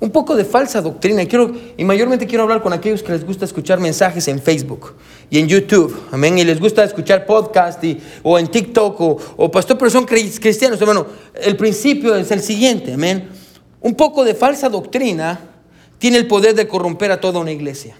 Un 0.00 0.10
poco 0.10 0.34
de 0.34 0.46
falsa 0.46 0.80
doctrina, 0.80 1.22
y, 1.22 1.28
y 1.76 1.84
mayormente 1.84 2.26
quiero 2.26 2.44
hablar 2.44 2.62
con 2.62 2.72
aquellos 2.72 3.02
que 3.02 3.12
les 3.12 3.26
gusta 3.26 3.44
escuchar 3.44 3.78
mensajes 3.78 4.26
en 4.28 4.40
Facebook 4.40 4.94
y 5.28 5.38
en 5.38 5.46
YouTube, 5.46 5.94
amén, 6.10 6.38
y 6.38 6.44
les 6.44 6.58
gusta 6.58 6.82
escuchar 6.82 7.26
podcast 7.26 7.84
o 8.22 8.38
en 8.38 8.48
TikTok 8.48 8.98
o, 8.98 9.18
o 9.36 9.50
pastor, 9.50 9.76
pero 9.76 9.90
son 9.90 10.06
cristianos, 10.06 10.80
hermano. 10.80 11.06
El 11.34 11.58
principio 11.58 12.16
es 12.16 12.30
el 12.30 12.40
siguiente, 12.40 12.94
amén. 12.94 13.28
Un 13.82 13.94
poco 13.94 14.24
de 14.24 14.34
falsa 14.34 14.70
doctrina 14.70 15.38
tiene 15.98 16.16
el 16.16 16.26
poder 16.26 16.54
de 16.54 16.66
corromper 16.66 17.12
a 17.12 17.20
toda 17.20 17.40
una 17.40 17.52
iglesia. 17.52 17.94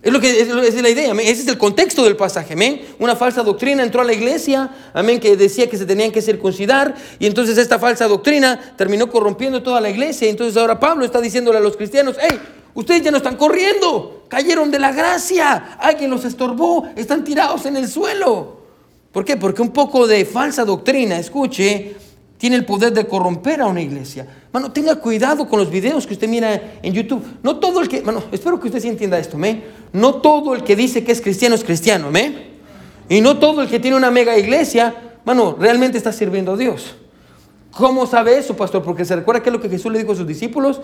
Es 0.00 0.12
lo 0.12 0.20
que 0.20 0.40
es, 0.40 0.48
la 0.82 0.88
idea, 0.88 1.12
ese 1.12 1.42
es 1.42 1.48
el 1.48 1.58
contexto 1.58 2.04
del 2.04 2.16
pasaje, 2.16 2.52
amén. 2.52 2.82
Una 3.00 3.16
falsa 3.16 3.42
doctrina 3.42 3.82
entró 3.82 4.00
a 4.00 4.04
la 4.04 4.12
iglesia, 4.12 4.70
amén, 4.94 5.18
que 5.18 5.36
decía 5.36 5.68
que 5.68 5.76
se 5.76 5.86
tenían 5.86 6.12
que 6.12 6.22
circuncidar 6.22 6.94
y 7.18 7.26
entonces 7.26 7.58
esta 7.58 7.80
falsa 7.80 8.06
doctrina 8.06 8.74
terminó 8.76 9.10
corrompiendo 9.10 9.62
toda 9.62 9.80
la 9.80 9.90
iglesia. 9.90 10.28
Entonces 10.28 10.56
ahora 10.56 10.78
Pablo 10.78 11.04
está 11.04 11.20
diciéndole 11.20 11.58
a 11.58 11.60
los 11.60 11.76
cristianos, 11.76 12.16
hey, 12.20 12.38
Ustedes 12.78 13.02
ya 13.02 13.10
no 13.10 13.16
están 13.16 13.34
corriendo, 13.34 14.22
cayeron 14.28 14.70
de 14.70 14.78
la 14.78 14.92
gracia, 14.92 15.76
alguien 15.80 16.10
los 16.10 16.24
estorbó, 16.24 16.88
están 16.94 17.24
tirados 17.24 17.66
en 17.66 17.76
el 17.76 17.88
suelo. 17.88 18.58
¿Por 19.10 19.24
qué? 19.24 19.36
Porque 19.36 19.62
un 19.62 19.72
poco 19.72 20.06
de 20.06 20.24
falsa 20.24 20.64
doctrina, 20.64 21.18
escuche, 21.18 21.96
tiene 22.38 22.56
el 22.56 22.64
poder 22.64 22.92
de 22.92 23.06
corromper 23.06 23.60
a 23.60 23.66
una 23.66 23.82
iglesia. 23.82 24.26
Mano, 24.52 24.72
tenga 24.72 24.94
cuidado 24.96 25.48
con 25.48 25.58
los 25.58 25.70
videos 25.70 26.06
que 26.06 26.14
usted 26.14 26.28
mira 26.28 26.78
en 26.80 26.94
YouTube. 26.94 27.22
No 27.42 27.56
todo 27.56 27.80
el 27.80 27.88
que, 27.88 28.00
mano, 28.00 28.22
espero 28.30 28.58
que 28.60 28.68
usted 28.68 28.80
sí 28.80 28.88
entienda 28.88 29.18
esto, 29.18 29.36
¿me? 29.36 29.64
No 29.92 30.14
todo 30.14 30.54
el 30.54 30.62
que 30.62 30.76
dice 30.76 31.04
que 31.04 31.12
es 31.12 31.20
cristiano 31.20 31.56
es 31.56 31.64
cristiano, 31.64 32.10
¿me? 32.10 32.48
Y 33.08 33.20
no 33.20 33.38
todo 33.38 33.62
el 33.62 33.68
que 33.68 33.80
tiene 33.80 33.96
una 33.96 34.10
mega 34.10 34.38
iglesia, 34.38 34.94
mano, 35.24 35.56
realmente 35.58 35.98
está 35.98 36.12
sirviendo 36.12 36.52
a 36.52 36.56
Dios. 36.56 36.94
¿Cómo 37.72 38.06
sabe 38.06 38.38
eso, 38.38 38.56
pastor? 38.56 38.82
Porque 38.82 39.04
se 39.04 39.16
recuerda 39.16 39.42
que 39.42 39.50
es 39.50 39.52
lo 39.52 39.60
que 39.60 39.68
Jesús 39.68 39.92
le 39.92 39.98
dijo 39.98 40.12
a 40.12 40.16
sus 40.16 40.26
discípulos. 40.26 40.80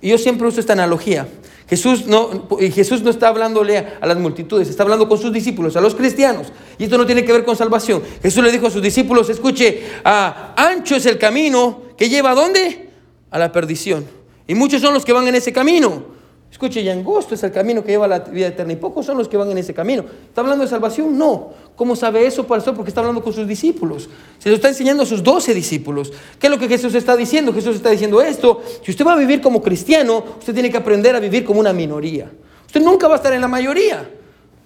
Y 0.00 0.10
yo 0.10 0.18
siempre 0.18 0.46
uso 0.46 0.60
esta 0.60 0.72
analogía. 0.74 1.28
Jesús 1.68 2.06
no, 2.06 2.48
Jesús 2.58 3.02
no 3.02 3.10
está 3.10 3.28
hablándole 3.28 3.76
a, 3.76 4.06
las 4.06 4.16
multitudes, 4.16 4.68
está 4.68 4.84
hablando 4.84 5.06
con 5.06 5.18
sus 5.18 5.32
discípulos, 5.32 5.76
a 5.76 5.80
los 5.80 5.94
cristianos. 5.94 6.46
Y 6.78 6.84
esto 6.84 6.96
no 6.96 7.04
tiene 7.04 7.24
que 7.24 7.32
ver 7.32 7.44
con 7.44 7.56
salvación. 7.56 8.02
Jesús 8.22 8.42
le 8.42 8.50
dijo 8.50 8.68
a 8.68 8.70
sus 8.70 8.82
discípulos, 8.82 9.28
escuche, 9.28 9.82
ah, 10.04 10.54
ancho 10.56 10.96
es 10.96 11.04
el 11.06 11.18
camino 11.18 11.82
que 11.96 12.08
lleva 12.08 12.30
a 12.30 12.34
dónde? 12.34 12.88
A 13.30 13.38
la 13.38 13.52
perdición. 13.52 14.06
Y 14.46 14.54
muchos 14.54 14.80
son 14.80 14.94
los 14.94 15.04
que 15.04 15.12
van 15.12 15.28
en 15.28 15.34
ese 15.34 15.52
camino. 15.52 16.17
Escuche, 16.58 16.80
y 16.80 16.88
angosto 16.88 17.36
es 17.36 17.42
el 17.44 17.52
camino 17.52 17.84
que 17.84 17.92
lleva 17.92 18.06
a 18.06 18.08
la 18.08 18.18
vida 18.18 18.48
eterna. 18.48 18.72
Y 18.72 18.76
pocos 18.76 19.06
son 19.06 19.16
los 19.16 19.28
que 19.28 19.36
van 19.36 19.48
en 19.48 19.58
ese 19.58 19.72
camino. 19.72 20.04
¿Está 20.26 20.40
hablando 20.40 20.64
de 20.64 20.68
salvación? 20.68 21.16
No. 21.16 21.50
¿Cómo 21.76 21.94
sabe 21.94 22.26
eso, 22.26 22.48
pastor? 22.48 22.74
Porque 22.74 22.88
está 22.88 23.00
hablando 23.00 23.22
con 23.22 23.32
sus 23.32 23.46
discípulos. 23.46 24.08
Se 24.40 24.48
lo 24.48 24.56
está 24.56 24.66
enseñando 24.66 25.04
a 25.04 25.06
sus 25.06 25.22
doce 25.22 25.54
discípulos. 25.54 26.12
¿Qué 26.40 26.48
es 26.48 26.50
lo 26.50 26.58
que 26.58 26.66
Jesús 26.66 26.96
está 26.96 27.16
diciendo? 27.16 27.52
Jesús 27.52 27.76
está 27.76 27.90
diciendo 27.90 28.20
esto. 28.20 28.60
Si 28.84 28.90
usted 28.90 29.06
va 29.06 29.12
a 29.12 29.16
vivir 29.16 29.40
como 29.40 29.62
cristiano, 29.62 30.24
usted 30.40 30.52
tiene 30.52 30.68
que 30.68 30.76
aprender 30.76 31.14
a 31.14 31.20
vivir 31.20 31.44
como 31.44 31.60
una 31.60 31.72
minoría. 31.72 32.28
Usted 32.66 32.82
nunca 32.82 33.06
va 33.06 33.14
a 33.14 33.18
estar 33.18 33.32
en 33.32 33.40
la 33.40 33.46
mayoría. 33.46 34.10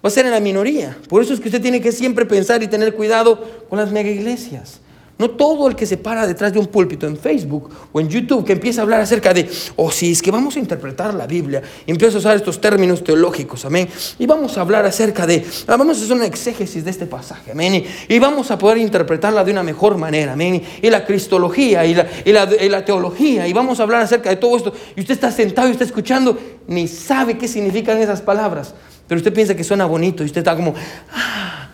Va 0.03 0.07
a 0.07 0.09
ser 0.09 0.25
en 0.25 0.31
la 0.31 0.39
minoría. 0.39 0.97
Por 1.07 1.21
eso 1.21 1.35
es 1.35 1.39
que 1.39 1.49
usted 1.49 1.61
tiene 1.61 1.79
que 1.79 1.91
siempre 1.91 2.25
pensar 2.25 2.63
y 2.63 2.67
tener 2.67 2.95
cuidado 2.95 3.39
con 3.69 3.77
las 3.77 3.91
mega 3.91 4.09
iglesias. 4.09 4.79
No 5.19 5.29
todo 5.29 5.67
el 5.67 5.75
que 5.75 5.85
se 5.85 5.97
para 5.97 6.25
detrás 6.25 6.51
de 6.51 6.59
un 6.59 6.65
púlpito 6.65 7.05
en 7.05 7.15
Facebook 7.17 7.69
o 7.91 7.99
en 7.99 8.09
YouTube 8.09 8.43
que 8.43 8.53
empieza 8.53 8.81
a 8.81 8.83
hablar 8.83 8.99
acerca 8.99 9.31
de, 9.31 9.47
oh 9.75 9.91
sí, 9.91 10.11
es 10.11 10.21
que 10.21 10.31
vamos 10.31 10.55
a 10.55 10.59
interpretar 10.59 11.13
la 11.13 11.27
Biblia 11.27 11.61
empieza 11.85 12.17
a 12.17 12.19
usar 12.19 12.35
estos 12.35 12.59
términos 12.59 13.03
teológicos, 13.03 13.63
amén. 13.65 13.87
Y 14.17 14.25
vamos 14.25 14.57
a 14.57 14.61
hablar 14.61 14.85
acerca 14.85 15.27
de, 15.27 15.45
ah, 15.67 15.77
vamos 15.77 15.99
a 15.99 16.03
hacer 16.03 16.15
una 16.15 16.25
exégesis 16.25 16.83
de 16.83 16.91
este 16.91 17.05
pasaje, 17.05 17.51
amén. 17.51 17.85
Y 18.07 18.19
vamos 18.19 18.49
a 18.49 18.57
poder 18.57 18.79
interpretarla 18.79 19.43
de 19.43 19.51
una 19.51 19.61
mejor 19.61 19.97
manera, 19.97 20.33
amén. 20.33 20.61
Y 20.81 20.89
la 20.89 21.05
cristología 21.05 21.85
y 21.85 21.93
la, 21.93 22.07
y 22.25 22.31
la, 22.31 22.49
y 22.59 22.69
la 22.69 22.83
teología, 22.83 23.47
y 23.47 23.53
vamos 23.53 23.79
a 23.79 23.83
hablar 23.83 24.01
acerca 24.01 24.29
de 24.31 24.37
todo 24.37 24.57
esto. 24.57 24.73
Y 24.95 25.01
usted 25.01 25.13
está 25.13 25.31
sentado 25.31 25.67
y 25.67 25.71
está 25.71 25.83
escuchando, 25.83 26.37
ni 26.67 26.87
sabe 26.87 27.37
qué 27.37 27.47
significan 27.47 27.99
esas 27.99 28.21
palabras, 28.21 28.73
pero 29.07 29.19
usted 29.19 29.31
piensa 29.31 29.55
que 29.55 29.63
suena 29.63 29.85
bonito 29.85 30.23
y 30.23 30.25
usted 30.25 30.39
está 30.39 30.55
como, 30.55 30.73
ah. 31.13 31.69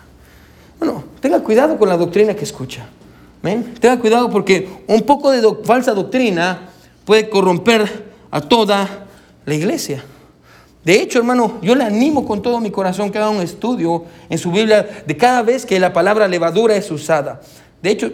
Bueno, 0.78 1.04
tenga 1.20 1.40
cuidado 1.40 1.78
con 1.78 1.88
la 1.88 1.96
doctrina 1.96 2.34
que 2.34 2.44
escucha. 2.44 2.88
Tenga 3.42 3.98
cuidado 3.98 4.30
porque 4.30 4.68
un 4.86 5.02
poco 5.02 5.30
de 5.30 5.64
falsa 5.64 5.92
doctrina 5.92 6.68
puede 7.04 7.28
corromper 7.28 8.10
a 8.30 8.40
toda 8.40 9.06
la 9.46 9.54
iglesia. 9.54 10.04
De 10.84 11.00
hecho, 11.00 11.18
hermano, 11.18 11.58
yo 11.62 11.74
le 11.74 11.84
animo 11.84 12.26
con 12.26 12.40
todo 12.42 12.60
mi 12.60 12.70
corazón 12.70 13.10
que 13.10 13.18
haga 13.18 13.30
un 13.30 13.42
estudio 13.42 14.04
en 14.28 14.38
su 14.38 14.50
Biblia 14.50 15.02
de 15.06 15.16
cada 15.16 15.42
vez 15.42 15.66
que 15.66 15.78
la 15.78 15.92
palabra 15.92 16.28
levadura 16.28 16.74
es 16.74 16.90
usada. 16.90 17.40
De 17.82 17.90
hecho, 17.90 18.10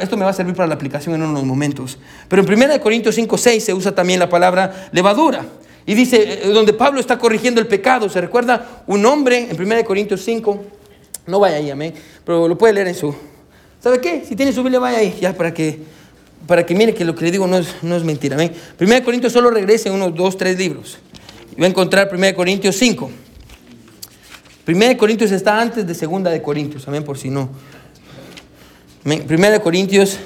esto 0.00 0.16
me 0.16 0.24
va 0.24 0.30
a 0.30 0.34
servir 0.34 0.54
para 0.54 0.66
la 0.66 0.74
aplicación 0.74 1.14
en 1.14 1.22
unos 1.22 1.44
momentos. 1.44 1.98
Pero 2.28 2.42
en 2.42 2.62
1 2.62 2.80
Corintios 2.80 3.14
5, 3.14 3.36
6 3.38 3.64
se 3.64 3.74
usa 3.74 3.94
también 3.94 4.18
la 4.18 4.28
palabra 4.28 4.88
levadura. 4.92 5.44
Y 5.86 5.94
dice, 5.94 6.42
eh, 6.44 6.48
donde 6.48 6.72
Pablo 6.72 6.98
está 6.98 7.18
corrigiendo 7.18 7.60
el 7.60 7.66
pecado, 7.66 8.08
¿se 8.08 8.20
recuerda? 8.20 8.82
Un 8.86 9.06
hombre 9.06 9.50
en 9.50 9.60
1 9.60 9.84
Corintios 9.84 10.22
5, 10.22 10.64
no 11.26 11.40
vaya 11.40 11.56
ahí, 11.56 11.70
amén, 11.70 11.94
pero 12.24 12.48
lo 12.48 12.58
puede 12.58 12.74
leer 12.74 12.88
en 12.88 12.94
su, 12.94 13.14
¿Sabe 13.86 14.00
qué? 14.00 14.24
Si 14.26 14.34
tiene 14.34 14.52
su 14.52 14.64
Biblia, 14.64 14.80
vaya 14.80 14.98
ahí, 14.98 15.16
ya 15.20 15.32
para 15.32 15.54
que, 15.54 15.78
para 16.48 16.66
que 16.66 16.74
mire 16.74 16.92
que 16.92 17.04
lo 17.04 17.14
que 17.14 17.24
le 17.24 17.30
digo 17.30 17.46
no 17.46 17.58
es, 17.58 17.68
no 17.82 17.94
es 17.94 18.02
mentira. 18.02 18.34
Amén. 18.34 18.52
1 18.80 19.04
Corintios 19.04 19.32
solo 19.32 19.48
regrese 19.48 19.92
unos 19.92 20.12
dos, 20.12 20.36
tres 20.36 20.58
libros. 20.58 20.98
Y 21.56 21.60
va 21.60 21.68
a 21.68 21.70
encontrar 21.70 22.10
1 22.12 22.34
Corintios 22.34 22.74
5. 22.74 23.10
1 24.66 24.96
Corintios 24.98 25.30
está 25.30 25.60
antes 25.60 25.86
de 25.86 25.94
2 25.94 26.24
de 26.24 26.42
Corintios, 26.42 26.88
amén, 26.88 27.04
por 27.04 27.16
si 27.16 27.30
no. 27.30 27.48
1 29.04 29.60
Corintios 29.62 30.18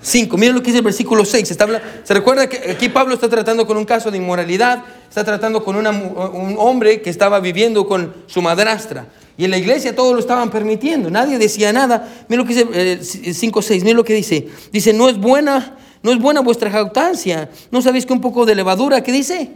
5. 0.00 0.36
Miren 0.36 0.54
lo 0.54 0.60
que 0.60 0.66
dice 0.66 0.78
el 0.78 0.84
versículo 0.84 1.24
6. 1.24 1.48
Se, 1.48 1.56
se 2.04 2.14
recuerda 2.14 2.48
que 2.48 2.70
aquí 2.70 2.88
Pablo 2.88 3.14
está 3.14 3.28
tratando 3.28 3.66
con 3.66 3.76
un 3.78 3.84
caso 3.84 4.12
de 4.12 4.18
inmoralidad, 4.18 4.84
está 5.08 5.24
tratando 5.24 5.64
con 5.64 5.74
un 5.74 6.54
hombre 6.56 7.02
que 7.02 7.10
estaba 7.10 7.40
viviendo 7.40 7.84
con 7.84 8.14
su 8.28 8.40
madrastra. 8.42 9.08
Y 9.36 9.44
en 9.44 9.50
la 9.50 9.58
iglesia 9.58 9.94
todos 9.94 10.12
lo 10.12 10.20
estaban 10.20 10.50
permitiendo, 10.50 11.10
nadie 11.10 11.38
decía 11.38 11.72
nada. 11.72 12.24
Mira 12.28 12.42
lo 12.42 12.48
que 12.48 12.54
dice 12.54 13.34
5, 13.34 13.60
eh, 13.60 13.62
6, 13.62 13.84
mira 13.84 13.96
lo 13.96 14.04
que 14.04 14.14
dice. 14.14 14.48
Dice, 14.72 14.92
no 14.92 15.08
es 15.08 15.18
buena, 15.18 15.76
no 16.02 16.12
es 16.12 16.18
buena 16.18 16.40
vuestra 16.40 16.70
jactancia. 16.70 17.50
¿No 17.70 17.80
sabéis 17.80 18.04
que 18.04 18.12
un 18.12 18.20
poco 18.20 18.44
de 18.44 18.54
levadura, 18.54 19.02
¿qué 19.02 19.12
dice? 19.12 19.50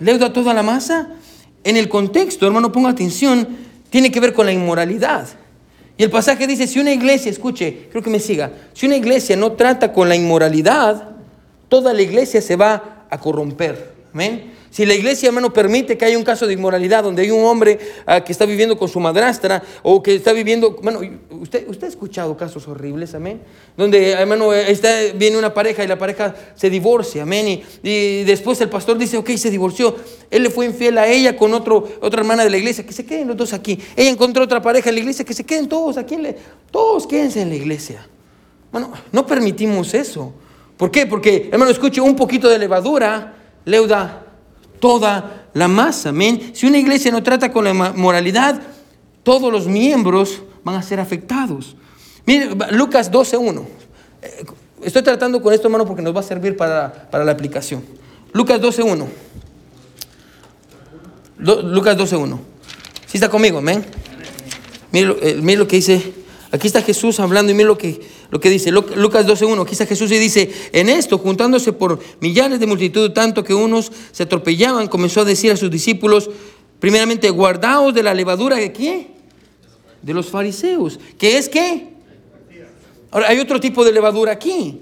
Leuda 0.00 0.32
toda 0.32 0.54
la 0.54 0.62
masa. 0.62 1.10
En 1.64 1.76
el 1.76 1.88
contexto, 1.88 2.46
hermano, 2.46 2.72
ponga 2.72 2.90
atención, 2.90 3.46
tiene 3.90 4.10
que 4.10 4.20
ver 4.20 4.32
con 4.32 4.46
la 4.46 4.52
inmoralidad. 4.52 5.28
Y 5.96 6.02
el 6.02 6.10
pasaje 6.10 6.46
dice, 6.46 6.66
si 6.66 6.80
una 6.80 6.92
iglesia, 6.92 7.30
escuche, 7.30 7.88
creo 7.90 8.02
que 8.02 8.10
me 8.10 8.18
siga, 8.18 8.50
si 8.72 8.86
una 8.86 8.96
iglesia 8.96 9.36
no 9.36 9.52
trata 9.52 9.92
con 9.92 10.08
la 10.08 10.16
inmoralidad, 10.16 11.10
toda 11.68 11.92
la 11.92 12.02
iglesia 12.02 12.40
se 12.40 12.56
va 12.56 13.06
a 13.10 13.20
corromper. 13.20 13.92
Amén. 14.12 14.52
Si 14.72 14.86
la 14.86 14.94
iglesia, 14.94 15.26
hermano, 15.26 15.52
permite 15.52 15.98
que 15.98 16.06
haya 16.06 16.16
un 16.16 16.24
caso 16.24 16.46
de 16.46 16.54
inmoralidad 16.54 17.04
donde 17.04 17.20
hay 17.20 17.30
un 17.30 17.44
hombre 17.44 17.78
ah, 18.06 18.24
que 18.24 18.32
está 18.32 18.46
viviendo 18.46 18.78
con 18.78 18.88
su 18.88 19.00
madrastra 19.00 19.62
o 19.82 20.02
que 20.02 20.14
está 20.14 20.32
viviendo, 20.32 20.78
bueno, 20.82 21.00
usted, 21.30 21.68
usted 21.68 21.88
ha 21.88 21.90
escuchado 21.90 22.38
casos 22.38 22.66
horribles, 22.66 23.14
amén, 23.14 23.42
donde, 23.76 24.12
hermano, 24.12 24.50
está, 24.54 24.88
viene 25.14 25.36
una 25.36 25.52
pareja 25.52 25.84
y 25.84 25.86
la 25.86 25.98
pareja 25.98 26.34
se 26.54 26.70
divorcia, 26.70 27.24
amén, 27.24 27.62
y, 27.82 28.22
después 28.24 28.62
el 28.62 28.70
pastor 28.70 28.96
dice, 28.96 29.18
ok, 29.18 29.28
se 29.32 29.50
divorció, 29.50 29.94
él 30.30 30.42
le 30.44 30.48
fue 30.48 30.64
infiel 30.64 30.96
a 30.96 31.06
ella 31.06 31.36
con 31.36 31.52
otro, 31.52 31.86
otra 32.00 32.22
hermana 32.22 32.42
de 32.42 32.48
la 32.48 32.56
iglesia, 32.56 32.86
que 32.86 32.94
se 32.94 33.04
queden 33.04 33.28
los 33.28 33.36
dos 33.36 33.52
aquí, 33.52 33.78
ella 33.94 34.08
encontró 34.08 34.42
otra 34.42 34.62
pareja 34.62 34.88
en 34.88 34.94
la 34.94 35.00
iglesia, 35.02 35.22
que 35.22 35.34
se 35.34 35.44
queden 35.44 35.68
todos 35.68 35.98
aquí, 35.98 36.16
todos 36.70 37.06
quédense 37.06 37.42
en 37.42 37.50
la 37.50 37.56
iglesia. 37.56 38.08
Bueno, 38.72 38.90
no 39.12 39.26
permitimos 39.26 39.92
eso. 39.92 40.32
¿Por 40.78 40.90
qué? 40.90 41.04
Porque, 41.04 41.50
hermano, 41.52 41.70
escuche, 41.70 42.00
un 42.00 42.16
poquito 42.16 42.48
de 42.48 42.58
levadura 42.58 43.34
leuda 43.66 44.21
toda 44.82 45.46
la 45.54 45.68
masa. 45.68 46.08
Amén. 46.08 46.50
Si 46.54 46.66
una 46.66 46.76
iglesia 46.76 47.12
no 47.12 47.22
trata 47.22 47.52
con 47.52 47.64
la 47.64 47.72
moralidad, 47.72 48.60
todos 49.22 49.52
los 49.52 49.68
miembros 49.68 50.42
van 50.64 50.74
a 50.74 50.82
ser 50.82 50.98
afectados. 50.98 51.76
Mire, 52.26 52.50
Lucas 52.72 53.12
12.1. 53.12 53.64
Eh, 54.22 54.44
estoy 54.82 55.02
tratando 55.02 55.40
con 55.40 55.54
esto, 55.54 55.68
hermano, 55.68 55.86
porque 55.86 56.02
nos 56.02 56.14
va 56.14 56.18
a 56.18 56.24
servir 56.24 56.56
para, 56.56 57.08
la 57.12 57.30
aplicación. 57.30 57.84
Lucas 58.32 58.60
12.1. 58.60 59.06
Lucas 61.38 61.96
12.1. 61.96 62.38
¿Sí 63.06 63.18
está 63.18 63.28
conmigo? 63.28 63.58
Amén. 63.58 63.86
Eh, 64.92 65.38
mire 65.40 65.58
lo 65.58 65.68
que 65.68 65.76
dice. 65.76 66.12
Aquí 66.50 66.66
está 66.66 66.82
Jesús 66.82 67.20
hablando 67.20 67.52
y 67.52 67.54
mire 67.54 67.68
lo 67.68 67.78
que 67.78 68.00
lo 68.32 68.40
que 68.40 68.48
dice 68.48 68.72
Lucas 68.72 69.26
12.1, 69.26 69.66
quizá 69.66 69.84
Jesús 69.84 70.10
y 70.10 70.16
dice, 70.18 70.50
en 70.72 70.88
esto, 70.88 71.18
juntándose 71.18 71.74
por 71.74 71.98
millares 72.20 72.58
de 72.58 72.66
multitud, 72.66 73.10
tanto 73.10 73.44
que 73.44 73.52
unos 73.52 73.92
se 74.10 74.22
atropellaban, 74.22 74.88
comenzó 74.88 75.20
a 75.20 75.26
decir 75.26 75.52
a 75.52 75.56
sus 75.58 75.70
discípulos, 75.70 76.30
primeramente, 76.80 77.28
guardaos 77.28 77.92
de 77.92 78.02
la 78.02 78.14
levadura 78.14 78.56
de 78.56 78.72
qué? 78.72 79.08
De 80.00 80.14
los 80.14 80.30
fariseos. 80.30 80.98
¿Qué 81.18 81.36
es 81.36 81.50
qué? 81.50 81.88
Ahora, 83.10 83.28
hay 83.28 83.38
otro 83.38 83.60
tipo 83.60 83.84
de 83.84 83.92
levadura 83.92 84.32
aquí. 84.32 84.80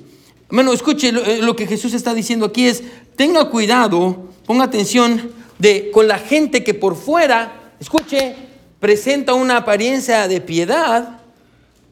Bueno, 0.49 0.73
escuche, 0.73 1.09
eh, 1.09 1.41
lo, 1.43 1.57
que 1.57 1.67
Jesús 1.67 1.93
está 1.93 2.15
diciendo 2.15 2.47
aquí 2.47 2.69
es, 2.69 2.85
tenga 3.17 3.51
cuidado, 3.51 4.29
ponga 4.47 4.63
atención 4.63 5.33
de 5.59 5.91
con 5.91 6.07
la 6.07 6.21
gente 6.21 6.63
que 6.63 6.75
por 6.75 6.95
fuera, 6.95 7.73
escuche, 7.81 8.37
presenta 8.79 9.35
una 9.35 9.57
apariencia 9.57 10.29
de 10.29 10.41
piedad, 10.41 11.19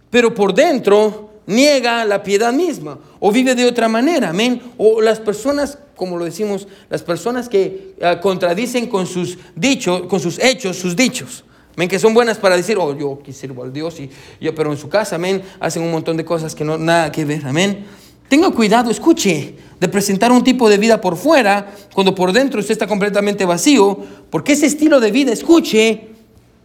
pero 0.09 0.33
por 0.33 0.55
dentro 0.55 1.28
niega 1.49 2.05
la 2.05 2.23
piedad 2.23 2.53
misma 2.53 2.99
o 3.19 3.33
vive 3.33 3.55
de 3.55 3.67
otra 3.67 3.89
manera, 3.89 4.29
amén. 4.31 4.63
O 4.77 5.01
las 5.01 5.19
personas, 5.19 5.79
como 5.97 6.17
lo 6.17 6.25
decimos, 6.25 6.69
las 6.91 7.03
personas 7.03 7.49
que 7.49 7.95
ah, 8.03 8.21
contradicen 8.21 8.87
con 8.87 9.07
sus 9.07 9.39
dichos, 9.57 10.03
con 10.07 10.21
sus 10.21 10.39
hechos, 10.39 10.77
sus 10.77 10.95
dichos. 10.95 11.45
Amén, 11.75 11.89
que 11.89 11.99
son 11.99 12.13
buenas 12.13 12.39
para 12.39 12.57
decir, 12.57 12.77
oh, 12.79 12.97
yo 12.97 13.21
sirvo 13.33 13.63
al 13.63 13.73
Dios, 13.73 13.99
y 13.99 14.11
yo, 14.41 14.55
pero 14.55 14.71
en 14.71 14.79
su 14.79 14.89
casa, 14.89 15.17
amén, 15.17 15.43
hacen 15.59 15.83
un 15.83 15.91
montón 15.91 16.17
de 16.17 16.25
cosas 16.25 16.55
que 16.55 16.65
no 16.65 16.77
nada 16.77 17.11
que 17.11 17.25
ver, 17.25 17.47
amén. 17.47 17.87
Tenga 18.29 18.51
cuidado, 18.51 18.91
escuche, 18.91 19.55
de 19.81 19.89
presentar 19.89 20.31
un 20.33 20.45
tipo 20.45 20.69
de 20.69 20.77
vida 20.77 21.01
por 21.01 21.17
fuera, 21.17 21.73
cuando 21.95 22.15
por 22.15 22.33
dentro 22.33 22.61
usted 22.61 22.73
está 22.73 22.87
completamente 22.87 23.45
vacío, 23.45 23.97
porque 24.29 24.53
ese 24.53 24.67
estilo 24.67 25.01
de 25.01 25.13
vida, 25.13 25.33
escuche, 25.33 26.09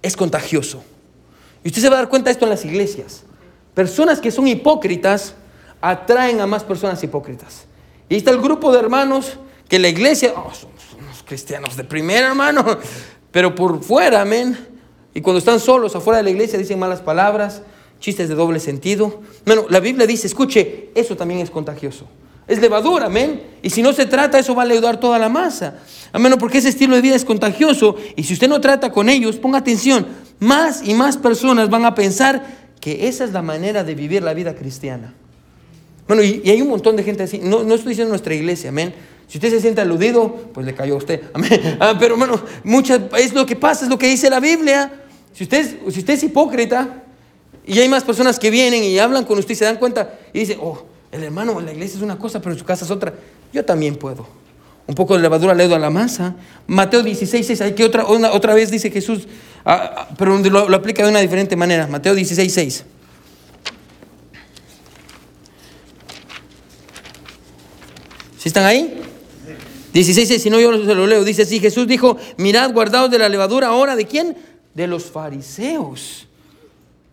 es 0.02 0.18
contagioso. 0.18 0.84
Y 1.64 1.70
usted 1.70 1.82
se 1.82 1.90
va 1.90 1.96
a 1.96 2.00
dar 2.00 2.10
cuenta 2.10 2.26
de 2.30 2.34
esto 2.34 2.46
en 2.46 2.50
las 2.50 2.66
iglesias. 2.66 3.24
Personas 3.74 4.20
que 4.20 4.32
son 4.32 4.48
hipócritas 4.48 5.36
atraen 5.82 6.40
a 6.40 6.48
más 6.48 6.64
personas 6.64 7.04
hipócritas. 7.04 7.66
Y 8.10 8.16
está 8.16 8.32
el 8.32 8.40
grupo 8.40 8.72
de 8.72 8.80
hermanos 8.80 9.38
que 9.68 9.80
la 9.80 9.88
iglesia, 9.88 10.34
oh, 10.36 10.54
somos 10.54 10.82
unos 11.00 11.24
cristianos 11.24 11.76
de 11.76 11.84
primera, 11.84 12.28
hermano. 12.28 12.78
Pero 13.32 13.56
por 13.56 13.84
fuera, 13.84 14.22
amén. 14.22 14.58
Y 15.14 15.22
cuando 15.22 15.40
están 15.40 15.60
solos 15.60 15.96
afuera 15.96 16.18
de 16.18 16.24
la 16.24 16.30
iglesia 16.30 16.60
dicen 16.60 16.80
malas 16.80 17.02
palabras, 17.02 17.64
chistes 18.00 18.30
de 18.30 18.36
doble 18.36 18.60
sentido. 18.60 19.22
Bueno, 19.46 19.66
la 19.70 19.80
Biblia 19.80 20.06
dice, 20.06 20.28
escuche, 20.28 20.92
eso 20.94 21.16
también 21.16 21.40
es 21.40 21.50
contagioso. 21.50 22.08
Es 22.48 22.60
levadura, 22.60 23.06
amén. 23.06 23.42
Y 23.62 23.70
si 23.70 23.82
no 23.82 23.94
se 23.94 24.06
trata, 24.06 24.38
eso 24.38 24.54
va 24.54 24.64
a 24.64 24.66
leudar 24.66 25.00
toda 25.00 25.18
la 25.18 25.30
masa. 25.30 25.80
Amén, 26.12 26.36
porque 26.40 26.58
ese 26.58 26.70
estilo 26.70 26.96
de 26.96 27.02
vida 27.02 27.16
es 27.16 27.26
contagioso. 27.26 27.96
Y 28.16 28.24
si 28.24 28.34
usted 28.34 28.50
no 28.50 28.60
trata 28.60 28.92
con 28.92 29.10
ellos, 29.10 29.38
ponga 29.38 29.60
atención, 29.60 30.06
más 30.40 30.86
y 30.86 30.94
más 30.94 31.18
personas 31.18 31.70
van 31.70 31.86
a 31.86 31.96
pensar 31.96 32.64
que 32.84 33.08
esa 33.08 33.24
es 33.24 33.32
la 33.32 33.42
manera 33.42 33.86
de 33.86 33.96
vivir 33.96 34.24
la 34.24 34.34
vida 34.34 34.56
cristiana. 34.56 35.14
Bueno, 36.06 36.22
y, 36.22 36.42
hay 36.50 36.62
un 36.62 36.68
montón 36.68 36.98
de 36.98 37.04
gente 37.04 37.24
así. 37.24 37.40
No, 37.42 37.64
no 37.64 37.76
estoy 37.76 37.92
diciendo 37.92 38.10
nuestra 38.10 38.36
iglesia, 38.36 38.72
amén. 38.72 38.94
Si 39.30 39.38
usted 39.38 39.52
se 39.52 39.62
siente 39.62 39.80
aludido, 39.80 40.50
pues 40.54 40.66
le 40.66 40.76
cayó 40.76 40.96
a 40.96 40.98
usted. 40.98 41.22
Amén. 41.34 41.78
Ah, 41.80 41.96
pero 41.98 42.18
bueno, 42.18 42.44
muchas, 42.66 43.00
es 43.18 43.34
lo 43.34 43.46
que 43.46 43.56
pasa, 43.56 43.86
es 43.86 43.90
lo 43.90 43.98
que 43.98 44.08
dice 44.08 44.30
la 44.30 44.42
Biblia. 44.42 45.02
Si 45.32 45.46
usted, 45.46 45.78
si 45.90 46.00
usted 46.00 46.16
es 46.16 46.24
hipócrita 46.24 47.04
y 47.66 47.80
hay 47.80 47.88
más 47.88 48.04
personas 48.04 48.38
que 48.38 48.52
vienen 48.52 48.84
y 48.84 49.00
hablan 49.00 49.24
con 49.24 49.40
usted 49.40 49.54
y 49.54 49.56
se 49.56 49.64
dan 49.64 49.78
cuenta 49.78 50.20
y 50.34 50.40
dicen, 50.40 50.58
oh, 50.62 50.84
el 51.10 51.24
hermano 51.24 51.58
en 51.62 51.66
la 51.66 51.72
iglesia 51.72 51.96
es 51.96 52.04
una 52.04 52.20
cosa, 52.20 52.42
pero 52.42 52.52
en 52.52 52.60
su 52.60 52.66
casa 52.66 52.84
es 52.84 52.92
otra. 52.92 53.14
Yo 53.54 53.64
también 53.64 53.96
puedo. 53.96 54.28
Un 54.86 54.96
poco 54.96 55.16
de 55.16 55.22
levadura 55.22 55.54
le 55.54 55.66
doy 55.66 55.76
a 55.76 55.80
la 55.80 55.90
masa. 55.90 56.36
Mateo 56.68 57.04
16, 57.04 57.48
6. 57.48 57.62
Hay 57.62 57.74
que 57.74 57.86
otra, 57.86 58.06
otra 58.06 58.54
vez 58.54 58.70
dice 58.70 58.92
Jesús, 58.92 59.28
ah, 59.64 59.94
ah, 59.96 60.10
pero 60.18 60.38
lo, 60.38 60.68
lo, 60.68 60.76
aplica 60.76 61.04
de 61.04 61.10
una 61.10 61.20
diferente 61.20 61.56
manera. 61.56 61.88
Mateo 61.88 62.14
16, 62.14 62.54
6. 62.54 62.86
¿Sí 68.38 68.50
están 68.50 68.66
ahí? 68.66 69.02
16, 69.94 70.28
6. 70.28 70.42
Si 70.42 70.50
no, 70.50 70.60
yo 70.60 70.74
se 70.86 70.96
lo 70.96 71.08
leo. 71.08 71.24
Dice 71.24 71.44
así: 71.44 71.62
Jesús 71.62 71.88
dijo: 71.88 72.18
Mirad, 72.36 72.74
guardados 72.74 73.10
de 73.10 73.20
la 73.20 73.30
levadura 73.30 73.68
ahora. 73.68 73.96
¿De 73.96 74.06
quién? 74.06 74.36
De 74.74 74.86
los 74.86 75.06
fariseos. 75.06 76.28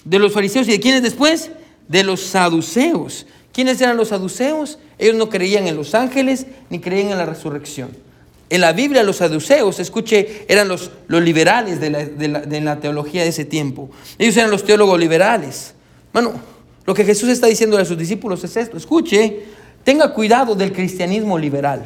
De 0.04 0.18
los 0.18 0.32
fariseos. 0.32 0.66
¿Y 0.66 0.72
de 0.72 0.80
quiénes 0.80 1.02
después? 1.02 1.52
De 1.86 2.02
los 2.02 2.20
saduceos. 2.20 3.26
¿Quiénes 3.60 3.78
eran 3.82 3.98
los 3.98 4.08
saduceos? 4.08 4.78
Ellos 4.98 5.16
no 5.16 5.28
creían 5.28 5.66
en 5.66 5.76
los 5.76 5.94
ángeles 5.94 6.46
ni 6.70 6.78
creían 6.78 7.10
en 7.10 7.18
la 7.18 7.26
resurrección. 7.26 7.90
En 8.48 8.62
la 8.62 8.72
Biblia 8.72 9.02
los 9.02 9.16
saduceos, 9.16 9.78
escuche, 9.80 10.46
eran 10.48 10.66
los, 10.66 10.90
los 11.08 11.20
liberales 11.20 11.78
de 11.78 12.60
la, 12.62 12.80
teología 12.80 13.22
de 13.22 13.28
ese 13.28 13.44
tiempo. 13.44 13.90
Ellos 14.16 14.34
eran 14.38 14.50
los 14.50 14.64
teólogos 14.64 14.98
liberales. 14.98 15.74
Bueno, 16.10 16.32
lo 16.86 16.94
que 16.94 17.04
Jesús 17.04 17.28
está 17.28 17.48
diciendo 17.48 17.76
a 17.76 17.84
sus 17.84 17.98
discípulos 17.98 18.42
es 18.44 18.56
esto. 18.56 18.78
Escuche, 18.78 19.40
tenga 19.84 20.14
cuidado 20.14 20.54
del 20.54 20.72
cristianismo 20.72 21.38
liberal. 21.38 21.84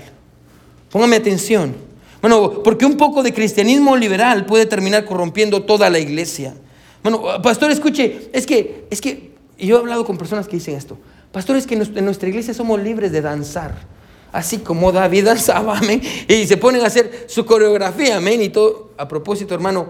Póngame 0.93 1.16
atención. 1.16 1.75
Bueno, 2.20 2.62
porque 2.62 2.87
un 2.87 2.97
poco 2.97 3.20
de 3.25 3.35
cristianismo 3.35 3.97
liberal 3.97 4.47
puede 4.47 4.66
terminar 4.66 5.05
corrompiendo 5.07 5.64
toda 5.64 5.91
la 5.91 5.99
iglesia. 5.99 6.55
Bueno, 7.03 7.43
pastor, 7.43 7.72
escuche, 7.72 8.31
es 8.33 8.47
que, 8.47 8.87
es 8.91 9.01
que 9.01 9.33
yo 9.59 9.79
he 9.79 9.81
hablado 9.81 10.05
con 10.05 10.16
personas 10.16 10.47
que 10.47 10.55
dicen 10.55 10.77
esto. 10.77 10.99
Pastores, 11.35 11.66
que 11.66 11.74
en 11.74 12.05
nuestra 12.05 12.28
iglesia 12.28 12.55
somos 12.55 12.80
libres 12.80 13.11
de 13.11 13.20
danzar. 13.20 13.74
Así 14.30 14.59
como 14.59 14.93
David 14.93 15.24
danzaba, 15.24 15.78
amén. 15.78 16.01
Y 16.28 16.47
se 16.47 16.57
ponen 16.57 16.82
a 16.82 16.87
hacer 16.87 17.26
su 17.26 17.45
coreografía, 17.45 18.18
amén. 18.18 18.41
Y 18.41 18.51
todo. 18.51 18.93
A 18.97 19.09
propósito, 19.09 19.53
hermano, 19.53 19.89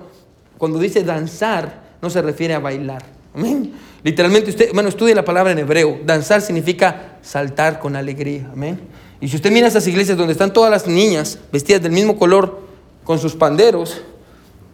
cuando 0.56 0.78
dice 0.78 1.04
danzar, 1.04 1.82
no 2.00 2.08
se 2.08 2.22
refiere 2.22 2.54
a 2.54 2.60
bailar. 2.60 3.04
Amén. 3.34 3.74
Literalmente, 4.02 4.48
usted, 4.48 4.68
hermano, 4.68 4.88
estudie 4.88 5.14
la 5.14 5.22
palabra 5.22 5.52
en 5.52 5.58
hebreo. 5.58 6.00
Danzar 6.06 6.40
significa 6.40 7.18
saltar 7.20 7.78
con 7.78 7.94
alegría. 7.94 8.48
Amén. 8.50 8.80
Y 9.20 9.28
si 9.28 9.36
usted 9.36 9.52
mira 9.52 9.66
esas 9.66 9.86
iglesias 9.86 10.16
donde 10.16 10.32
están 10.32 10.50
todas 10.50 10.70
las 10.70 10.86
niñas 10.86 11.38
vestidas 11.52 11.82
del 11.82 11.92
mismo 11.92 12.16
color, 12.16 12.62
con 13.04 13.18
sus 13.18 13.34
panderos, 13.34 14.00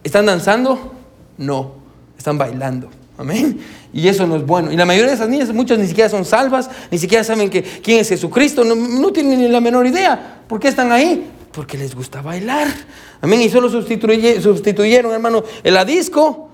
¿están 0.05 0.25
danzando? 0.25 0.93
No, 1.37 1.73
están 2.17 2.37
bailando. 2.37 3.00
Amén. 3.17 3.59
Y 3.93 4.07
eso 4.07 4.25
no 4.25 4.35
es 4.35 4.45
bueno. 4.45 4.71
Y 4.71 4.77
la 4.77 4.85
mayoría 4.85 5.09
de 5.09 5.15
esas 5.15 5.29
niñas, 5.29 5.53
muchas 5.53 5.77
ni 5.77 5.87
siquiera 5.87 6.09
son 6.09 6.25
salvas, 6.25 6.69
ni 6.89 6.97
siquiera 6.97 7.23
saben 7.23 7.49
que, 7.49 7.61
quién 7.61 7.99
es 7.99 8.09
Jesucristo, 8.09 8.63
no, 8.63 9.11
tienen 9.11 9.39
ni 9.39 9.47
la 9.47 9.61
menor 9.61 9.85
idea. 9.85 10.41
¿Por 10.47 10.59
qué 10.59 10.69
están 10.69 10.91
ahí? 10.91 11.29
Porque 11.51 11.77
les 11.77 11.93
gusta 11.93 12.21
bailar. 12.21 12.67
Amén. 13.21 13.41
Y 13.41 13.49
solo 13.49 13.69
sustituyeron, 13.69 15.11
hermano, 15.11 15.43
el 15.63 15.85
disco 15.85 16.49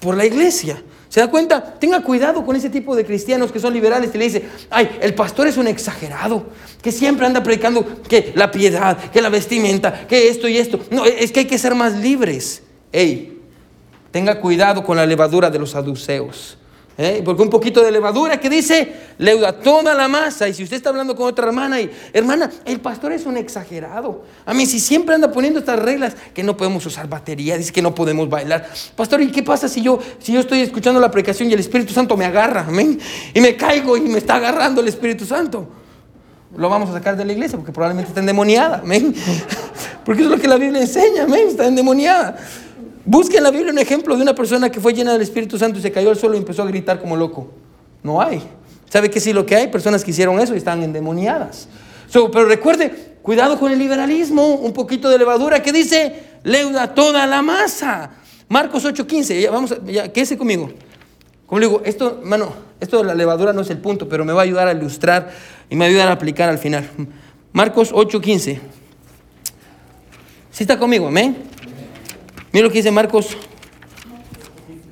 por 0.00 0.16
la 0.16 0.24
iglesia. 0.24 0.82
¿Se 1.08 1.20
da 1.20 1.30
cuenta? 1.30 1.78
Tenga 1.78 2.02
cuidado 2.02 2.44
con 2.44 2.54
ese 2.54 2.68
tipo 2.68 2.94
de 2.94 3.04
cristianos 3.04 3.50
que 3.50 3.60
son 3.60 3.72
liberales 3.72 4.10
y 4.14 4.18
le 4.18 4.24
dice, 4.24 4.44
ay, 4.68 4.98
el 5.00 5.14
pastor 5.14 5.46
es 5.46 5.56
un 5.56 5.66
exagerado, 5.66 6.46
que 6.82 6.92
siempre 6.92 7.24
anda 7.24 7.42
predicando 7.42 8.02
que 8.02 8.32
la 8.34 8.50
piedad, 8.50 8.98
que 9.10 9.22
la 9.22 9.30
vestimenta, 9.30 10.06
que 10.06 10.28
esto 10.28 10.48
y 10.48 10.58
esto. 10.58 10.80
No, 10.90 11.06
es 11.06 11.32
que 11.32 11.40
hay 11.40 11.46
que 11.46 11.56
ser 11.56 11.74
más 11.74 11.96
libres. 11.96 12.62
Ey, 12.92 13.37
tenga 14.10 14.40
cuidado 14.40 14.84
con 14.84 14.96
la 14.96 15.06
levadura 15.06 15.50
de 15.50 15.58
los 15.58 15.70
saduceos. 15.70 16.58
¿Eh? 17.00 17.22
Porque 17.24 17.42
un 17.42 17.48
poquito 17.48 17.80
de 17.80 17.92
levadura 17.92 18.40
que 18.40 18.50
dice, 18.50 18.92
leuda 19.18 19.52
toda 19.52 19.94
la 19.94 20.08
masa. 20.08 20.48
Y 20.48 20.54
si 20.54 20.64
usted 20.64 20.78
está 20.78 20.88
hablando 20.88 21.14
con 21.14 21.28
otra 21.28 21.46
hermana 21.46 21.80
y, 21.80 21.88
hermana, 22.12 22.50
el 22.64 22.80
pastor 22.80 23.12
es 23.12 23.24
un 23.24 23.36
exagerado. 23.36 24.24
A 24.44 24.52
mí, 24.52 24.66
si 24.66 24.80
siempre 24.80 25.14
anda 25.14 25.30
poniendo 25.30 25.60
estas 25.60 25.78
reglas, 25.78 26.16
que 26.34 26.42
no 26.42 26.56
podemos 26.56 26.84
usar 26.86 27.08
batería, 27.08 27.56
dice 27.56 27.72
que 27.72 27.82
no 27.82 27.94
podemos 27.94 28.28
bailar. 28.28 28.68
Pastor, 28.96 29.20
¿y 29.20 29.30
qué 29.30 29.44
pasa 29.44 29.68
si 29.68 29.80
yo, 29.80 30.00
si 30.18 30.32
yo 30.32 30.40
estoy 30.40 30.60
escuchando 30.60 30.98
la 30.98 31.08
predicación 31.08 31.48
y 31.48 31.52
el 31.52 31.60
Espíritu 31.60 31.92
Santo 31.94 32.16
me 32.16 32.24
agarra? 32.24 32.64
Amén. 32.66 32.98
Y 33.32 33.40
me 33.40 33.54
caigo 33.54 33.96
y 33.96 34.00
me 34.00 34.18
está 34.18 34.34
agarrando 34.34 34.80
el 34.80 34.88
Espíritu 34.88 35.24
Santo. 35.24 35.68
Lo 36.56 36.68
vamos 36.68 36.90
a 36.90 36.94
sacar 36.94 37.16
de 37.16 37.24
la 37.24 37.32
iglesia 37.32 37.56
porque 37.56 37.70
probablemente 37.70 38.08
está 38.08 38.18
endemoniada. 38.18 38.78
Amén. 38.78 39.14
Porque 40.04 40.22
eso 40.22 40.30
es 40.30 40.36
lo 40.36 40.42
que 40.42 40.48
la 40.48 40.56
Biblia 40.56 40.80
enseña. 40.80 41.24
Amén. 41.24 41.48
Está 41.48 41.66
endemoniada. 41.66 42.38
Busque 43.10 43.38
en 43.38 43.42
la 43.42 43.50
Biblia 43.50 43.72
un 43.72 43.78
ejemplo 43.78 44.14
de 44.16 44.22
una 44.22 44.34
persona 44.34 44.70
que 44.70 44.80
fue 44.80 44.92
llena 44.92 45.14
del 45.14 45.22
Espíritu 45.22 45.56
Santo 45.56 45.78
y 45.78 45.82
se 45.82 45.90
cayó 45.90 46.10
al 46.10 46.18
suelo 46.18 46.34
y 46.34 46.38
empezó 46.38 46.62
a 46.62 46.66
gritar 46.66 47.00
como 47.00 47.16
loco. 47.16 47.48
No 48.02 48.20
hay. 48.20 48.42
¿Sabe 48.90 49.08
que 49.08 49.18
sí 49.18 49.32
lo 49.32 49.46
que 49.46 49.56
hay? 49.56 49.68
Personas 49.68 50.04
que 50.04 50.10
hicieron 50.10 50.38
eso 50.38 50.52
y 50.52 50.58
están 50.58 50.82
endemoniadas. 50.82 51.68
pero 52.12 52.44
recuerde, 52.44 53.16
cuidado 53.22 53.58
con 53.58 53.72
el 53.72 53.78
liberalismo, 53.78 54.56
un 54.56 54.74
poquito 54.74 55.08
de 55.08 55.16
levadura 55.16 55.62
que 55.62 55.72
dice, 55.72 56.22
leuda 56.42 56.94
toda 56.94 57.26
la 57.26 57.40
masa. 57.40 58.10
Marcos 58.46 58.84
8:15, 58.84 59.40
ya 59.40 59.50
vamos, 59.50 59.74
ya, 59.86 60.12
quédese 60.12 60.36
conmigo. 60.36 60.70
Como 61.46 61.60
le 61.60 61.66
digo, 61.66 61.80
esto, 61.86 62.20
mano, 62.22 62.52
esto 62.78 62.98
de 62.98 63.04
la 63.04 63.14
levadura 63.14 63.54
no 63.54 63.62
es 63.62 63.70
el 63.70 63.78
punto, 63.78 64.06
pero 64.06 64.26
me 64.26 64.34
va 64.34 64.42
a 64.42 64.44
ayudar 64.44 64.68
a 64.68 64.72
ilustrar 64.72 65.30
y 65.70 65.76
me 65.76 65.80
va 65.80 65.86
a 65.86 65.88
ayudar 65.88 66.08
a 66.08 66.12
aplicar 66.12 66.50
al 66.50 66.58
final. 66.58 66.86
Marcos 67.52 67.90
8:15. 67.90 68.60
¿Sí 70.50 70.64
está 70.64 70.78
conmigo? 70.78 71.08
Amén. 71.08 71.47
Mira 72.52 72.64
lo 72.64 72.70
que 72.70 72.78
dice 72.78 72.90
Marcos 72.90 73.36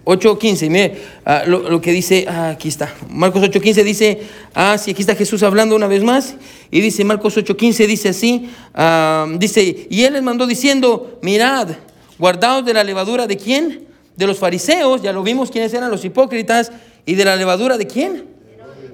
8.15. 0.07 0.71
Mire 0.71 1.03
ah, 1.25 1.43
lo, 1.47 1.81
que 1.81 1.93
dice, 1.93 2.27
ah, 2.29 2.51
aquí 2.51 2.69
está. 2.69 2.95
Marcos 3.11 3.43
8.15 3.43 3.83
dice, 3.83 4.23
ah, 4.55 4.79
sí, 4.79 4.93
aquí 4.93 5.03
está 5.03 5.15
Jesús 5.15 5.43
hablando 5.43 5.75
una 5.75 5.89
vez 5.89 6.03
más. 6.03 6.37
Y 6.71 6.81
dice 6.81 7.05
Marcos 7.05 7.37
8.15, 7.37 7.87
dice 7.87 8.09
así, 8.11 8.49
ah, 8.75 9.27
dice, 9.39 9.87
y 9.91 10.05
él 10.05 10.15
les 10.15 10.23
mandó 10.23 10.47
diciendo, 10.47 11.19
mirad, 11.23 11.71
guardaos 12.19 12.65
de 12.65 12.73
la 12.73 12.85
levadura 12.85 13.27
de 13.27 13.37
quién? 13.37 13.87
De 14.17 14.27
los 14.27 14.39
fariseos, 14.39 15.03
ya 15.03 15.13
lo 15.13 15.23
vimos 15.23 15.51
quiénes 15.51 15.75
eran 15.75 15.91
los 15.91 16.05
hipócritas. 16.05 16.71
¿Y 17.05 17.15
de 17.15 17.25
la 17.25 17.37
levadura 17.37 17.77
de 17.77 17.87
quién? 17.87 18.25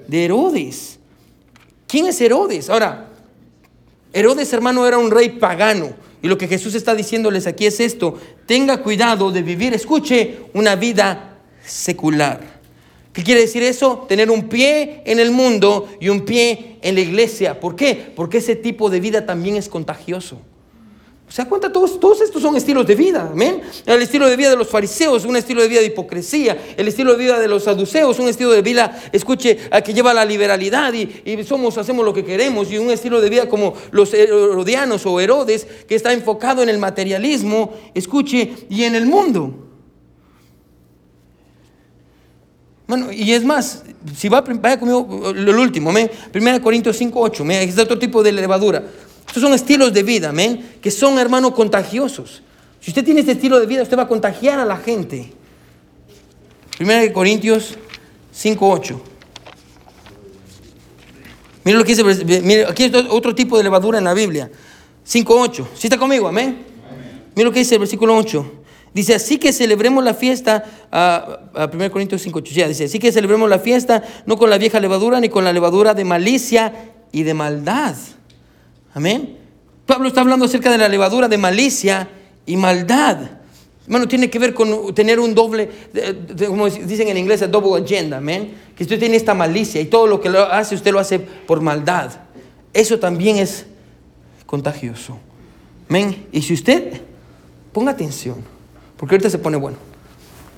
De 0.07 0.25
Herodes. 0.25 0.99
¿Quién 1.87 2.07
es 2.07 2.19
Herodes? 2.19 2.69
Ahora, 2.69 3.07
Herodes, 4.11 4.51
hermano, 4.51 4.85
era 4.87 4.97
un 4.97 5.11
rey 5.11 5.29
pagano. 5.29 5.93
Y 6.23 6.29
lo 6.29 6.37
que 6.37 6.47
Jesús 6.47 6.73
está 6.73 6.95
diciéndoles 6.95 7.47
aquí 7.47 7.65
es 7.65 7.81
esto, 7.81 8.17
tenga 8.45 8.81
cuidado 8.81 9.29
de 9.29 9.41
vivir, 9.41 9.73
escuche, 9.73 10.39
una 10.53 10.77
vida 10.77 11.37
secular. 11.65 12.39
¿Qué 13.11 13.23
quiere 13.23 13.41
decir 13.41 13.61
eso? 13.61 14.05
Tener 14.07 14.31
un 14.31 14.47
pie 14.47 15.01
en 15.05 15.19
el 15.19 15.31
mundo 15.31 15.89
y 15.99 16.07
un 16.07 16.23
pie 16.23 16.77
en 16.81 16.95
la 16.95 17.01
iglesia. 17.01 17.59
¿Por 17.59 17.75
qué? 17.75 18.13
Porque 18.15 18.37
ese 18.37 18.55
tipo 18.55 18.89
de 18.89 19.01
vida 19.01 19.25
también 19.25 19.57
es 19.57 19.67
contagioso. 19.67 20.39
¿Se 21.33 21.41
da 21.41 21.49
cuenta? 21.49 21.73
Todos, 21.73 21.99
todos 21.99 22.21
estos 22.21 22.43
son 22.43 22.55
estilos 22.55 22.85
de 22.85 22.93
vida. 22.93 23.27
Amén. 23.31 23.59
El 23.87 24.03
estilo 24.03 24.29
de 24.29 24.37
vida 24.37 24.51
de 24.51 24.55
los 24.55 24.69
fariseos, 24.69 25.25
un 25.25 25.35
estilo 25.35 25.63
de 25.63 25.67
vida 25.67 25.79
de 25.79 25.87
hipocresía. 25.87 26.75
El 26.77 26.87
estilo 26.87 27.13
de 27.13 27.17
vida 27.17 27.39
de 27.39 27.47
los 27.47 27.63
saduceos, 27.63 28.19
un 28.19 28.27
estilo 28.27 28.51
de 28.51 28.61
vida, 28.61 29.01
escuche, 29.11 29.57
que 29.83 29.95
lleva 29.95 30.11
a 30.11 30.13
la 30.13 30.25
liberalidad 30.25 30.93
y, 30.93 31.43
somos, 31.43 31.75
hacemos 31.79 32.05
lo 32.05 32.13
que 32.13 32.23
queremos. 32.23 32.71
Y 32.71 32.77
un 32.77 32.91
estilo 32.91 33.19
de 33.19 33.31
vida 33.31 33.49
como 33.49 33.73
los 33.89 34.13
herodianos 34.13 35.07
o 35.07 35.19
Herodes, 35.19 35.65
que 35.87 35.95
está 35.95 36.13
enfocado 36.13 36.61
en 36.61 36.69
el 36.69 36.77
materialismo, 36.77 37.73
escuche, 37.95 38.53
y 38.69 38.83
en 38.83 38.93
el 38.93 39.07
mundo. 39.07 39.55
Bueno, 42.85 43.11
y 43.11 43.33
es 43.33 43.43
más, 43.43 43.83
si 44.15 44.29
va, 44.29 44.41
vaya 44.41 44.79
conmigo 44.79 45.33
lo 45.33 45.59
último, 45.59 45.89
1 45.89 46.61
Corintios 46.61 46.95
5, 46.95 47.19
8, 47.19 47.43
es 47.49 47.77
otro 47.79 47.97
tipo 47.97 48.21
de 48.21 48.33
levadura. 48.33 48.83
Estos 49.27 49.41
son 49.41 49.53
estilos 49.53 49.93
de 49.93 50.03
vida, 50.03 50.29
amén, 50.29 50.77
que 50.81 50.91
son, 50.91 51.17
hermanos, 51.17 51.53
contagiosos. 51.53 52.43
Si 52.79 52.91
usted 52.91 53.03
tiene 53.03 53.21
este 53.21 53.31
estilo 53.31 53.59
de 53.59 53.65
vida, 53.65 53.81
usted 53.83 53.97
va 53.97 54.03
a 54.03 54.07
contagiar 54.07 54.59
a 54.59 54.65
la 54.65 54.77
gente. 54.77 55.31
Primera 56.77 57.01
de 57.01 57.13
Corintios 57.13 57.77
5.8. 58.35 58.99
Mire 61.63 61.77
lo 61.77 61.85
que 61.85 61.95
dice, 61.95 62.41
mire, 62.41 62.65
aquí 62.65 62.83
hay 62.83 63.07
otro 63.09 63.33
tipo 63.33 63.57
de 63.57 63.63
levadura 63.63 63.99
en 63.99 64.03
la 64.03 64.13
Biblia. 64.13 64.51
5.8. 65.07 65.67
¿Sí 65.75 65.87
está 65.87 65.97
conmigo? 65.97 66.27
Amén. 66.27 66.65
Mira 67.35 67.47
lo 67.47 67.53
que 67.53 67.59
dice 67.59 67.75
el 67.75 67.79
versículo 67.79 68.17
8. 68.17 68.51
Dice, 68.93 69.15
así 69.15 69.37
que 69.37 69.53
celebremos 69.53 70.03
la 70.03 70.13
fiesta, 70.13 70.63
a, 70.91 71.39
a 71.55 71.69
1 71.73 71.91
Corintios 71.91 72.25
5.8, 72.27 72.51
ya 72.51 72.67
dice, 72.67 72.83
así 72.83 72.99
que 72.99 73.11
celebremos 73.11 73.49
la 73.49 73.57
fiesta 73.57 74.03
no 74.27 74.37
con 74.37 74.51
la 74.51 74.59
vieja 74.59 74.79
levadura 74.79 75.19
ni 75.19 75.29
con 75.29 75.43
la 75.43 75.51
levadura 75.51 75.95
de 75.95 76.03
malicia 76.03 76.91
y 77.11 77.23
de 77.23 77.33
maldad. 77.33 77.95
Amén. 78.93 79.37
Pablo 79.85 80.07
está 80.07 80.21
hablando 80.21 80.45
acerca 80.45 80.71
de 80.71 80.77
la 80.77 80.87
levadura 80.87 81.27
de 81.27 81.37
malicia 81.37 82.09
y 82.45 82.55
maldad. 82.57 83.17
Bueno, 83.87 84.07
tiene 84.07 84.29
que 84.29 84.39
ver 84.39 84.53
con 84.53 84.95
tener 84.95 85.19
un 85.19 85.35
doble, 85.35 85.69
como 86.47 86.69
dicen 86.69 87.09
en 87.09 87.17
inglés, 87.17 87.41
a 87.41 87.47
double 87.47 87.83
agenda, 87.83 88.17
amén. 88.17 88.53
Que 88.77 88.83
usted 88.83 88.97
tiene 88.97 89.17
esta 89.17 89.33
malicia 89.33 89.81
y 89.81 89.85
todo 89.85 90.07
lo 90.07 90.21
que 90.21 90.29
hace, 90.29 90.75
usted 90.75 90.91
lo 90.91 90.99
hace 90.99 91.19
por 91.19 91.59
maldad. 91.59 92.11
Eso 92.73 92.97
también 92.97 93.37
es 93.37 93.65
contagioso. 94.45 95.17
Amén. 95.89 96.27
Y 96.31 96.41
si 96.41 96.53
usted, 96.53 97.01
ponga 97.73 97.91
atención, 97.91 98.37
porque 98.95 99.15
ahorita 99.15 99.29
se 99.29 99.37
pone 99.37 99.57
bueno. 99.57 99.77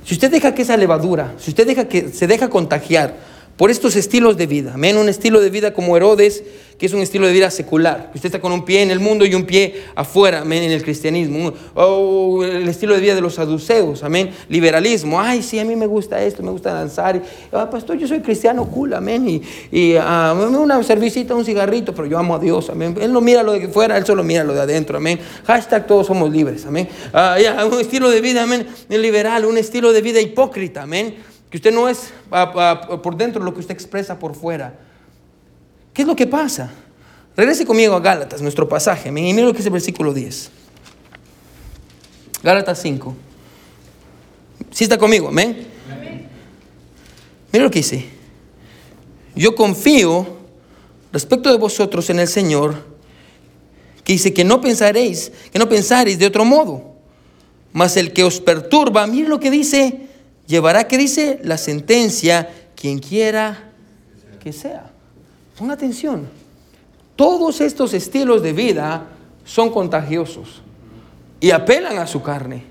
Si 0.05 0.13
usted 0.13 0.29
deja 0.29 0.53
que 0.53 0.61
esa 0.61 0.77
levadura, 0.77 1.33
si 1.39 1.49
usted 1.49 1.65
deja 1.65 1.88
que 1.88 2.09
se 2.09 2.27
deja 2.27 2.47
contagiar 2.47 3.17
por 3.57 3.71
estos 3.71 3.95
estilos 3.95 4.35
de 4.37 4.47
vida. 4.47 4.73
Amén. 4.73 4.97
Un 4.97 5.07
estilo 5.07 5.39
de 5.39 5.49
vida 5.49 5.73
como 5.73 5.95
Herodes, 5.95 6.43
que 6.77 6.85
es 6.85 6.93
un 6.93 7.01
estilo 7.01 7.25
de 7.25 7.31
vida 7.31 7.49
secular. 7.49 8.11
Usted 8.13 8.27
está 8.27 8.41
con 8.41 8.51
un 8.51 8.65
pie 8.65 8.81
en 8.81 8.91
el 8.91 8.99
mundo 8.99 9.25
y 9.25 9.33
un 9.33 9.45
pie 9.45 9.81
afuera, 9.95 10.41
amén, 10.41 10.63
en 10.63 10.71
el 10.71 10.83
cristianismo. 10.83 11.53
O 11.73 12.43
el 12.43 12.67
estilo 12.67 12.95
de 12.95 12.99
vida 12.99 13.15
de 13.15 13.21
los 13.21 13.35
saduceos, 13.35 14.03
amén. 14.03 14.31
Liberalismo. 14.49 15.21
Ay, 15.21 15.41
sí, 15.41 15.57
a 15.57 15.63
mí 15.63 15.75
me 15.77 15.87
gusta 15.87 16.21
esto, 16.21 16.43
me 16.43 16.51
gusta 16.51 16.73
danzar. 16.73 17.21
Ah, 17.53 17.69
pastor, 17.69 17.97
yo 17.97 18.07
soy 18.07 18.19
cristiano 18.19 18.65
cool, 18.65 18.93
amén. 18.93 19.29
Y, 19.29 19.41
y 19.71 19.95
uh, 19.95 20.59
una 20.59 20.83
cervecita, 20.83 21.33
un 21.33 21.45
cigarrito, 21.45 21.95
pero 21.95 22.07
yo 22.07 22.17
amo 22.17 22.35
a 22.35 22.39
Dios, 22.39 22.69
amén. 22.69 22.97
Él 22.99 23.13
no 23.13 23.21
mira 23.21 23.41
lo 23.41 23.53
de 23.53 23.69
fuera, 23.69 23.97
él 23.97 24.05
solo 24.05 24.21
mira 24.21 24.43
lo 24.43 24.53
de 24.53 24.61
adentro, 24.61 24.97
amén. 24.97 25.17
Hashtag 25.45 25.87
todos 25.87 26.07
somos 26.07 26.29
libres, 26.29 26.65
amén. 26.65 26.89
Uh, 27.13 27.73
un 27.73 27.79
estilo 27.79 28.09
de 28.09 28.19
vida, 28.19 28.43
amén, 28.43 28.67
liberal, 28.89 29.45
un 29.45 29.57
estilo 29.57 29.93
de 29.93 30.01
vida 30.01 30.19
hipócrita, 30.19 30.81
amén 30.81 31.34
que 31.55 31.69
usted 31.69 31.73
no 31.73 31.87
es 31.87 32.11
por 33.01 33.15
dentro 33.15 33.41
lo 33.41 33.53
que 33.53 33.61
usted 33.61 33.73
expresa 33.73 34.19
por 34.19 34.35
fuera. 34.35 34.77
¿Qué 35.93 36.01
es 36.01 36.07
lo 36.07 36.13
que 36.13 36.27
pasa? 36.27 36.69
Regrese 37.37 37.65
conmigo 37.65 37.95
a 37.95 38.01
Gálatas, 38.01 38.41
nuestro 38.41 38.67
pasaje. 38.67 39.07
Y 39.07 39.11
mire 39.13 39.43
lo 39.43 39.53
que 39.53 39.59
es 39.59 39.65
el 39.65 39.71
versículo 39.71 40.13
10. 40.13 40.51
Gálatas 42.43 42.81
5. 42.81 43.15
¿Sí 44.69 44.83
está 44.83 44.97
conmigo? 44.97 45.29
Amén. 45.29 45.65
Mire 47.53 47.63
lo 47.63 47.71
que 47.71 47.79
dice. 47.79 48.05
Yo 49.33 49.55
confío 49.55 50.27
respecto 51.13 51.49
de 51.49 51.57
vosotros 51.57 52.09
en 52.09 52.19
el 52.19 52.27
Señor, 52.27 52.83
que 54.03 54.11
dice 54.11 54.33
que 54.33 54.43
no 54.43 54.59
pensaréis, 54.59 55.31
que 55.53 55.59
no 55.59 55.69
pensaréis 55.69 56.19
de 56.19 56.25
otro 56.25 56.43
modo. 56.43 56.95
Mas 57.71 57.95
el 57.95 58.11
que 58.11 58.25
os 58.25 58.41
perturba, 58.41 59.07
mire 59.07 59.29
lo 59.29 59.39
que 59.39 59.49
dice, 59.49 60.01
llevará, 60.47 60.87
¿qué 60.87 60.97
dice? 60.97 61.39
La 61.43 61.57
sentencia, 61.57 62.49
quien 62.75 62.99
quiera 62.99 63.71
que 64.41 64.53
sea. 64.53 64.91
Ponga 65.57 65.73
atención. 65.73 66.27
Todos 67.15 67.61
estos 67.61 67.93
estilos 67.93 68.43
de 68.43 68.53
vida 68.53 69.07
son 69.45 69.69
contagiosos 69.69 70.61
y 71.39 71.51
apelan 71.51 71.97
a 71.97 72.07
su 72.07 72.21
carne. 72.21 72.63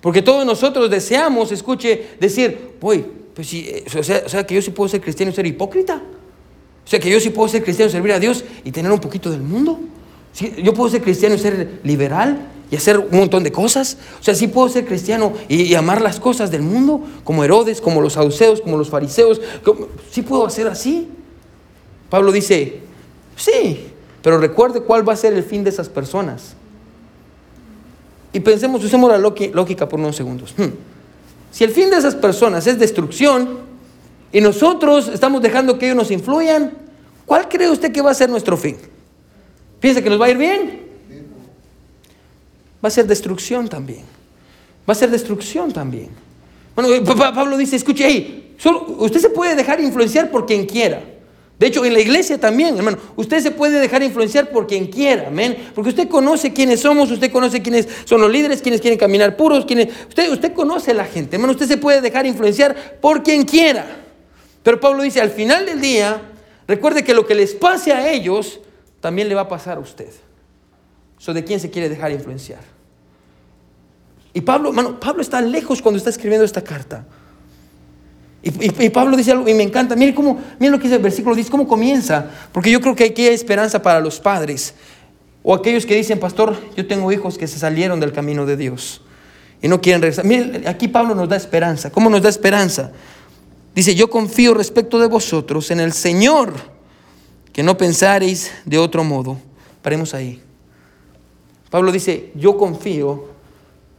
Porque 0.00 0.22
todos 0.22 0.44
nosotros 0.44 0.90
deseamos, 0.90 1.52
escuche, 1.52 2.08
decir, 2.18 2.76
voy, 2.80 3.04
pues 3.34 3.46
sí, 3.46 3.68
eh, 3.68 3.84
o, 3.86 4.02
sea, 4.02 4.22
o 4.26 4.28
sea, 4.28 4.46
que 4.46 4.54
yo 4.54 4.62
sí 4.62 4.70
puedo 4.70 4.88
ser 4.88 5.00
cristiano 5.00 5.30
y 5.30 5.34
ser 5.34 5.46
hipócrita. 5.46 6.02
O 6.84 6.88
sea, 6.88 6.98
que 6.98 7.08
yo 7.08 7.20
sí 7.20 7.30
puedo 7.30 7.48
ser 7.48 7.62
cristiano 7.62 7.88
y 7.88 7.92
servir 7.92 8.12
a 8.12 8.18
Dios 8.18 8.44
y 8.64 8.72
tener 8.72 8.90
un 8.90 8.98
poquito 8.98 9.30
del 9.30 9.42
mundo. 9.42 9.78
¿Sí? 10.32 10.52
Yo 10.62 10.74
puedo 10.74 10.90
ser 10.90 11.02
cristiano 11.02 11.34
y 11.36 11.38
ser 11.38 11.80
liberal 11.84 12.48
y 12.72 12.76
hacer 12.76 12.98
un 12.98 13.18
montón 13.18 13.44
de 13.44 13.52
cosas. 13.52 13.98
O 14.18 14.22
sea, 14.22 14.34
sí 14.34 14.48
puedo 14.48 14.66
ser 14.70 14.86
cristiano 14.86 15.34
y, 15.46 15.74
amar 15.74 16.00
las 16.00 16.18
cosas 16.18 16.50
del 16.50 16.62
mundo, 16.62 17.02
como 17.22 17.44
Herodes, 17.44 17.82
como 17.82 18.00
los 18.00 18.14
saduceos, 18.14 18.62
como 18.62 18.78
los 18.78 18.88
fariseos. 18.88 19.42
sí 20.10 20.22
puedo 20.22 20.46
hacer 20.46 20.66
así. 20.68 21.06
Pablo 22.08 22.32
dice, 22.32 22.80
sí, 23.36 23.88
pero 24.22 24.38
recuerde 24.38 24.80
cuál 24.80 25.06
va 25.06 25.12
a 25.12 25.16
ser 25.16 25.34
el 25.34 25.44
fin 25.44 25.62
de 25.62 25.68
esas 25.68 25.90
personas. 25.90 26.54
Y 28.32 28.40
pensemos, 28.40 28.82
usemos 28.82 29.10
la 29.10 29.18
lógica 29.18 29.86
por 29.86 30.00
unos 30.00 30.16
segundos. 30.16 30.54
Hmm. 30.56 30.70
Si 31.50 31.64
el 31.64 31.72
fin 31.72 31.90
de 31.90 31.98
esas 31.98 32.14
personas 32.14 32.66
es 32.66 32.78
destrucción 32.78 33.58
y 34.32 34.40
nosotros 34.40 35.08
estamos 35.08 35.42
dejando 35.42 35.78
que 35.78 35.84
ellos 35.84 35.96
nos 35.96 36.10
influyan, 36.10 36.72
¿cuál 37.26 37.50
cree 37.50 37.68
usted 37.68 37.92
que 37.92 38.00
va 38.00 38.12
a 38.12 38.14
ser 38.14 38.30
nuestro 38.30 38.56
fin? 38.56 38.78
¿Piensa 39.78 40.00
que 40.00 40.08
nos 40.08 40.18
va 40.18 40.24
a 40.24 40.30
ir 40.30 40.38
bien? 40.38 40.81
Va 42.82 42.88
a 42.88 42.90
ser 42.90 43.06
destrucción 43.06 43.68
también. 43.68 44.04
Va 44.88 44.92
a 44.92 44.94
ser 44.94 45.10
destrucción 45.10 45.72
también. 45.72 46.10
Bueno, 46.74 46.92
eh, 46.92 47.02
Pablo 47.02 47.56
dice, 47.56 47.76
escuche 47.76 48.04
ahí, 48.04 48.54
solo, 48.58 48.86
usted 48.98 49.20
se 49.20 49.30
puede 49.30 49.54
dejar 49.54 49.80
influenciar 49.80 50.30
por 50.30 50.46
quien 50.46 50.66
quiera. 50.66 51.02
De 51.58 51.68
hecho, 51.68 51.84
en 51.84 51.92
la 51.92 52.00
iglesia 52.00 52.40
también, 52.40 52.76
hermano, 52.76 52.98
usted 53.14 53.40
se 53.40 53.52
puede 53.52 53.78
dejar 53.78 54.02
influenciar 54.02 54.50
por 54.50 54.66
quien 54.66 54.86
quiera, 54.86 55.28
amén. 55.28 55.70
Porque 55.74 55.90
usted 55.90 56.08
conoce 56.08 56.52
quiénes 56.52 56.80
somos, 56.80 57.08
usted 57.10 57.30
conoce 57.30 57.62
quiénes 57.62 57.86
son 58.04 58.20
los 58.20 58.30
líderes, 58.32 58.62
quiénes 58.62 58.80
quieren 58.80 58.98
caminar 58.98 59.36
puros, 59.36 59.64
quiénes, 59.64 59.88
usted, 60.08 60.32
usted 60.32 60.54
conoce 60.54 60.90
a 60.90 60.94
la 60.94 61.04
gente, 61.04 61.36
hermano, 61.36 61.52
usted 61.52 61.68
se 61.68 61.76
puede 61.76 62.00
dejar 62.00 62.26
influenciar 62.26 62.98
por 63.00 63.22
quien 63.22 63.44
quiera. 63.44 63.86
Pero 64.64 64.80
Pablo 64.80 65.04
dice, 65.04 65.20
al 65.20 65.30
final 65.30 65.66
del 65.66 65.80
día, 65.80 66.20
recuerde 66.66 67.04
que 67.04 67.14
lo 67.14 67.26
que 67.26 67.36
les 67.36 67.54
pase 67.54 67.92
a 67.92 68.10
ellos, 68.10 68.58
también 69.00 69.28
le 69.28 69.36
va 69.36 69.42
a 69.42 69.48
pasar 69.48 69.76
a 69.76 69.80
usted. 69.80 70.10
So, 71.22 71.32
¿De 71.32 71.44
quién 71.44 71.60
se 71.60 71.70
quiere 71.70 71.88
dejar 71.88 72.10
influenciar? 72.10 72.58
Y 74.34 74.40
Pablo, 74.40 74.98
Pablo 74.98 75.22
está 75.22 75.40
lejos 75.40 75.80
cuando 75.80 75.98
está 75.98 76.10
escribiendo 76.10 76.44
esta 76.44 76.64
carta. 76.64 77.04
Y, 78.42 78.90
Pablo 78.90 79.16
dice 79.16 79.30
algo, 79.30 79.48
y 79.48 79.54
me 79.54 79.62
encanta, 79.62 79.94
mire, 79.94 80.16
cómo, 80.16 80.40
mire 80.58 80.72
lo 80.72 80.78
que 80.78 80.82
dice 80.84 80.96
el 80.96 81.02
versículo, 81.02 81.36
dice 81.36 81.48
cómo 81.48 81.68
comienza, 81.68 82.28
porque 82.50 82.72
yo 82.72 82.80
creo 82.80 82.96
que 82.96 83.04
aquí 83.04 83.24
hay 83.24 83.34
esperanza 83.34 83.80
para 83.80 84.00
los 84.00 84.18
padres, 84.18 84.74
o 85.44 85.54
aquellos 85.54 85.86
que 85.86 85.94
dicen, 85.94 86.18
pastor, 86.18 86.56
yo 86.76 86.88
tengo 86.88 87.12
hijos 87.12 87.38
que 87.38 87.46
se 87.46 87.56
salieron 87.56 88.00
del 88.00 88.10
camino 88.10 88.44
de 88.44 88.56
Dios 88.56 89.00
y 89.62 89.68
no 89.68 89.80
quieren 89.80 90.02
regresar. 90.02 90.24
Mire, 90.24 90.66
aquí 90.66 90.88
Pablo 90.88 91.14
nos 91.14 91.28
da 91.28 91.36
esperanza. 91.36 91.92
¿Cómo 91.92 92.10
nos 92.10 92.20
da 92.20 92.30
esperanza? 92.30 92.90
Dice, 93.76 93.94
yo 93.94 94.10
confío 94.10 94.54
respecto 94.54 94.98
de 94.98 95.06
vosotros 95.06 95.70
en 95.70 95.78
el 95.78 95.92
Señor, 95.92 96.52
que 97.52 97.62
no 97.62 97.78
pensaréis 97.78 98.50
de 98.64 98.78
otro 98.78 99.04
modo. 99.04 99.38
Paremos 99.82 100.14
ahí. 100.14 100.42
Pablo 101.72 101.90
dice, 101.90 102.30
yo 102.34 102.58
confío 102.58 103.28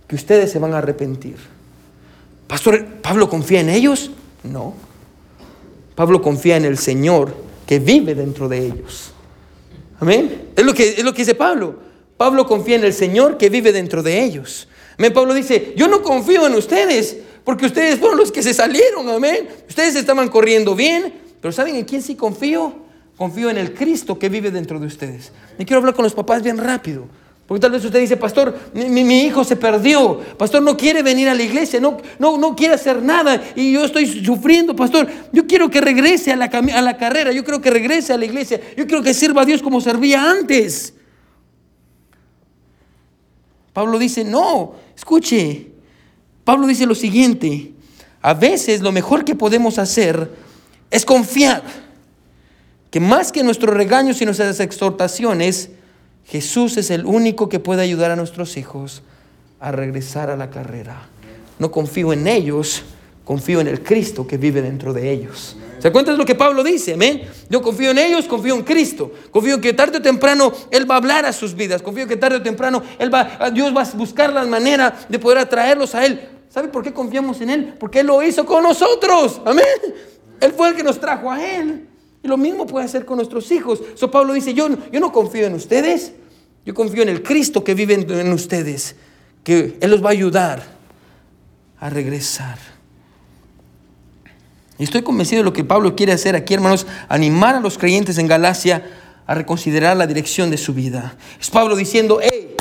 que 0.07 0.15
ustedes 0.15 0.51
se 0.51 0.59
van 0.59 0.75
a 0.75 0.77
arrepentir. 0.77 1.37
Pastor, 2.45 2.85
¿Pablo 3.01 3.27
confía 3.27 3.61
en 3.61 3.69
ellos? 3.69 4.11
No. 4.43 4.75
Pablo 5.95 6.21
confía 6.21 6.55
en 6.55 6.65
el 6.65 6.77
Señor 6.77 7.35
que 7.65 7.79
vive 7.79 8.13
dentro 8.13 8.47
de 8.47 8.67
ellos. 8.67 9.11
Amén. 9.99 10.49
Es 10.55 10.63
lo 10.63 10.75
que, 10.75 10.87
es 10.87 11.03
lo 11.03 11.13
que 11.13 11.23
dice 11.23 11.33
Pablo. 11.33 11.79
Pablo 12.15 12.45
confía 12.45 12.75
en 12.75 12.83
el 12.83 12.93
Señor 12.93 13.39
que 13.39 13.49
vive 13.49 13.71
dentro 13.71 14.03
de 14.03 14.23
ellos. 14.23 14.67
Amén. 14.99 15.11
Pablo 15.11 15.33
dice, 15.33 15.73
yo 15.75 15.87
no 15.87 16.03
confío 16.03 16.45
en 16.45 16.53
ustedes 16.53 17.17
porque 17.43 17.65
ustedes 17.65 17.97
fueron 17.97 18.19
los 18.19 18.31
que 18.31 18.43
se 18.43 18.53
salieron. 18.53 19.09
Amén. 19.09 19.49
Ustedes 19.67 19.95
estaban 19.95 20.29
corriendo 20.29 20.75
bien, 20.75 21.11
pero 21.41 21.51
¿saben 21.51 21.75
en 21.75 21.85
quién 21.85 22.03
sí 22.03 22.13
confío? 22.13 22.71
Confío 23.17 23.49
en 23.49 23.57
el 23.57 23.73
Cristo 23.73 24.19
que 24.19 24.29
vive 24.29 24.51
dentro 24.51 24.79
de 24.79 24.85
ustedes. 24.85 25.31
Me 25.57 25.65
quiero 25.65 25.79
hablar 25.79 25.95
con 25.95 26.03
los 26.03 26.13
papás 26.13 26.43
bien 26.43 26.59
rápido. 26.59 27.07
Porque 27.45 27.59
tal 27.59 27.71
vez 27.71 27.83
usted 27.83 27.99
dice, 27.99 28.15
pastor, 28.15 28.57
mi, 28.73 29.01
hijo 29.25 29.43
se 29.43 29.57
perdió, 29.57 30.19
pastor 30.37 30.61
no 30.61 30.77
quiere 30.77 31.03
venir 31.03 31.27
a 31.27 31.35
la 31.35 31.43
iglesia, 31.43 31.79
no, 31.79 31.97
no, 32.17 32.37
no 32.37 32.55
quiere 32.55 32.75
hacer 32.75 33.01
nada 33.01 33.43
y 33.55 33.73
yo 33.73 33.83
estoy 33.83 34.05
sufriendo, 34.23 34.75
pastor. 34.75 35.07
Yo 35.33 35.45
quiero 35.45 35.69
que 35.69 35.81
regrese 35.81 36.31
a 36.31 36.37
la, 36.37 36.45
a 36.45 36.81
la 36.81 36.97
carrera, 36.97 37.33
yo 37.33 37.43
quiero 37.43 37.61
que 37.61 37.69
regrese 37.69 38.13
a 38.13 38.17
la 38.17 38.25
iglesia, 38.25 38.61
yo 38.77 38.87
quiero 38.87 39.03
que 39.03 39.13
sirva 39.13 39.41
a 39.41 39.45
Dios 39.45 39.61
como 39.61 39.81
servía 39.81 40.29
antes. 40.31 40.93
Pablo 43.73 43.99
dice, 43.99 44.23
no, 44.23 44.75
escuche, 44.95 45.71
Pablo 46.45 46.65
dice 46.67 46.85
lo 46.85 46.95
siguiente, 46.95 47.73
a 48.21 48.33
veces 48.33 48.81
lo 48.81 48.91
mejor 48.93 49.25
que 49.25 49.35
podemos 49.35 49.79
hacer 49.79 50.31
es 50.89 51.05
confiar 51.05 51.63
que 52.89 52.99
más 52.99 53.31
que 53.31 53.43
nuestros 53.43 53.75
regaños 53.75 54.21
y 54.21 54.25
nuestras 54.25 54.59
exhortaciones, 54.59 55.71
Jesús 56.25 56.77
es 56.77 56.89
el 56.89 57.05
único 57.05 57.49
que 57.49 57.59
puede 57.59 57.81
ayudar 57.81 58.11
a 58.11 58.15
nuestros 58.15 58.57
hijos 58.57 59.03
a 59.59 59.71
regresar 59.71 60.29
a 60.29 60.37
la 60.37 60.49
carrera. 60.49 61.07
No 61.59 61.71
confío 61.71 62.11
en 62.13 62.27
ellos, 62.27 62.83
confío 63.23 63.61
en 63.61 63.67
el 63.67 63.83
Cristo 63.83 64.27
que 64.27 64.37
vive 64.37 64.61
dentro 64.61 64.93
de 64.93 65.11
ellos. 65.11 65.55
¿Se 65.79 65.91
cuenta 65.91 66.13
lo 66.13 66.25
que 66.25 66.35
Pablo 66.35 66.63
dice? 66.63 66.93
Amén. 66.93 67.23
Yo 67.49 67.61
confío 67.61 67.91
en 67.91 67.97
ellos, 67.97 68.25
confío 68.25 68.55
en 68.55 68.63
Cristo. 68.63 69.11
Confío 69.31 69.55
en 69.55 69.61
que 69.61 69.73
tarde 69.73 69.97
o 69.97 70.01
temprano 70.01 70.51
Él 70.71 70.89
va 70.89 70.95
a 70.95 70.97
hablar 70.97 71.25
a 71.25 71.33
sus 71.33 71.53
vidas. 71.53 71.81
Confío 71.81 72.03
en 72.03 72.09
que 72.09 72.15
tarde 72.15 72.37
o 72.37 72.41
temprano 72.41 72.81
Él 72.99 73.13
va, 73.13 73.49
Dios 73.51 73.75
va 73.75 73.81
a 73.81 73.91
buscar 73.91 74.31
la 74.31 74.45
manera 74.45 74.93
de 75.09 75.19
poder 75.19 75.39
atraerlos 75.39 75.93
a 75.93 76.05
Él. 76.05 76.29
¿Sabe 76.49 76.69
por 76.69 76.83
qué 76.83 76.93
confiamos 76.93 77.41
en 77.41 77.49
Él? 77.49 77.73
Porque 77.79 77.99
Él 77.99 78.07
lo 78.07 78.23
hizo 78.23 78.45
con 78.45 78.63
nosotros. 78.63 79.41
Amén. 79.45 79.65
Él 80.39 80.53
fue 80.53 80.69
el 80.69 80.75
que 80.75 80.83
nos 80.83 80.99
trajo 80.99 81.31
a 81.31 81.43
Él. 81.43 81.87
Y 82.23 82.27
lo 82.27 82.37
mismo 82.37 82.65
puede 82.65 82.85
hacer 82.85 83.05
con 83.05 83.17
nuestros 83.17 83.51
hijos. 83.51 83.81
So 83.95 84.09
Pablo 84.09 84.33
dice, 84.33 84.53
yo, 84.53 84.69
yo 84.91 84.99
no 84.99 85.11
confío 85.11 85.45
en 85.45 85.53
ustedes, 85.53 86.13
Yo 86.65 86.73
confío 86.73 87.03
en 87.03 87.09
el 87.09 87.21
Cristo 87.21 87.61
que 87.61 87.73
vive 87.73 87.93
en 87.93 88.31
ustedes, 88.31 88.95
que 89.43 89.77
Él 89.81 89.91
los 89.91 90.01
va 90.01 90.07
a 90.09 90.11
ayudar 90.13 90.63
a 91.77 91.89
regresar. 91.89 92.57
Y 94.77 94.85
estoy 94.85 95.01
convencido 95.01 95.41
de 95.41 95.43
lo 95.43 95.51
que 95.51 95.65
Pablo 95.65 95.93
quiere 95.95 96.13
hacer 96.13 96.37
aquí, 96.37 96.53
hermanos, 96.53 96.87
animar 97.09 97.55
a 97.55 97.59
los 97.59 97.77
creyentes 97.77 98.17
en 98.17 98.27
Galacia 98.27 98.83
a 99.25 99.35
reconsiderar 99.35 99.97
la 99.97 100.07
dirección 100.07 100.49
de 100.49 100.57
su 100.57 100.73
vida. 100.73 101.17
Es 101.39 101.49
Pablo 101.49 101.75
diciendo, 101.75 102.19
hey, 102.21 102.55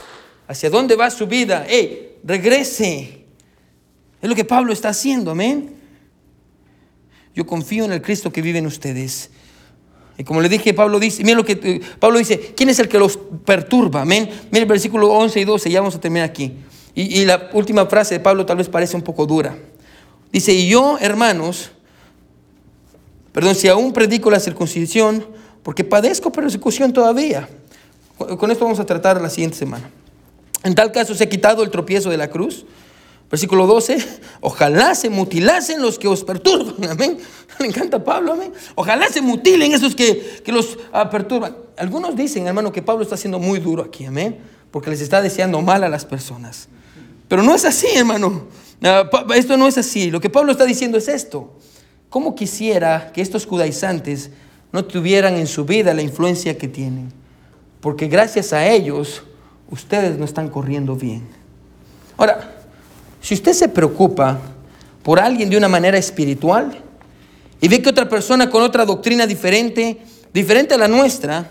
¿hacia 0.49 0.69
dónde 0.69 0.97
va 0.97 1.09
su 1.11 1.29
vida? 1.29 1.65
Hey, 1.69 2.19
regrese. 2.25 3.25
Es 4.21 4.29
lo 4.29 4.35
que 4.35 4.45
Pablo 4.45 4.73
está 4.73 4.89
haciendo, 4.89 5.31
amén. 5.31 5.77
Yo 7.35 7.47
confío 7.47 7.85
en 7.85 7.93
el 7.93 8.03
Cristo 8.03 8.33
que 8.33 8.43
vive 8.43 8.59
en 8.59 8.67
ustedes. 8.67 9.31
Y 10.23 10.25
como 10.25 10.41
le 10.41 10.49
dije, 10.49 10.73
Pablo 10.73 11.01
dice, 11.01 11.25
mira 11.25 11.37
lo 11.37 11.45
que 11.45 11.59
eh, 11.61 11.81
Pablo 11.99 12.21
dice, 12.21 12.53
¿quién 12.57 12.69
es 12.69 12.79
el 12.79 12.87
que 12.87 12.97
los 12.97 13.19
perturba? 13.45 14.03
Amén. 14.03 14.31
Mira 14.53 14.63
el 14.63 14.69
versículo 14.69 15.11
11 15.11 15.41
y 15.41 15.45
12, 15.45 15.69
ya 15.69 15.81
vamos 15.81 15.97
a 15.97 16.01
terminar 16.01 16.31
aquí. 16.31 16.53
Y, 16.95 17.19
y 17.23 17.25
la 17.25 17.51
última 17.55 17.87
frase 17.87 18.15
de 18.15 18.21
Pablo 18.21 18.47
tal 18.47 18.59
vez 18.59 18.69
parece 18.69 18.95
un 18.95 19.03
poco 19.03 19.27
dura. 19.27 19.59
Dice, 20.31 20.53
y 20.53 20.69
yo, 20.69 20.97
hermanos, 21.01 21.73
perdón, 23.33 23.57
si 23.57 23.67
aún 23.67 23.93
predico 23.93 24.31
la 24.31 24.39
circuncisión, 24.39 25.27
porque 25.65 25.83
padezco 25.83 26.31
persecución 26.31 26.93
todavía. 26.93 27.49
Con 28.17 28.53
esto 28.53 28.65
vamos 28.65 28.79
a 28.79 28.87
tratar 28.87 29.21
la 29.21 29.29
siguiente 29.29 29.57
semana. 29.57 29.91
En 30.63 30.77
tal 30.77 30.93
caso 30.93 31.17
se 31.17 31.25
ha 31.25 31.29
quitado 31.29 31.65
el 31.65 31.71
tropiezo 31.71 32.11
de 32.11 32.17
la 32.17 32.31
cruz. 32.31 32.65
Versículo 33.33 33.67
12, 33.67 33.99
ojalá 34.43 34.95
se 34.95 35.11
mutilasen 35.11 35.83
los 35.83 35.99
que 35.99 36.07
os 36.07 36.23
perturban. 36.23 36.91
Amén. 36.91 37.19
Me 37.59 37.67
encanta 37.67 38.05
Pablo, 38.05 38.33
amén. 38.33 38.53
Ojalá 38.75 39.09
se 39.09 39.21
mutilen 39.21 39.73
esos 39.73 39.95
que, 39.95 40.43
los 40.47 40.79
ah, 40.93 41.11
perturban. 41.11 41.57
Algunos 41.77 42.15
dicen, 42.17 42.47
hermano, 42.47 42.73
que 42.73 42.83
Pablo 42.83 43.03
está 43.03 43.17
siendo 43.17 43.39
muy 43.39 43.59
duro 43.59 43.83
aquí, 43.83 44.05
amén. 44.05 44.39
Porque 44.71 44.91
les 44.91 45.01
está 45.01 45.21
deseando 45.21 45.61
mal 45.61 45.83
a 45.85 45.89
las 45.89 46.05
personas. 46.05 46.69
Pero 47.29 47.43
no 47.43 47.55
es 47.55 47.65
así, 47.65 47.89
hermano. 47.95 48.49
Ah, 48.83 49.09
esto 49.35 49.57
no 49.57 49.67
es 49.67 49.77
así. 49.77 50.11
Lo 50.11 50.21
que 50.21 50.31
Pablo 50.31 50.53
está 50.53 50.65
diciendo 50.65 50.99
es 50.99 51.09
esto. 51.09 51.59
¿Cómo 52.09 52.35
quisiera 52.35 53.13
que 53.13 53.21
estos 53.21 53.47
judaizantes 53.47 54.31
no 54.73 54.87
tuvieran 54.87 55.35
en 55.35 55.47
su 55.47 55.65
vida 55.65 55.95
la 55.95 56.03
influencia 56.03 56.57
que 56.57 56.67
tienen. 56.67 57.13
Porque 57.81 58.09
gracias 58.09 58.53
a 58.53 58.67
ellos 58.67 59.23
ustedes 59.71 60.19
no 60.19 60.25
están 60.25 60.49
corriendo 60.49 60.97
bien. 60.97 61.29
Ahora, 62.17 62.62
si 63.23 63.35
usted 63.35 63.53
se 63.53 63.69
preocupa 63.69 64.39
por 65.03 65.19
alguien 65.19 65.49
de 65.49 65.57
una 65.57 65.69
manera 65.69 65.97
espiritual 65.97 66.79
y 67.61 67.69
ve 67.69 67.81
que 67.81 67.89
otra 67.89 68.09
persona 68.09 68.51
con 68.51 68.63
otra 68.63 68.85
doctrina 68.85 69.27
diferente, 69.27 69.99
diferente 70.35 70.75
a 70.75 70.79
la 70.79 70.89
nuestra, 70.89 71.49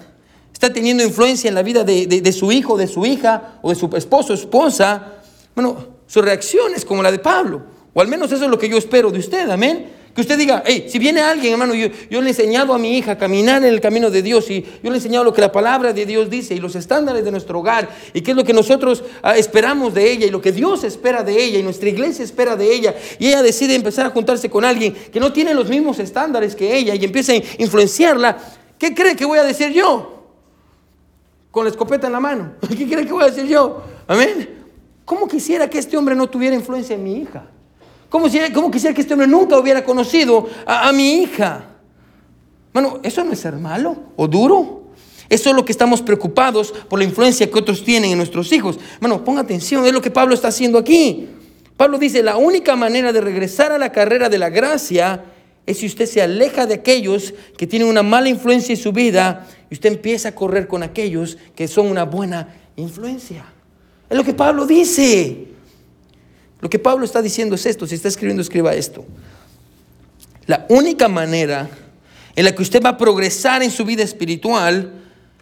está 0.53 0.71
teniendo 0.71 1.03
influencia 1.03 1.47
en 1.47 1.55
la 1.55 1.63
vida 1.63 1.83
de, 1.83 2.05
de 2.05 2.31
su 2.33 2.51
hijo, 2.51 2.77
de 2.77 2.87
su 2.87 3.05
hija 3.05 3.53
o 3.61 3.69
de 3.69 3.75
su 3.75 3.89
esposo 3.95 4.33
esposa, 4.33 5.13
bueno, 5.55 5.87
su 6.05 6.21
reacción 6.21 6.73
es 6.75 6.85
como 6.85 7.01
la 7.01 7.11
de 7.11 7.19
Pablo. 7.19 7.63
O 7.93 8.01
al 8.01 8.07
menos 8.07 8.31
eso 8.31 8.43
es 8.43 8.51
lo 8.51 8.59
que 8.59 8.69
yo 8.69 8.77
espero 8.77 9.09
de 9.09 9.19
usted, 9.19 9.49
amén. 9.49 9.89
Que 10.13 10.21
usted 10.21 10.37
diga, 10.37 10.61
hey, 10.65 10.87
si 10.89 10.99
viene 10.99 11.21
alguien, 11.21 11.53
hermano, 11.53 11.73
yo, 11.73 11.89
le 12.09 12.27
he 12.27 12.29
enseñado 12.29 12.73
a 12.73 12.77
mi 12.77 12.97
hija 12.97 13.13
a 13.13 13.17
caminar 13.17 13.63
en 13.63 13.69
el 13.69 13.79
camino 13.79 14.09
de 14.09 14.21
Dios 14.21 14.49
y 14.49 14.61
yo 14.61 14.89
le 14.89 14.91
he 14.91 14.95
enseñado 14.95 15.23
lo 15.23 15.33
que 15.33 15.39
la 15.39 15.53
palabra 15.53 15.93
de 15.93 16.05
Dios 16.05 16.29
dice 16.29 16.53
y 16.53 16.59
los 16.59 16.75
estándares 16.75 17.23
de 17.23 17.31
nuestro 17.31 17.59
hogar 17.59 17.89
y 18.13 18.19
qué 18.19 18.31
es 18.31 18.37
lo 18.37 18.43
que 18.43 18.51
nosotros 18.51 19.05
ah, 19.23 19.37
esperamos 19.37 19.93
de 19.93 20.11
ella 20.11 20.25
y 20.25 20.29
lo 20.29 20.41
que 20.41 20.51
Dios 20.51 20.83
espera 20.83 21.23
de 21.23 21.41
ella 21.41 21.59
y 21.59 21.63
nuestra 21.63 21.87
iglesia 21.87 22.25
espera 22.25 22.57
de 22.57 22.73
ella 22.73 22.93
y 23.19 23.27
ella 23.27 23.41
decide 23.41 23.73
empezar 23.73 24.05
a 24.05 24.09
juntarse 24.09 24.49
con 24.49 24.65
alguien 24.65 24.93
que 24.93 25.19
no 25.19 25.31
tiene 25.31 25.53
los 25.53 25.69
mismos 25.69 25.97
estándares 25.99 26.57
que 26.57 26.75
ella 26.75 26.93
y 26.93 27.05
empieza 27.05 27.31
a 27.31 27.37
influenciarla, 27.57 28.37
¿qué 28.77 28.93
cree 28.93 29.15
que 29.15 29.23
voy 29.23 29.39
a 29.39 29.43
decir 29.43 29.71
yo? 29.71 30.25
Con 31.51 31.63
la 31.63 31.69
escopeta 31.69 32.07
en 32.07 32.13
la 32.13 32.19
mano. 32.19 32.53
¿Qué 32.77 32.85
cree 32.87 33.05
que 33.05 33.13
voy 33.13 33.23
a 33.23 33.27
decir 33.27 33.45
yo? 33.45 33.81
Amén. 34.07 34.57
¿Cómo 35.05 35.25
quisiera 35.27 35.69
que 35.69 35.79
este 35.79 35.95
hombre 35.95 36.15
no 36.15 36.29
tuviera 36.29 36.53
influencia 36.53 36.95
en 36.95 37.03
mi 37.03 37.15
hija? 37.15 37.45
¿Cómo, 38.11 38.25
quisiera 38.25 38.93
que 38.93 38.99
este 38.99 39.13
hombre 39.13 39.25
nunca 39.25 39.57
hubiera 39.57 39.85
conocido 39.85 40.49
a, 40.65 40.91
mi 40.91 41.21
hija? 41.21 41.63
Bueno, 42.73 42.99
¿eso 43.03 43.23
no 43.23 43.31
es 43.31 43.39
ser 43.39 43.55
malo 43.55 43.95
o 44.17 44.27
duro? 44.27 44.81
Eso 45.29 45.49
es 45.49 45.55
lo 45.55 45.63
que 45.63 45.71
estamos 45.71 46.01
preocupados 46.01 46.73
por 46.89 46.99
la 46.99 47.05
influencia 47.05 47.49
que 47.49 47.57
otros 47.57 47.85
tienen 47.85 48.11
en 48.11 48.17
nuestros 48.17 48.51
hijos. 48.51 48.77
Bueno, 48.99 49.23
ponga 49.23 49.39
atención, 49.39 49.85
es 49.85 49.93
lo 49.93 50.01
que 50.01 50.11
Pablo 50.11 50.35
está 50.35 50.49
haciendo 50.49 50.77
aquí. 50.77 51.29
Pablo 51.77 51.97
dice, 51.97 52.21
la 52.21 52.35
única 52.35 52.75
manera 52.75 53.13
de 53.13 53.21
regresar 53.21 53.71
a 53.71 53.77
la 53.77 53.93
carrera 53.93 54.27
de 54.27 54.39
la 54.39 54.49
gracia 54.49 55.23
es 55.65 55.77
si 55.77 55.85
usted 55.85 56.05
se 56.05 56.21
aleja 56.21 56.65
de 56.65 56.73
aquellos 56.73 57.33
que 57.57 57.65
tienen 57.65 57.87
una 57.87 58.03
mala 58.03 58.27
influencia 58.27 58.73
en 58.73 58.81
su 58.81 58.91
vida 58.91 59.47
y 59.69 59.75
usted 59.75 59.89
empieza 59.89 60.29
a 60.29 60.35
correr 60.35 60.67
con 60.67 60.83
aquellos 60.83 61.37
que 61.55 61.69
son 61.69 61.87
una 61.87 62.03
buena 62.03 62.55
influencia. 62.75 63.45
Es 64.09 64.17
lo 64.17 64.25
que 64.25 64.33
Pablo 64.33 64.65
dice. 64.65 65.50
Lo 66.61 66.69
que 66.69 66.79
Pablo 66.79 67.05
está 67.05 67.21
diciendo 67.21 67.55
es 67.55 67.65
esto, 67.65 67.87
si 67.87 67.95
está 67.95 68.07
escribiendo, 68.07 68.41
escriba 68.41 68.73
esto. 68.73 69.03
La 70.45 70.65
única 70.69 71.07
manera 71.07 71.69
en 72.35 72.45
la 72.45 72.55
que 72.55 72.61
usted 72.61 72.83
va 72.83 72.89
a 72.89 72.97
progresar 72.97 73.63
en 73.63 73.71
su 73.71 73.83
vida 73.83 74.03
espiritual 74.03 74.93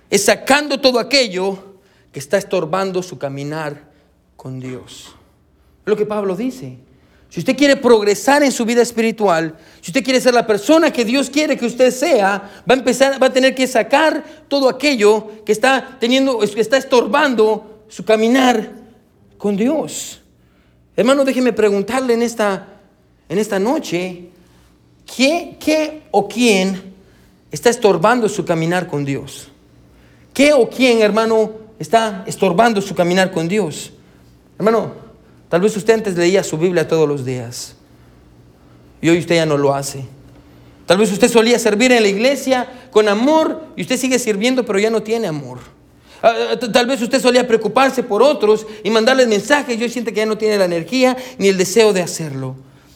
es 0.09 0.25
sacando 0.25 0.79
todo 0.79 0.99
aquello 0.99 1.75
que 2.11 2.19
está 2.19 2.37
estorbando 2.37 3.03
su 3.03 3.17
caminar 3.17 3.89
con 4.35 4.59
Dios. 4.59 5.15
Es 5.81 5.87
lo 5.87 5.95
que 5.95 6.05
Pablo 6.05 6.35
dice. 6.35 6.77
Si 7.29 7.39
usted 7.39 7.55
quiere 7.55 7.75
progresar 7.75 8.41
en 8.41 8.51
su 8.51 8.65
vida 8.65 8.81
espiritual, 8.81 9.55
si 9.81 9.91
usted 9.91 10.03
quiere 10.03 10.19
ser 10.19 10.33
la 10.33 10.47
persona 10.47 10.91
que 10.91 11.05
Dios 11.05 11.29
quiere 11.29 11.57
que 11.57 11.65
usted 11.67 11.91
sea, 11.91 12.63
va 12.67 12.73
a 12.73 12.77
empezar, 12.77 13.21
va 13.21 13.27
a 13.27 13.33
tener 13.33 13.53
que 13.53 13.67
sacar 13.67 14.23
todo 14.47 14.67
aquello 14.67 15.43
que 15.45 15.51
está 15.51 15.97
teniendo, 15.99 16.39
que 16.39 16.61
está 16.61 16.77
estorbando 16.77 17.83
su 17.87 18.03
caminar 18.03 18.71
con 19.37 19.55
Dios. 19.55 20.18
Hermano, 20.95 21.23
déjeme 21.23 21.53
preguntarle 21.53 22.13
en 22.13 22.21
esta, 22.21 22.67
en 23.29 23.37
esta 23.37 23.59
noche, 23.59 24.29
¿qué, 25.05 25.57
¿qué 25.59 26.03
o 26.11 26.27
quién 26.27 26.93
está 27.51 27.69
estorbando 27.69 28.27
su 28.27 28.45
caminar 28.45 28.87
con 28.87 29.05
Dios? 29.05 29.49
¿Qué 30.33 30.53
o 30.53 30.69
quién, 30.69 31.01
hermano, 31.01 31.51
está 31.79 32.23
estorbando 32.27 32.81
su 32.81 32.95
caminar 32.95 33.31
con 33.31 33.47
Dios? 33.47 33.93
Hermano, 34.57 34.93
tal 35.47 35.61
vez 35.61 35.75
usted 35.75 35.93
antes 35.93 36.15
leía 36.15 36.43
su 36.43 36.57
Biblia 36.57 36.87
todos 36.87 37.07
los 37.07 37.25
días 37.25 37.75
y 39.01 39.09
hoy 39.09 39.19
usted 39.19 39.35
ya 39.35 39.45
no 39.45 39.57
lo 39.57 39.73
hace. 39.73 40.05
Tal 40.85 40.97
vez 40.97 41.11
usted 41.11 41.29
solía 41.29 41.59
servir 41.59 41.91
en 41.91 42.03
la 42.03 42.09
iglesia 42.09 42.67
con 42.91 43.07
amor 43.07 43.67
y 43.75 43.81
usted 43.81 43.97
sigue 43.97 44.19
sirviendo 44.19 44.65
pero 44.65 44.79
ya 44.79 44.89
no 44.89 45.03
tiene 45.03 45.27
amor. 45.27 45.59
Ah, 46.21 46.33
ah, 46.51 46.59
tal 46.59 46.85
vez 46.85 47.01
usted 47.01 47.21
solía 47.21 47.47
preocuparse 47.47 48.03
por 48.03 48.21
otros 48.21 48.67
y 48.83 48.89
mandarles 48.89 49.27
mensajes 49.27 49.79
y 49.79 49.83
hoy 49.83 49.89
siente 49.89 50.11
que 50.11 50.19
ya 50.19 50.25
no 50.25 50.37
tiene 50.37 50.57
la 50.57 50.65
energía 50.65 51.15
ni 51.37 51.47
el 51.47 51.57
deseo 51.57 51.93
de 51.93 52.01
hacerlo. 52.01 52.55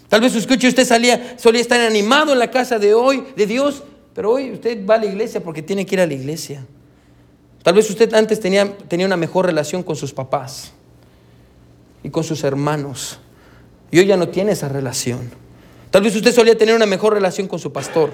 Tal 0.09 0.21
vez 0.21 0.35
escuche 0.35 0.67
usted 0.67 0.85
solía 0.85 1.59
estar 1.59 1.79
animado 1.79 2.33
en 2.33 2.39
la 2.39 2.51
casa 2.51 2.77
de 2.79 2.93
hoy, 2.93 3.23
de 3.35 3.47
Dios, 3.47 3.83
pero 4.13 4.31
hoy 4.31 4.51
usted 4.51 4.85
va 4.85 4.95
a 4.95 4.97
la 4.99 5.05
iglesia 5.05 5.41
porque 5.41 5.61
tiene 5.61 5.85
que 5.85 5.95
ir 5.95 6.01
a 6.01 6.05
la 6.05 6.13
iglesia. 6.13 6.65
Tal 7.63 7.73
vez 7.73 7.89
usted 7.89 8.13
antes 8.13 8.39
tenía, 8.39 8.75
tenía 8.87 9.05
una 9.05 9.17
mejor 9.17 9.45
relación 9.45 9.83
con 9.83 9.95
sus 9.95 10.13
papás 10.13 10.73
y 12.03 12.09
con 12.09 12.23
sus 12.23 12.43
hermanos 12.43 13.19
y 13.89 13.99
hoy 13.99 14.05
ya 14.07 14.17
no 14.17 14.27
tiene 14.27 14.51
esa 14.51 14.67
relación. 14.67 15.31
Tal 15.91 16.01
vez 16.01 16.15
usted 16.15 16.33
solía 16.33 16.57
tener 16.57 16.75
una 16.75 16.87
mejor 16.87 17.13
relación 17.13 17.47
con 17.47 17.59
su 17.59 17.71
pastor. 17.71 18.11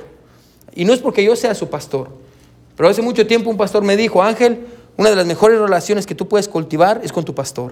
Y 0.76 0.86
no 0.86 0.94
es 0.94 1.00
porque 1.00 1.24
yo 1.24 1.36
sea 1.36 1.56
su 1.56 1.70
pastor, 1.70 2.10
pero 2.76 2.90
hace 2.90 3.02
mucho 3.02 3.26
tiempo 3.26 3.50
un 3.50 3.58
pastor 3.58 3.84
me 3.84 3.98
dijo, 3.98 4.22
Ángel, 4.22 4.60
una 5.00 5.12
de 5.12 5.16
las 5.16 5.26
mejores 5.26 5.58
relaciones 5.58 6.06
que 6.06 6.14
tú 6.14 6.28
puedes 6.28 6.50
cultivar 6.50 7.00
es 7.06 7.14
con 7.14 7.24
tu 7.24 7.34
pastor. 7.34 7.72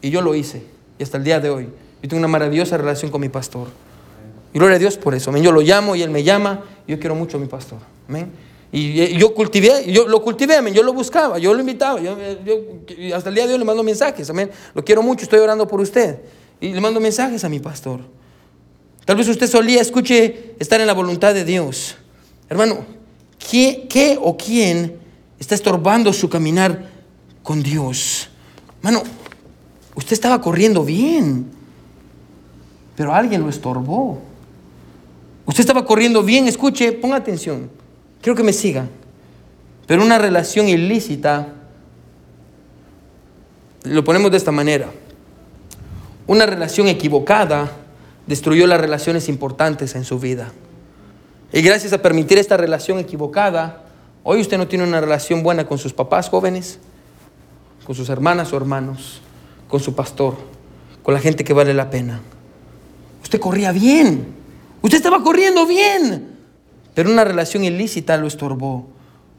Y 0.00 0.08
yo 0.08 0.22
lo 0.22 0.34
hice. 0.34 0.62
Y 0.98 1.02
hasta 1.02 1.18
el 1.18 1.24
día 1.24 1.38
de 1.38 1.50
hoy. 1.50 1.64
Yo 2.02 2.08
tengo 2.08 2.16
una 2.16 2.28
maravillosa 2.28 2.78
relación 2.78 3.10
con 3.10 3.20
mi 3.20 3.28
pastor. 3.28 3.68
Y 4.54 4.58
gloria 4.58 4.76
a 4.76 4.78
Dios 4.78 4.96
por 4.96 5.14
eso. 5.14 5.36
Yo 5.36 5.52
lo 5.52 5.60
llamo 5.60 5.94
y 5.94 6.00
él 6.00 6.08
me 6.08 6.22
llama. 6.22 6.64
Yo 6.88 6.98
quiero 6.98 7.14
mucho 7.14 7.36
a 7.36 7.40
mi 7.40 7.46
pastor. 7.46 7.76
Y 8.72 9.18
yo 9.18 9.34
cultivé, 9.34 9.92
yo 9.92 10.08
lo 10.08 10.22
cultivé, 10.22 10.54
yo 10.72 10.82
lo 10.82 10.94
buscaba, 10.94 11.36
yo 11.36 11.52
lo 11.52 11.60
invitaba. 11.60 12.00
Yo, 12.00 12.16
hasta 13.14 13.28
el 13.28 13.34
día 13.34 13.46
de 13.46 13.52
hoy 13.52 13.58
le 13.58 13.66
mando 13.66 13.82
mensajes. 13.82 14.30
Amén. 14.30 14.50
Lo 14.72 14.82
quiero 14.82 15.02
mucho, 15.02 15.24
estoy 15.24 15.40
orando 15.40 15.68
por 15.68 15.78
usted. 15.82 16.20
Y 16.58 16.72
le 16.72 16.80
mando 16.80 17.00
mensajes 17.00 17.44
a 17.44 17.50
mi 17.50 17.60
pastor. 17.60 18.00
Tal 19.04 19.16
vez 19.16 19.28
usted 19.28 19.46
solía, 19.46 19.82
escuche, 19.82 20.54
estar 20.58 20.80
en 20.80 20.86
la 20.86 20.94
voluntad 20.94 21.34
de 21.34 21.44
Dios. 21.44 21.96
Hermano, 22.48 22.86
¿qué, 23.50 23.86
qué 23.90 24.18
o 24.18 24.38
quién 24.38 25.03
está 25.38 25.54
estorbando 25.54 26.12
su 26.12 26.28
caminar 26.28 26.90
con 27.42 27.62
Dios. 27.62 28.28
Mano, 28.82 29.02
usted 29.94 30.12
estaba 30.12 30.40
corriendo 30.40 30.84
bien, 30.84 31.46
pero 32.96 33.14
alguien 33.14 33.42
lo 33.42 33.48
estorbó. 33.48 34.20
Usted 35.46 35.60
estaba 35.60 35.84
corriendo 35.84 36.22
bien, 36.22 36.48
escuche, 36.48 36.92
ponga 36.92 37.16
atención, 37.16 37.70
quiero 38.22 38.36
que 38.36 38.42
me 38.42 38.52
siga. 38.52 38.88
Pero 39.86 40.02
una 40.02 40.18
relación 40.18 40.68
ilícita, 40.68 41.52
lo 43.84 44.02
ponemos 44.02 44.30
de 44.30 44.38
esta 44.38 44.50
manera, 44.50 44.90
una 46.26 46.46
relación 46.46 46.88
equivocada 46.88 47.70
destruyó 48.26 48.66
las 48.66 48.80
relaciones 48.80 49.28
importantes 49.28 49.94
en 49.94 50.04
su 50.04 50.18
vida. 50.18 50.52
Y 51.52 51.60
gracias 51.60 51.92
a 51.92 52.02
permitir 52.02 52.38
esta 52.38 52.56
relación 52.56 52.98
equivocada, 52.98 53.83
Hoy 54.26 54.40
usted 54.40 54.56
no 54.56 54.66
tiene 54.66 54.84
una 54.84 55.02
relación 55.02 55.42
buena 55.42 55.66
con 55.66 55.76
sus 55.76 55.92
papás 55.92 56.30
jóvenes. 56.30 56.80
con 57.84 57.94
sus 57.94 58.08
hermanas 58.08 58.50
o 58.54 58.56
hermanos, 58.56 59.20
con 59.68 59.78
su 59.78 59.94
pastor, 59.94 60.36
con 61.02 61.12
la 61.12 61.20
gente 61.20 61.44
que 61.44 61.52
vale 61.52 61.74
la 61.74 61.90
pena. 61.90 62.22
Usted 63.22 63.38
corría 63.38 63.72
bien, 63.72 64.34
usted 64.80 64.96
estaba 64.96 65.22
corriendo 65.22 65.66
bien, 65.66 66.38
pero 66.94 67.10
una 67.10 67.24
relación 67.24 67.62
ilícita 67.62 68.16
lo 68.16 68.26
estorbó. 68.26 68.86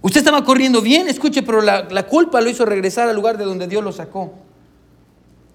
Usted 0.04 0.20
estaba 0.20 0.46
corriendo 0.46 0.80
bien, 0.80 1.08
escuche, 1.08 1.42
pero 1.42 1.60
la, 1.64 2.06
culpa 2.08 2.40
lo 2.40 2.48
hizo 2.48 2.68
regresar 2.68 3.10
al 3.10 3.16
lugar 3.16 3.40
de 3.40 3.46
donde 3.46 3.68
Dios 3.68 3.84
lo 3.84 3.92
sacó. 3.92 4.32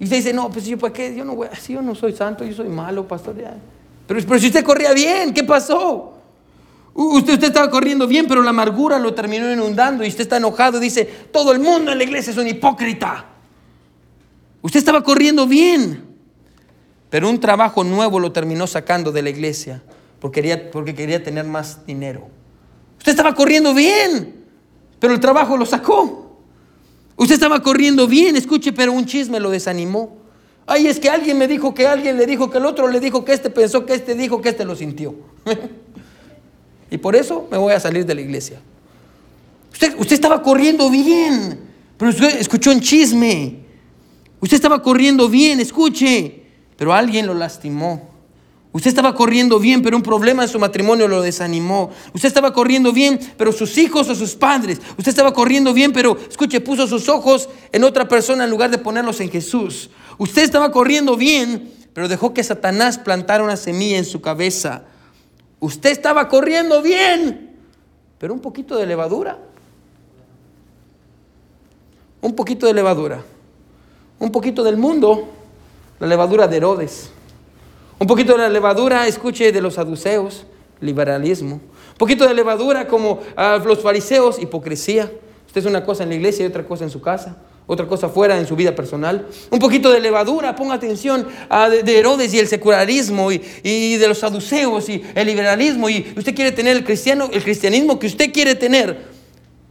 Y 0.01 0.05
usted 0.05 0.17
dice, 0.17 0.33
no, 0.33 0.51
pues 0.51 0.67
yo, 0.67 0.77
¿para 0.77 0.93
qué? 0.93 1.15
Yo 1.15 1.25
no, 1.25 1.37
voy, 1.37 1.47
si 1.61 1.75
yo 1.75 1.81
no 1.81 1.95
soy 1.95 2.13
santo, 2.13 2.45
yo 2.45 2.55
soy 2.55 2.69
malo, 2.69 3.07
pastor. 3.07 3.37
Pero, 3.37 4.21
pero 4.27 4.41
si 4.41 4.49
usted 4.49 4.65
corría 4.65 4.93
bien, 4.93 5.33
¿qué 5.33 5.45
pasó? 5.45 6.20
Usted, 7.03 7.33
usted 7.33 7.47
estaba 7.47 7.71
corriendo 7.71 8.07
bien, 8.07 8.27
pero 8.29 8.43
la 8.43 8.51
amargura 8.51 8.99
lo 8.99 9.15
terminó 9.15 9.51
inundando 9.51 10.05
y 10.05 10.09
usted 10.09 10.21
está 10.21 10.37
enojado 10.37 10.77
y 10.77 10.83
dice, 10.83 11.07
todo 11.33 11.53
el 11.53 11.59
mundo 11.59 11.93
en 11.93 11.99
la 11.99 12.05
iglesia 12.05 12.31
es 12.31 12.37
un 12.37 12.47
hipócrita. 12.47 13.25
Usted 14.61 14.79
estaba 14.79 15.03
corriendo 15.03 15.47
bien, 15.47 16.05
pero 17.09 17.31
un 17.31 17.41
trabajo 17.41 17.85
nuevo 17.85 18.21
lo 18.21 18.33
terminó 18.33 18.67
sacando 18.67 19.13
de 19.13 19.23
la 19.23 19.31
iglesia 19.31 19.83
porque 20.21 20.43
quería, 20.43 20.71
porque 20.71 20.95
quería 20.95 21.23
tener 21.23 21.47
más 21.47 21.87
dinero. 21.87 22.29
Usted 22.99 23.13
estaba 23.13 23.35
corriendo 23.35 23.73
bien, 23.73 24.45
pero 24.99 25.15
el 25.15 25.21
trabajo 25.21 25.57
lo 25.57 25.65
sacó. 25.65 26.37
Usted 27.17 27.35
estaba 27.35 27.63
corriendo 27.63 28.07
bien, 28.07 28.37
escuche, 28.37 28.75
pero 28.75 28.93
un 28.93 29.07
chisme 29.07 29.41
lo 29.41 29.49
desanimó. 29.49 30.19
Ay, 30.67 30.87
es 30.87 31.01
que 31.01 31.09
alguien 31.09 31.39
me 31.39 31.49
dijo 31.49 31.73
que 31.73 31.87
alguien 31.87 32.19
le 32.19 32.27
dijo 32.27 32.51
que 32.51 32.59
el 32.59 32.67
otro 32.67 32.89
le 32.89 33.01
dijo 33.01 33.25
que 33.25 33.33
este 33.33 33.49
pensó 33.49 33.87
que 33.87 33.95
este 33.95 34.15
dijo 34.15 34.43
que 34.43 34.51
este 34.51 34.67
lo 34.67 34.77
sintió. 34.77 35.15
y 36.91 36.99
por 36.99 37.15
eso 37.17 37.47
me 37.51 37.57
voy 37.57 37.73
a 37.73 37.81
salir 37.81 38.05
de 38.05 38.15
la 38.15 38.21
iglesia. 38.21 38.61
Usted, 39.73 40.13
estaba 40.13 40.43
corriendo 40.43 40.91
bien, 40.91 41.59
pero 41.97 42.11
usted 42.11 42.41
escuchó 42.41 42.71
un 42.73 42.81
chisme. 42.81 43.61
Usted 44.41 44.57
estaba 44.57 44.83
corriendo 44.83 45.29
bien, 45.29 45.61
escuche, 45.61 46.43
pero 46.77 46.93
alguien 46.93 47.27
lo 47.27 47.35
lastimó. 47.35 48.11
Usted 48.73 48.89
estaba 48.89 49.15
corriendo 49.15 49.59
bien, 49.59 49.83
pero 49.83 49.97
un 49.97 50.03
problema 50.03 50.43
en 50.45 50.49
su 50.49 50.59
matrimonio 50.59 51.09
lo 51.09 51.23
desanimó. 51.23 51.91
Usted 52.15 52.29
estaba 52.29 52.53
corriendo 52.53 52.93
bien, 52.93 53.19
pero 53.37 53.53
sus 53.53 53.77
hijos 53.79 54.09
o 54.09 54.15
sus 54.15 54.35
padres. 54.35 54.81
Usted 54.97 55.09
estaba 55.09 55.33
corriendo 55.33 55.73
bien, 55.73 55.93
pero 55.93 56.17
escuche, 56.29 56.61
puso 56.61 56.87
sus 56.87 57.09
ojos 57.09 57.49
en 57.73 57.83
otra 57.85 58.07
persona 58.07 58.45
en 58.45 58.51
lugar 58.51 58.71
de 58.71 58.79
ponerlos 58.79 59.21
en 59.21 59.31
Jesús. 59.31 59.91
Usted 60.19 60.43
estaba 60.43 60.71
corriendo 60.71 61.17
bien, 61.17 61.73
pero 61.93 62.07
dejó 62.07 62.33
que 62.33 62.45
Satanás 62.45 62.99
plantara 62.99 63.43
una 63.43 63.57
semilla 63.57 63.99
en 63.99 64.05
su 64.05 64.21
cabeza. 64.21 64.85
Usted 65.61 65.91
estaba 65.91 66.27
corriendo 66.29 66.81
bien, 66.81 67.57
pero 68.19 68.33
un 68.33 68.41
poquito 68.41 68.77
de 68.77 68.87
levadura. 68.87 69.39
Un 72.23 72.35
poquito 72.35 72.67
de 72.67 72.75
levadura. 72.75 73.23
Un 74.19 74.33
poquito 74.33 74.65
del 74.65 74.79
mundo, 74.79 75.29
la 75.99 76.07
levadura 76.07 76.49
de 76.49 76.57
Herodes. 76.57 77.11
Un 77.99 78.07
poquito 78.07 78.33
de 78.33 78.39
la 78.39 78.49
levadura, 78.49 79.07
escuche, 79.07 79.53
de 79.53 79.61
los 79.61 79.75
saduceos, 79.75 80.47
liberalismo. 80.81 81.57
Un 81.57 81.99
poquito 81.99 82.27
de 82.27 82.33
levadura 82.33 82.87
como 82.89 83.21
a 83.37 83.59
los 83.59 83.81
fariseos, 83.81 84.39
hipocresía. 84.39 85.13
Usted 85.47 85.61
es 85.61 85.67
una 85.67 85.85
cosa 85.85 86.05
en 86.05 86.09
la 86.09 86.15
iglesia 86.15 86.45
y 86.45 86.49
otra 86.49 86.65
cosa 86.65 86.85
en 86.85 86.91
su 86.91 87.03
casa, 87.03 87.37
otra 87.73 87.87
cosa 87.87 88.09
fuera 88.09 88.37
en 88.37 88.49
su 88.49 88.57
vida 88.57 88.75
personal. 88.75 89.29
Un 89.49 89.61
poquito 89.61 89.93
de 89.93 90.01
levadura, 90.01 90.57
ponga 90.57 90.75
atención 90.75 91.25
a 91.49 91.69
de, 91.69 91.99
Herodes 91.99 92.35
y 92.35 92.41
el 92.41 92.49
secularismo 92.49 93.31
y, 93.31 93.41
y, 93.63 93.95
de 93.95 94.09
los 94.09 94.19
saduceos 94.19 94.89
y 94.89 95.01
el 95.15 95.25
liberalismo. 95.25 95.89
Y 95.89 96.13
usted 96.17 96.35
quiere 96.35 96.51
tener 96.51 96.77
el, 96.77 96.83
cristiano, 96.83 97.31
el 97.33 97.45
cristianismo 97.45 97.97
que 97.97 98.09
usted 98.09 98.33
quiere 98.33 98.57
tener. 98.57 98.99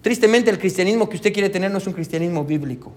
Tristemente 0.02 0.50
el 0.50 0.58
cristianismo 0.58 1.10
que 1.10 1.18
usted 1.18 1.34
quiere 1.34 1.50
tener 1.50 1.70
no 1.72 1.78
es 1.78 1.88
un 1.88 1.92
cristianismo 1.92 2.46
bíblico. 2.46 2.94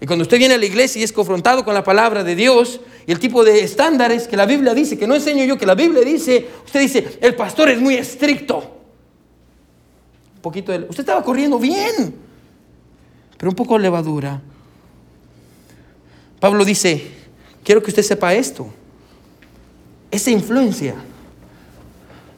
Y 0.00 0.06
cuando 0.06 0.22
usted 0.22 0.38
viene 0.38 0.54
a 0.54 0.58
la 0.58 0.64
iglesia 0.64 0.98
y 0.98 1.02
es 1.02 1.12
confrontado 1.12 1.62
con 1.62 1.74
la 1.74 1.84
palabra 1.84 2.24
de 2.24 2.34
Dios 2.34 2.80
y 3.06 3.12
el 3.12 3.18
tipo 3.18 3.44
de 3.44 3.62
estándares 3.62 4.26
que 4.26 4.36
la 4.38 4.46
Biblia 4.46 4.72
dice, 4.72 4.96
que 4.96 5.06
no 5.06 5.14
enseño 5.14 5.44
yo, 5.44 5.58
que 5.58 5.66
la 5.66 5.74
Biblia 5.74 6.00
dice, 6.00 6.46
usted 6.64 6.80
dice, 6.80 7.18
el 7.20 7.34
pastor 7.34 7.68
es 7.68 7.82
muy 7.82 7.96
estricto. 7.96 8.60
Un 10.36 10.40
poquito 10.40 10.72
de... 10.72 10.86
Usted 10.88 11.00
estaba 11.00 11.22
corriendo 11.22 11.58
bien, 11.58 12.27
pero 13.38 13.50
un 13.50 13.56
poco 13.56 13.74
de 13.74 13.80
levadura. 13.80 14.42
Pablo 16.40 16.64
dice, 16.64 17.10
quiero 17.64 17.82
que 17.82 17.90
usted 17.90 18.02
sepa 18.02 18.34
esto. 18.34 18.68
Esa 20.10 20.30
influencia 20.30 20.96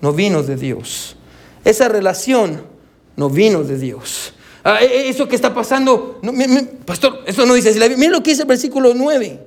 no 0.00 0.12
vino 0.12 0.42
de 0.42 0.56
Dios. 0.56 1.16
Esa 1.64 1.88
relación 1.88 2.62
no 3.16 3.28
vino 3.28 3.64
de 3.64 3.78
Dios. 3.78 4.34
Ah, 4.62 4.82
e, 4.82 4.86
e, 4.86 5.08
eso 5.08 5.26
que 5.26 5.36
está 5.36 5.54
pasando, 5.54 6.20
pastor, 6.84 7.22
eso 7.26 7.46
no 7.46 7.54
dice. 7.54 7.72
Mira 7.96 8.12
lo 8.12 8.22
que 8.22 8.30
dice 8.30 8.42
el 8.42 8.48
versículo 8.48 8.92
9. 8.94 9.46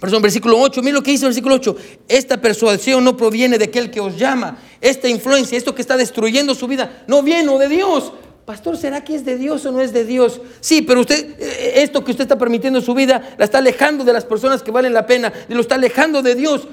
Perdón, 0.00 0.22
versículo 0.22 0.58
8, 0.60 0.82
mira 0.82 0.94
lo 0.94 1.02
que 1.02 1.12
dice 1.12 1.24
el 1.24 1.30
versículo 1.30 1.54
8. 1.54 1.76
Esta 2.08 2.40
persuasión 2.40 3.02
no 3.02 3.16
proviene 3.16 3.58
de 3.58 3.64
aquel 3.64 3.90
que 3.90 4.00
os 4.00 4.16
llama. 4.16 4.58
Esta 4.80 5.08
influencia, 5.08 5.56
esto 5.56 5.74
que 5.74 5.80
está 5.80 5.96
destruyendo 5.96 6.54
su 6.54 6.66
vida, 6.66 7.04
no 7.06 7.22
viene 7.22 7.58
de 7.58 7.68
Dios. 7.68 8.12
Pastor, 8.46 8.76
¿será 8.76 9.02
que 9.02 9.16
es 9.16 9.24
de 9.24 9.36
Dios 9.36 9.66
o 9.66 9.72
no 9.72 9.80
es 9.80 9.92
de 9.92 10.04
Dios? 10.04 10.40
Sí, 10.60 10.80
pero 10.80 11.00
usted, 11.00 11.34
eh, 11.40 11.82
esto 11.82 12.04
que 12.04 12.12
usted 12.12 12.22
está 12.22 12.38
permitiendo 12.38 12.78
en 12.78 12.84
su 12.84 12.94
vida, 12.94 13.34
la 13.36 13.44
está 13.44 13.58
alejando 13.58 14.04
de 14.04 14.12
las 14.12 14.24
personas 14.24 14.62
que 14.62 14.70
valen 14.70 14.94
la 14.94 15.04
pena, 15.04 15.32
lo 15.48 15.60
está 15.60 15.74
alejando 15.74 16.22
de 16.22 16.36
Dios. 16.36 16.68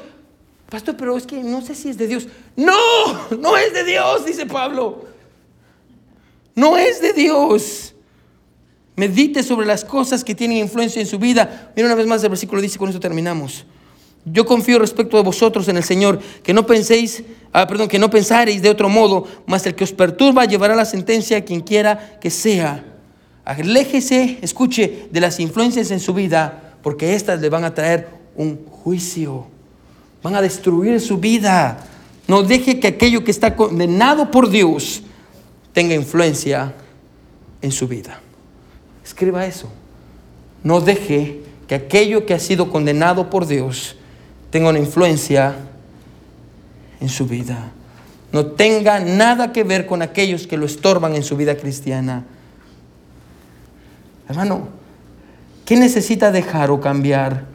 Pastor, 0.70 0.96
pero 0.96 1.18
es 1.18 1.26
que 1.26 1.42
no 1.42 1.64
sé 1.64 1.74
si 1.74 1.90
es 1.90 1.98
de 1.98 2.08
Dios. 2.08 2.28
No, 2.56 2.74
no 3.40 3.58
es 3.58 3.74
de 3.74 3.84
Dios, 3.84 4.24
dice 4.24 4.46
Pablo. 4.46 5.06
No 6.54 6.78
es 6.78 7.02
de 7.02 7.12
Dios. 7.14 7.96
Medite 8.96 9.42
sobre 9.42 9.66
las 9.66 9.84
cosas 9.84 10.24
que 10.24 10.36
tienen 10.36 10.58
influencia 10.58 11.02
en 11.02 11.08
su 11.08 11.18
vida. 11.18 11.72
Mira 11.76 11.88
una 11.88 11.96
vez 11.96 12.06
más 12.06 12.24
el 12.24 12.30
versículo 12.30 12.62
dice, 12.62 12.78
con 12.78 12.90
eso 12.90 13.00
terminamos. 13.00 13.66
Yo 14.26 14.46
confío 14.46 14.80
respecto 14.80 15.18
de 15.18 15.24
vosotros 15.24 15.68
en 15.68 15.78
el 15.78 15.84
Señor, 15.84 16.20
que 16.44 16.54
no 16.54 16.66
penséis, 16.66 17.24
ah, 17.52 17.68
perdón, 17.68 17.90
que 17.90 18.00
no 18.00 18.10
pensaréis 18.10 18.62
de 18.62 18.70
otro 18.70 18.88
modo, 18.88 19.28
mas 19.46 19.66
el 19.66 19.76
que 19.76 19.84
os 19.84 19.92
perturba 19.92 20.46
llevará 20.46 20.76
la 20.76 20.86
sentencia 20.86 21.38
a 21.38 21.42
quien 21.42 21.60
quiera 21.60 22.18
que 22.22 22.30
sea. 22.30 22.86
Aléjese, 23.44 24.40
escuche, 24.42 25.08
de 25.12 25.20
las 25.20 25.40
influencias 25.42 25.92
en 25.92 26.00
su 26.00 26.14
vida, 26.14 26.76
porque 26.82 27.16
éstas 27.16 27.42
le 27.42 27.50
van 27.50 27.66
a 27.66 27.74
traer 27.74 28.08
un 28.36 28.66
juicio. 28.66 29.48
Van 30.22 30.36
a 30.36 30.42
destruir 30.42 31.02
su 31.02 31.18
vida. 31.18 31.86
No 32.28 32.44
deje 32.44 32.80
que 32.80 32.88
aquello 32.88 33.26
que 33.26 33.32
está 33.32 33.58
condenado 33.58 34.32
por 34.32 34.50
Dios 34.50 35.04
tenga 35.74 35.94
influencia 35.96 36.74
en 37.62 37.74
su 37.74 37.90
vida. 37.90 38.22
Escriba 39.04 39.46
eso. 39.46 39.68
No 40.64 40.80
deje 40.80 41.42
que 41.68 41.76
aquello 41.76 42.26
que 42.26 42.34
ha 42.34 42.40
sido 42.40 42.70
condenado 42.70 43.30
por 43.30 43.46
Dios 43.46 43.98
tenga 44.54 44.70
una 44.70 44.78
influencia 44.78 45.56
en 47.02 47.10
su 47.10 47.26
vida. 47.26 47.72
No 48.32 48.46
tenga 48.46 49.00
nada 49.00 49.52
que 49.52 49.64
ver 49.64 49.88
con 49.88 50.04
aquellos 50.04 50.46
que 50.46 50.58
lo 50.58 50.68
estorban 50.68 51.16
en 51.16 51.24
su 51.24 51.36
vida 51.36 51.58
cristiana. 51.58 52.24
Hermano, 54.30 54.68
¿qué 55.66 55.76
necesita 55.76 56.32
dejar 56.32 56.70
o 56.70 56.80
cambiar 56.80 57.46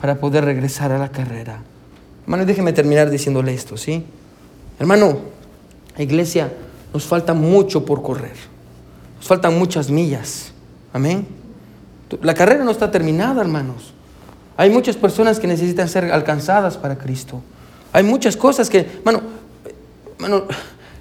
para 0.00 0.16
poder 0.16 0.44
regresar 0.44 0.90
a 0.90 0.98
la 0.98 1.10
carrera? 1.10 1.60
Hermano, 2.24 2.44
déjeme 2.46 2.72
terminar 2.72 3.10
diciéndole 3.10 3.54
esto, 3.54 3.76
¿sí? 3.76 4.02
Hermano, 4.80 5.18
iglesia, 5.98 6.52
nos 6.92 7.04
falta 7.04 7.32
mucho 7.32 7.84
por 7.84 8.02
correr. 8.02 8.34
Nos 9.18 9.28
faltan 9.28 9.56
muchas 9.56 9.88
millas. 9.88 10.52
Amén. 10.92 11.28
La 12.22 12.34
carrera 12.34 12.64
no 12.64 12.72
está 12.72 12.90
terminada, 12.90 13.40
hermanos. 13.40 13.93
Hay 14.56 14.70
muchas 14.70 14.96
personas 14.96 15.40
que 15.40 15.46
necesitan 15.46 15.88
ser 15.88 16.12
alcanzadas 16.12 16.76
para 16.76 16.96
Cristo. 16.96 17.42
Hay 17.92 18.02
muchas 18.02 18.36
cosas 18.36 18.70
que, 18.70 18.78
hermano, 18.78 19.22
hermano 20.18 20.44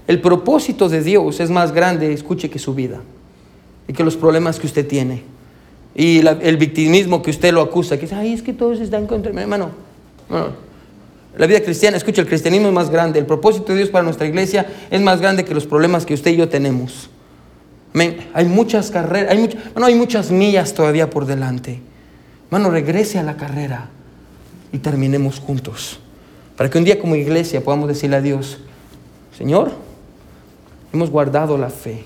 el 0.07 0.19
propósito 0.19 0.89
de 0.89 1.01
Dios 1.01 1.39
es 1.39 1.49
más 1.49 1.71
grande, 1.71 2.11
escuche, 2.13 2.49
que 2.49 2.59
su 2.59 2.73
vida 2.73 3.01
y 3.87 3.93
que 3.93 4.03
los 4.03 4.17
problemas 4.17 4.59
que 4.59 4.67
usted 4.67 4.87
tiene. 4.87 5.23
Y 5.95 6.25
el 6.25 6.57
victimismo 6.57 7.21
que 7.21 7.29
usted 7.29 7.53
lo 7.53 7.61
acusa, 7.61 7.95
que 7.95 8.03
dice, 8.03 8.15
ay, 8.15 8.33
es 8.33 8.41
que 8.41 8.53
todos 8.53 8.79
están 8.79 9.07
contra 9.07 9.31
hermano. 9.31 9.71
hermano 10.29 10.73
la 11.37 11.47
vida 11.47 11.61
cristiana, 11.61 11.97
escucha, 11.97 12.21
el 12.21 12.27
cristianismo 12.27 12.67
es 12.67 12.73
más 12.73 12.89
grande. 12.89 13.19
El 13.19 13.25
propósito 13.25 13.71
de 13.71 13.79
Dios 13.79 13.89
para 13.89 14.03
nuestra 14.03 14.27
iglesia 14.27 14.67
es 14.91 15.01
más 15.01 15.19
grande 15.19 15.43
que 15.43 15.53
los 15.53 15.65
problemas 15.65 16.05
que 16.05 16.13
usted 16.13 16.31
y 16.31 16.35
yo 16.35 16.47
tenemos. 16.47 17.09
Hay 18.33 18.45
muchas 18.45 18.91
carreras, 18.91 19.31
hay, 19.31 19.49
hay 19.75 19.95
muchas 19.95 20.31
millas 20.31 20.73
todavía 20.73 21.09
por 21.09 21.25
delante. 21.25 21.81
Hermano, 22.53 22.69
regrese 22.69 23.17
a 23.17 23.23
la 23.23 23.35
carrera 23.35 23.89
y 24.71 24.77
terminemos 24.77 25.39
juntos. 25.39 25.99
Para 26.55 26.69
que 26.69 26.77
un 26.77 26.83
día 26.83 26.99
como 26.99 27.15
iglesia 27.15 27.63
podamos 27.63 27.87
decirle 27.87 28.17
a 28.17 28.21
Dios, 28.21 28.59
Señor, 29.35 29.71
hemos 30.93 31.09
guardado 31.09 31.57
la 31.57 31.71
fe, 31.71 32.03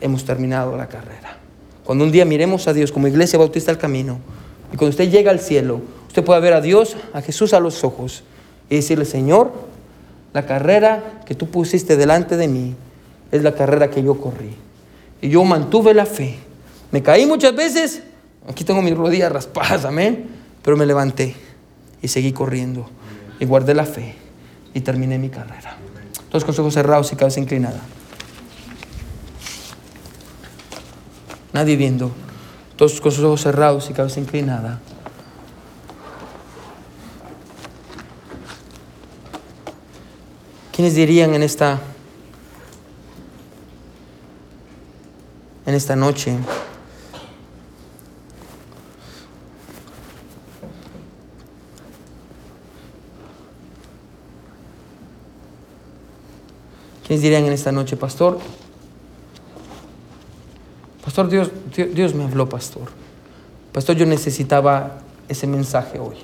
hemos 0.00 0.24
terminado 0.24 0.74
la 0.78 0.86
carrera. 0.88 1.36
Cuando 1.84 2.04
un 2.04 2.12
día 2.12 2.24
miremos 2.24 2.66
a 2.66 2.72
Dios 2.72 2.90
como 2.90 3.08
iglesia 3.08 3.38
bautista 3.38 3.70
al 3.70 3.76
camino 3.76 4.20
y 4.72 4.78
cuando 4.78 4.88
usted 4.88 5.10
llega 5.10 5.30
al 5.30 5.40
cielo, 5.40 5.82
Usted 6.08 6.24
puede 6.24 6.40
ver 6.40 6.54
a 6.54 6.62
Dios, 6.62 6.96
a 7.12 7.20
Jesús 7.20 7.52
a 7.52 7.60
los 7.60 7.84
ojos 7.84 8.22
y 8.70 8.76
decirle, 8.76 9.04
Señor, 9.04 9.52
la 10.32 10.46
carrera 10.46 11.20
que 11.26 11.34
tú 11.34 11.50
pusiste 11.50 11.98
delante 11.98 12.38
de 12.38 12.48
mí 12.48 12.74
es 13.30 13.42
la 13.42 13.52
carrera 13.52 13.90
que 13.90 14.02
yo 14.02 14.18
corrí. 14.18 14.54
Y 15.20 15.28
yo 15.28 15.44
mantuve 15.44 15.92
la 15.92 16.06
fe, 16.06 16.38
Me 16.90 17.02
caí 17.02 17.26
muchas 17.26 17.54
veces, 17.54 18.02
aquí 18.48 18.64
tengo 18.64 18.82
mis 18.82 18.96
rodillas 18.96 19.32
raspadas, 19.32 19.84
amén, 19.84 20.28
pero 20.62 20.76
me 20.76 20.86
levanté 20.86 21.34
y 22.02 22.08
seguí 22.08 22.32
corriendo 22.32 22.88
y 23.38 23.44
guardé 23.44 23.74
la 23.74 23.84
fe 23.84 24.14
y 24.74 24.80
terminé 24.80 25.18
mi 25.18 25.28
carrera. 25.28 25.76
Todos 26.30 26.44
con 26.44 26.52
los 26.52 26.58
ojos 26.58 26.74
cerrados 26.74 27.12
y 27.12 27.16
cabeza 27.16 27.40
inclinada. 27.40 27.80
Nadie 31.52 31.76
viendo. 31.76 32.12
Todos 32.76 33.00
con 33.00 33.10
sus 33.10 33.24
ojos 33.24 33.40
cerrados 33.40 33.88
y 33.88 33.94
cabeza 33.94 34.20
inclinada. 34.20 34.80
¿Quiénes 40.72 40.94
dirían 40.94 41.32
en 41.32 41.42
esta 41.42 41.80
en 45.64 45.74
esta 45.74 45.96
noche? 45.96 46.36
¿Quiénes 57.06 57.22
dirían 57.22 57.44
en 57.44 57.52
esta 57.52 57.70
noche, 57.70 57.96
pastor? 57.96 58.38
Pastor, 61.04 61.28
Dios, 61.28 61.50
Dios, 61.74 61.94
Dios 61.94 62.14
me 62.14 62.24
habló, 62.24 62.48
pastor. 62.48 62.88
Pastor, 63.72 63.94
yo 63.94 64.06
necesitaba 64.06 64.98
ese 65.28 65.46
mensaje 65.46 66.00
hoy. 66.00 66.16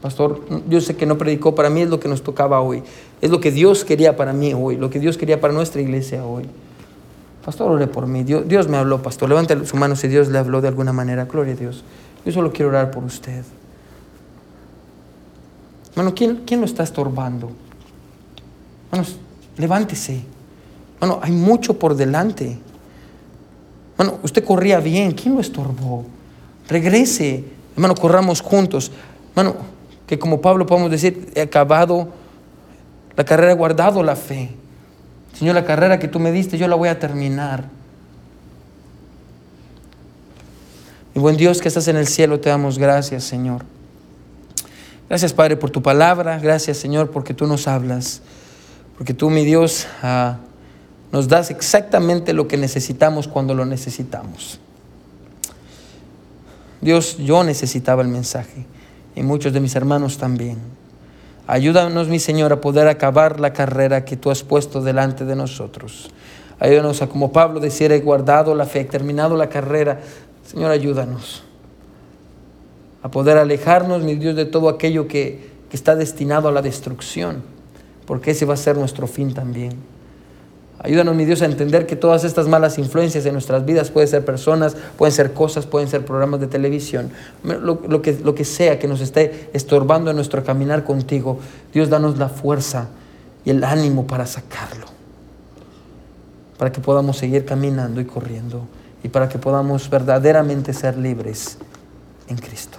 Pastor, 0.00 0.40
yo 0.68 0.80
sé 0.80 0.96
que 0.96 1.06
no 1.06 1.18
predicó, 1.18 1.54
para 1.54 1.70
mí 1.70 1.82
es 1.82 1.88
lo 1.88 1.98
que 1.98 2.08
nos 2.08 2.22
tocaba 2.22 2.60
hoy. 2.60 2.82
Es 3.20 3.30
lo 3.30 3.40
que 3.40 3.50
Dios 3.50 3.84
quería 3.84 4.16
para 4.16 4.32
mí 4.32 4.54
hoy, 4.54 4.76
lo 4.76 4.90
que 4.90 5.00
Dios 5.00 5.16
quería 5.16 5.40
para 5.40 5.52
nuestra 5.52 5.80
iglesia 5.80 6.24
hoy. 6.24 6.44
Pastor, 7.44 7.70
ore 7.70 7.88
por 7.88 8.06
mí. 8.06 8.22
Dios, 8.22 8.46
Dios 8.46 8.68
me 8.68 8.76
habló, 8.76 9.02
pastor. 9.02 9.28
Levante 9.28 9.66
su 9.66 9.76
mano 9.76 9.96
si 9.96 10.06
Dios 10.06 10.28
le 10.28 10.38
habló 10.38 10.60
de 10.60 10.68
alguna 10.68 10.92
manera. 10.92 11.24
Gloria 11.24 11.54
a 11.54 11.56
Dios. 11.56 11.82
Yo 12.24 12.30
solo 12.30 12.52
quiero 12.52 12.68
orar 12.68 12.92
por 12.92 13.02
usted. 13.02 13.44
Hermano, 15.90 16.14
¿quién, 16.14 16.42
quién 16.46 16.60
lo 16.60 16.66
está 16.66 16.84
estorbando? 16.84 17.50
Hermanos, 18.92 19.16
levántese. 19.56 20.20
Bueno, 21.00 21.18
hay 21.22 21.32
mucho 21.32 21.78
por 21.78 21.96
delante. 21.96 22.58
Bueno, 23.96 24.18
usted 24.22 24.44
corría 24.44 24.80
bien, 24.80 25.12
¿quién 25.12 25.34
lo 25.34 25.40
estorbó? 25.40 26.04
Regrese, 26.68 27.44
hermano, 27.74 27.94
corramos 27.94 28.42
juntos. 28.42 28.92
Hermano, 29.34 29.56
que 30.06 30.18
como 30.18 30.42
Pablo 30.42 30.66
podemos 30.66 30.90
decir, 30.90 31.32
he 31.34 31.40
acabado 31.40 32.08
la 33.16 33.24
carrera, 33.24 33.52
he 33.52 33.56
guardado 33.56 34.02
la 34.02 34.14
fe. 34.14 34.50
Señor, 35.38 35.54
la 35.54 35.64
carrera 35.64 35.98
que 35.98 36.08
tú 36.08 36.20
me 36.20 36.30
diste, 36.30 36.58
yo 36.58 36.68
la 36.68 36.76
voy 36.76 36.90
a 36.90 36.98
terminar. 36.98 37.64
Mi 41.14 41.20
buen 41.20 41.36
Dios 41.36 41.62
que 41.62 41.68
estás 41.68 41.88
en 41.88 41.96
el 41.96 42.06
cielo, 42.06 42.40
te 42.40 42.50
damos 42.50 42.78
gracias, 42.78 43.24
Señor. 43.24 43.64
Gracias, 45.08 45.32
Padre, 45.32 45.56
por 45.56 45.70
tu 45.70 45.82
palabra. 45.82 46.38
Gracias, 46.38 46.76
Señor, 46.76 47.10
porque 47.10 47.32
tú 47.32 47.46
nos 47.46 47.66
hablas. 47.66 48.20
Porque 49.02 49.14
tú, 49.14 49.30
mi 49.30 49.44
Dios, 49.44 49.88
ah, 50.04 50.38
nos 51.10 51.26
das 51.26 51.50
exactamente 51.50 52.32
lo 52.32 52.46
que 52.46 52.56
necesitamos 52.56 53.26
cuando 53.26 53.52
lo 53.52 53.64
necesitamos. 53.64 54.60
Dios, 56.80 57.16
yo 57.18 57.42
necesitaba 57.42 58.02
el 58.02 58.06
mensaje 58.06 58.64
y 59.16 59.24
muchos 59.24 59.52
de 59.52 59.58
mis 59.58 59.74
hermanos 59.74 60.18
también. 60.18 60.58
Ayúdanos, 61.48 62.06
mi 62.06 62.20
Señor, 62.20 62.52
a 62.52 62.60
poder 62.60 62.86
acabar 62.86 63.40
la 63.40 63.52
carrera 63.52 64.04
que 64.04 64.16
tú 64.16 64.30
has 64.30 64.44
puesto 64.44 64.80
delante 64.80 65.24
de 65.24 65.34
nosotros. 65.34 66.08
Ayúdanos 66.60 67.02
a, 67.02 67.08
como 67.08 67.32
Pablo 67.32 67.58
decía, 67.58 67.92
he 67.92 67.98
guardado 67.98 68.54
la 68.54 68.66
fe, 68.66 68.82
he 68.82 68.84
terminado 68.84 69.36
la 69.36 69.48
carrera. 69.48 70.00
Señor, 70.46 70.70
ayúdanos 70.70 71.42
a 73.02 73.10
poder 73.10 73.36
alejarnos, 73.36 74.04
mi 74.04 74.14
Dios, 74.14 74.36
de 74.36 74.44
todo 74.44 74.68
aquello 74.68 75.08
que, 75.08 75.50
que 75.68 75.76
está 75.76 75.96
destinado 75.96 76.46
a 76.46 76.52
la 76.52 76.62
destrucción, 76.62 77.42
porque 78.06 78.32
ese 78.32 78.44
va 78.44 78.54
a 78.54 78.56
ser 78.56 78.76
nuestro 78.76 79.06
fin 79.06 79.34
también. 79.34 79.72
Ayúdanos, 80.84 81.14
mi 81.14 81.24
Dios, 81.24 81.42
a 81.42 81.44
entender 81.44 81.86
que 81.86 81.94
todas 81.94 82.24
estas 82.24 82.48
malas 82.48 82.76
influencias 82.76 83.24
en 83.24 83.34
nuestras 83.34 83.64
vidas 83.64 83.90
pueden 83.90 84.08
ser 84.08 84.24
personas, 84.24 84.76
pueden 84.98 85.12
ser 85.12 85.32
cosas, 85.32 85.64
pueden 85.64 85.88
ser 85.88 86.04
programas 86.04 86.40
de 86.40 86.48
televisión, 86.48 87.10
lo, 87.44 88.02
que, 88.02 88.18
lo 88.24 88.34
que 88.34 88.44
sea 88.44 88.80
que 88.80 88.88
nos 88.88 89.00
esté 89.00 89.48
estorbando 89.52 90.10
en 90.10 90.16
nuestro 90.16 90.42
caminar 90.42 90.82
contigo. 90.82 91.38
Dios, 91.72 91.88
danos 91.88 92.18
la 92.18 92.28
fuerza 92.28 92.88
y 93.44 93.50
el 93.50 93.62
ánimo 93.62 94.08
para 94.08 94.26
sacarlo, 94.26 94.86
para 96.58 96.72
que 96.72 96.80
podamos 96.80 97.16
seguir 97.16 97.44
caminando 97.44 98.00
y 98.00 98.04
corriendo 98.04 98.66
y 99.04 99.08
para 99.08 99.28
que 99.28 99.38
podamos 99.38 99.88
verdaderamente 99.88 100.72
ser 100.72 100.98
libres 100.98 101.58
en 102.26 102.38
Cristo. 102.38 102.78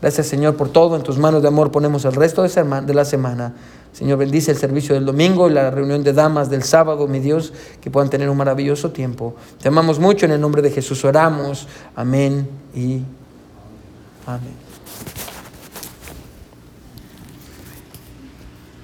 Gracias, 0.00 0.26
Señor, 0.26 0.56
por 0.56 0.70
todo. 0.70 0.96
En 0.96 1.02
tus 1.02 1.18
manos 1.18 1.42
de 1.42 1.48
amor 1.48 1.70
ponemos 1.70 2.04
el 2.04 2.14
resto 2.14 2.42
de 2.42 2.94
la 2.94 3.04
semana. 3.04 3.54
Señor, 3.92 4.18
bendice 4.18 4.50
el 4.50 4.56
servicio 4.56 4.94
del 4.94 5.04
domingo 5.04 5.50
y 5.50 5.52
la 5.52 5.70
reunión 5.70 6.02
de 6.02 6.14
damas 6.14 6.48
del 6.48 6.62
sábado, 6.62 7.06
mi 7.06 7.20
Dios, 7.20 7.52
que 7.80 7.90
puedan 7.90 8.08
tener 8.08 8.30
un 8.30 8.36
maravilloso 8.36 8.90
tiempo. 8.90 9.34
Te 9.60 9.68
amamos 9.68 9.98
mucho, 9.98 10.24
en 10.24 10.32
el 10.32 10.40
nombre 10.40 10.62
de 10.62 10.70
Jesús 10.70 11.04
oramos. 11.04 11.68
Amén 11.94 12.48
y 12.74 13.02
amén. 14.26 14.71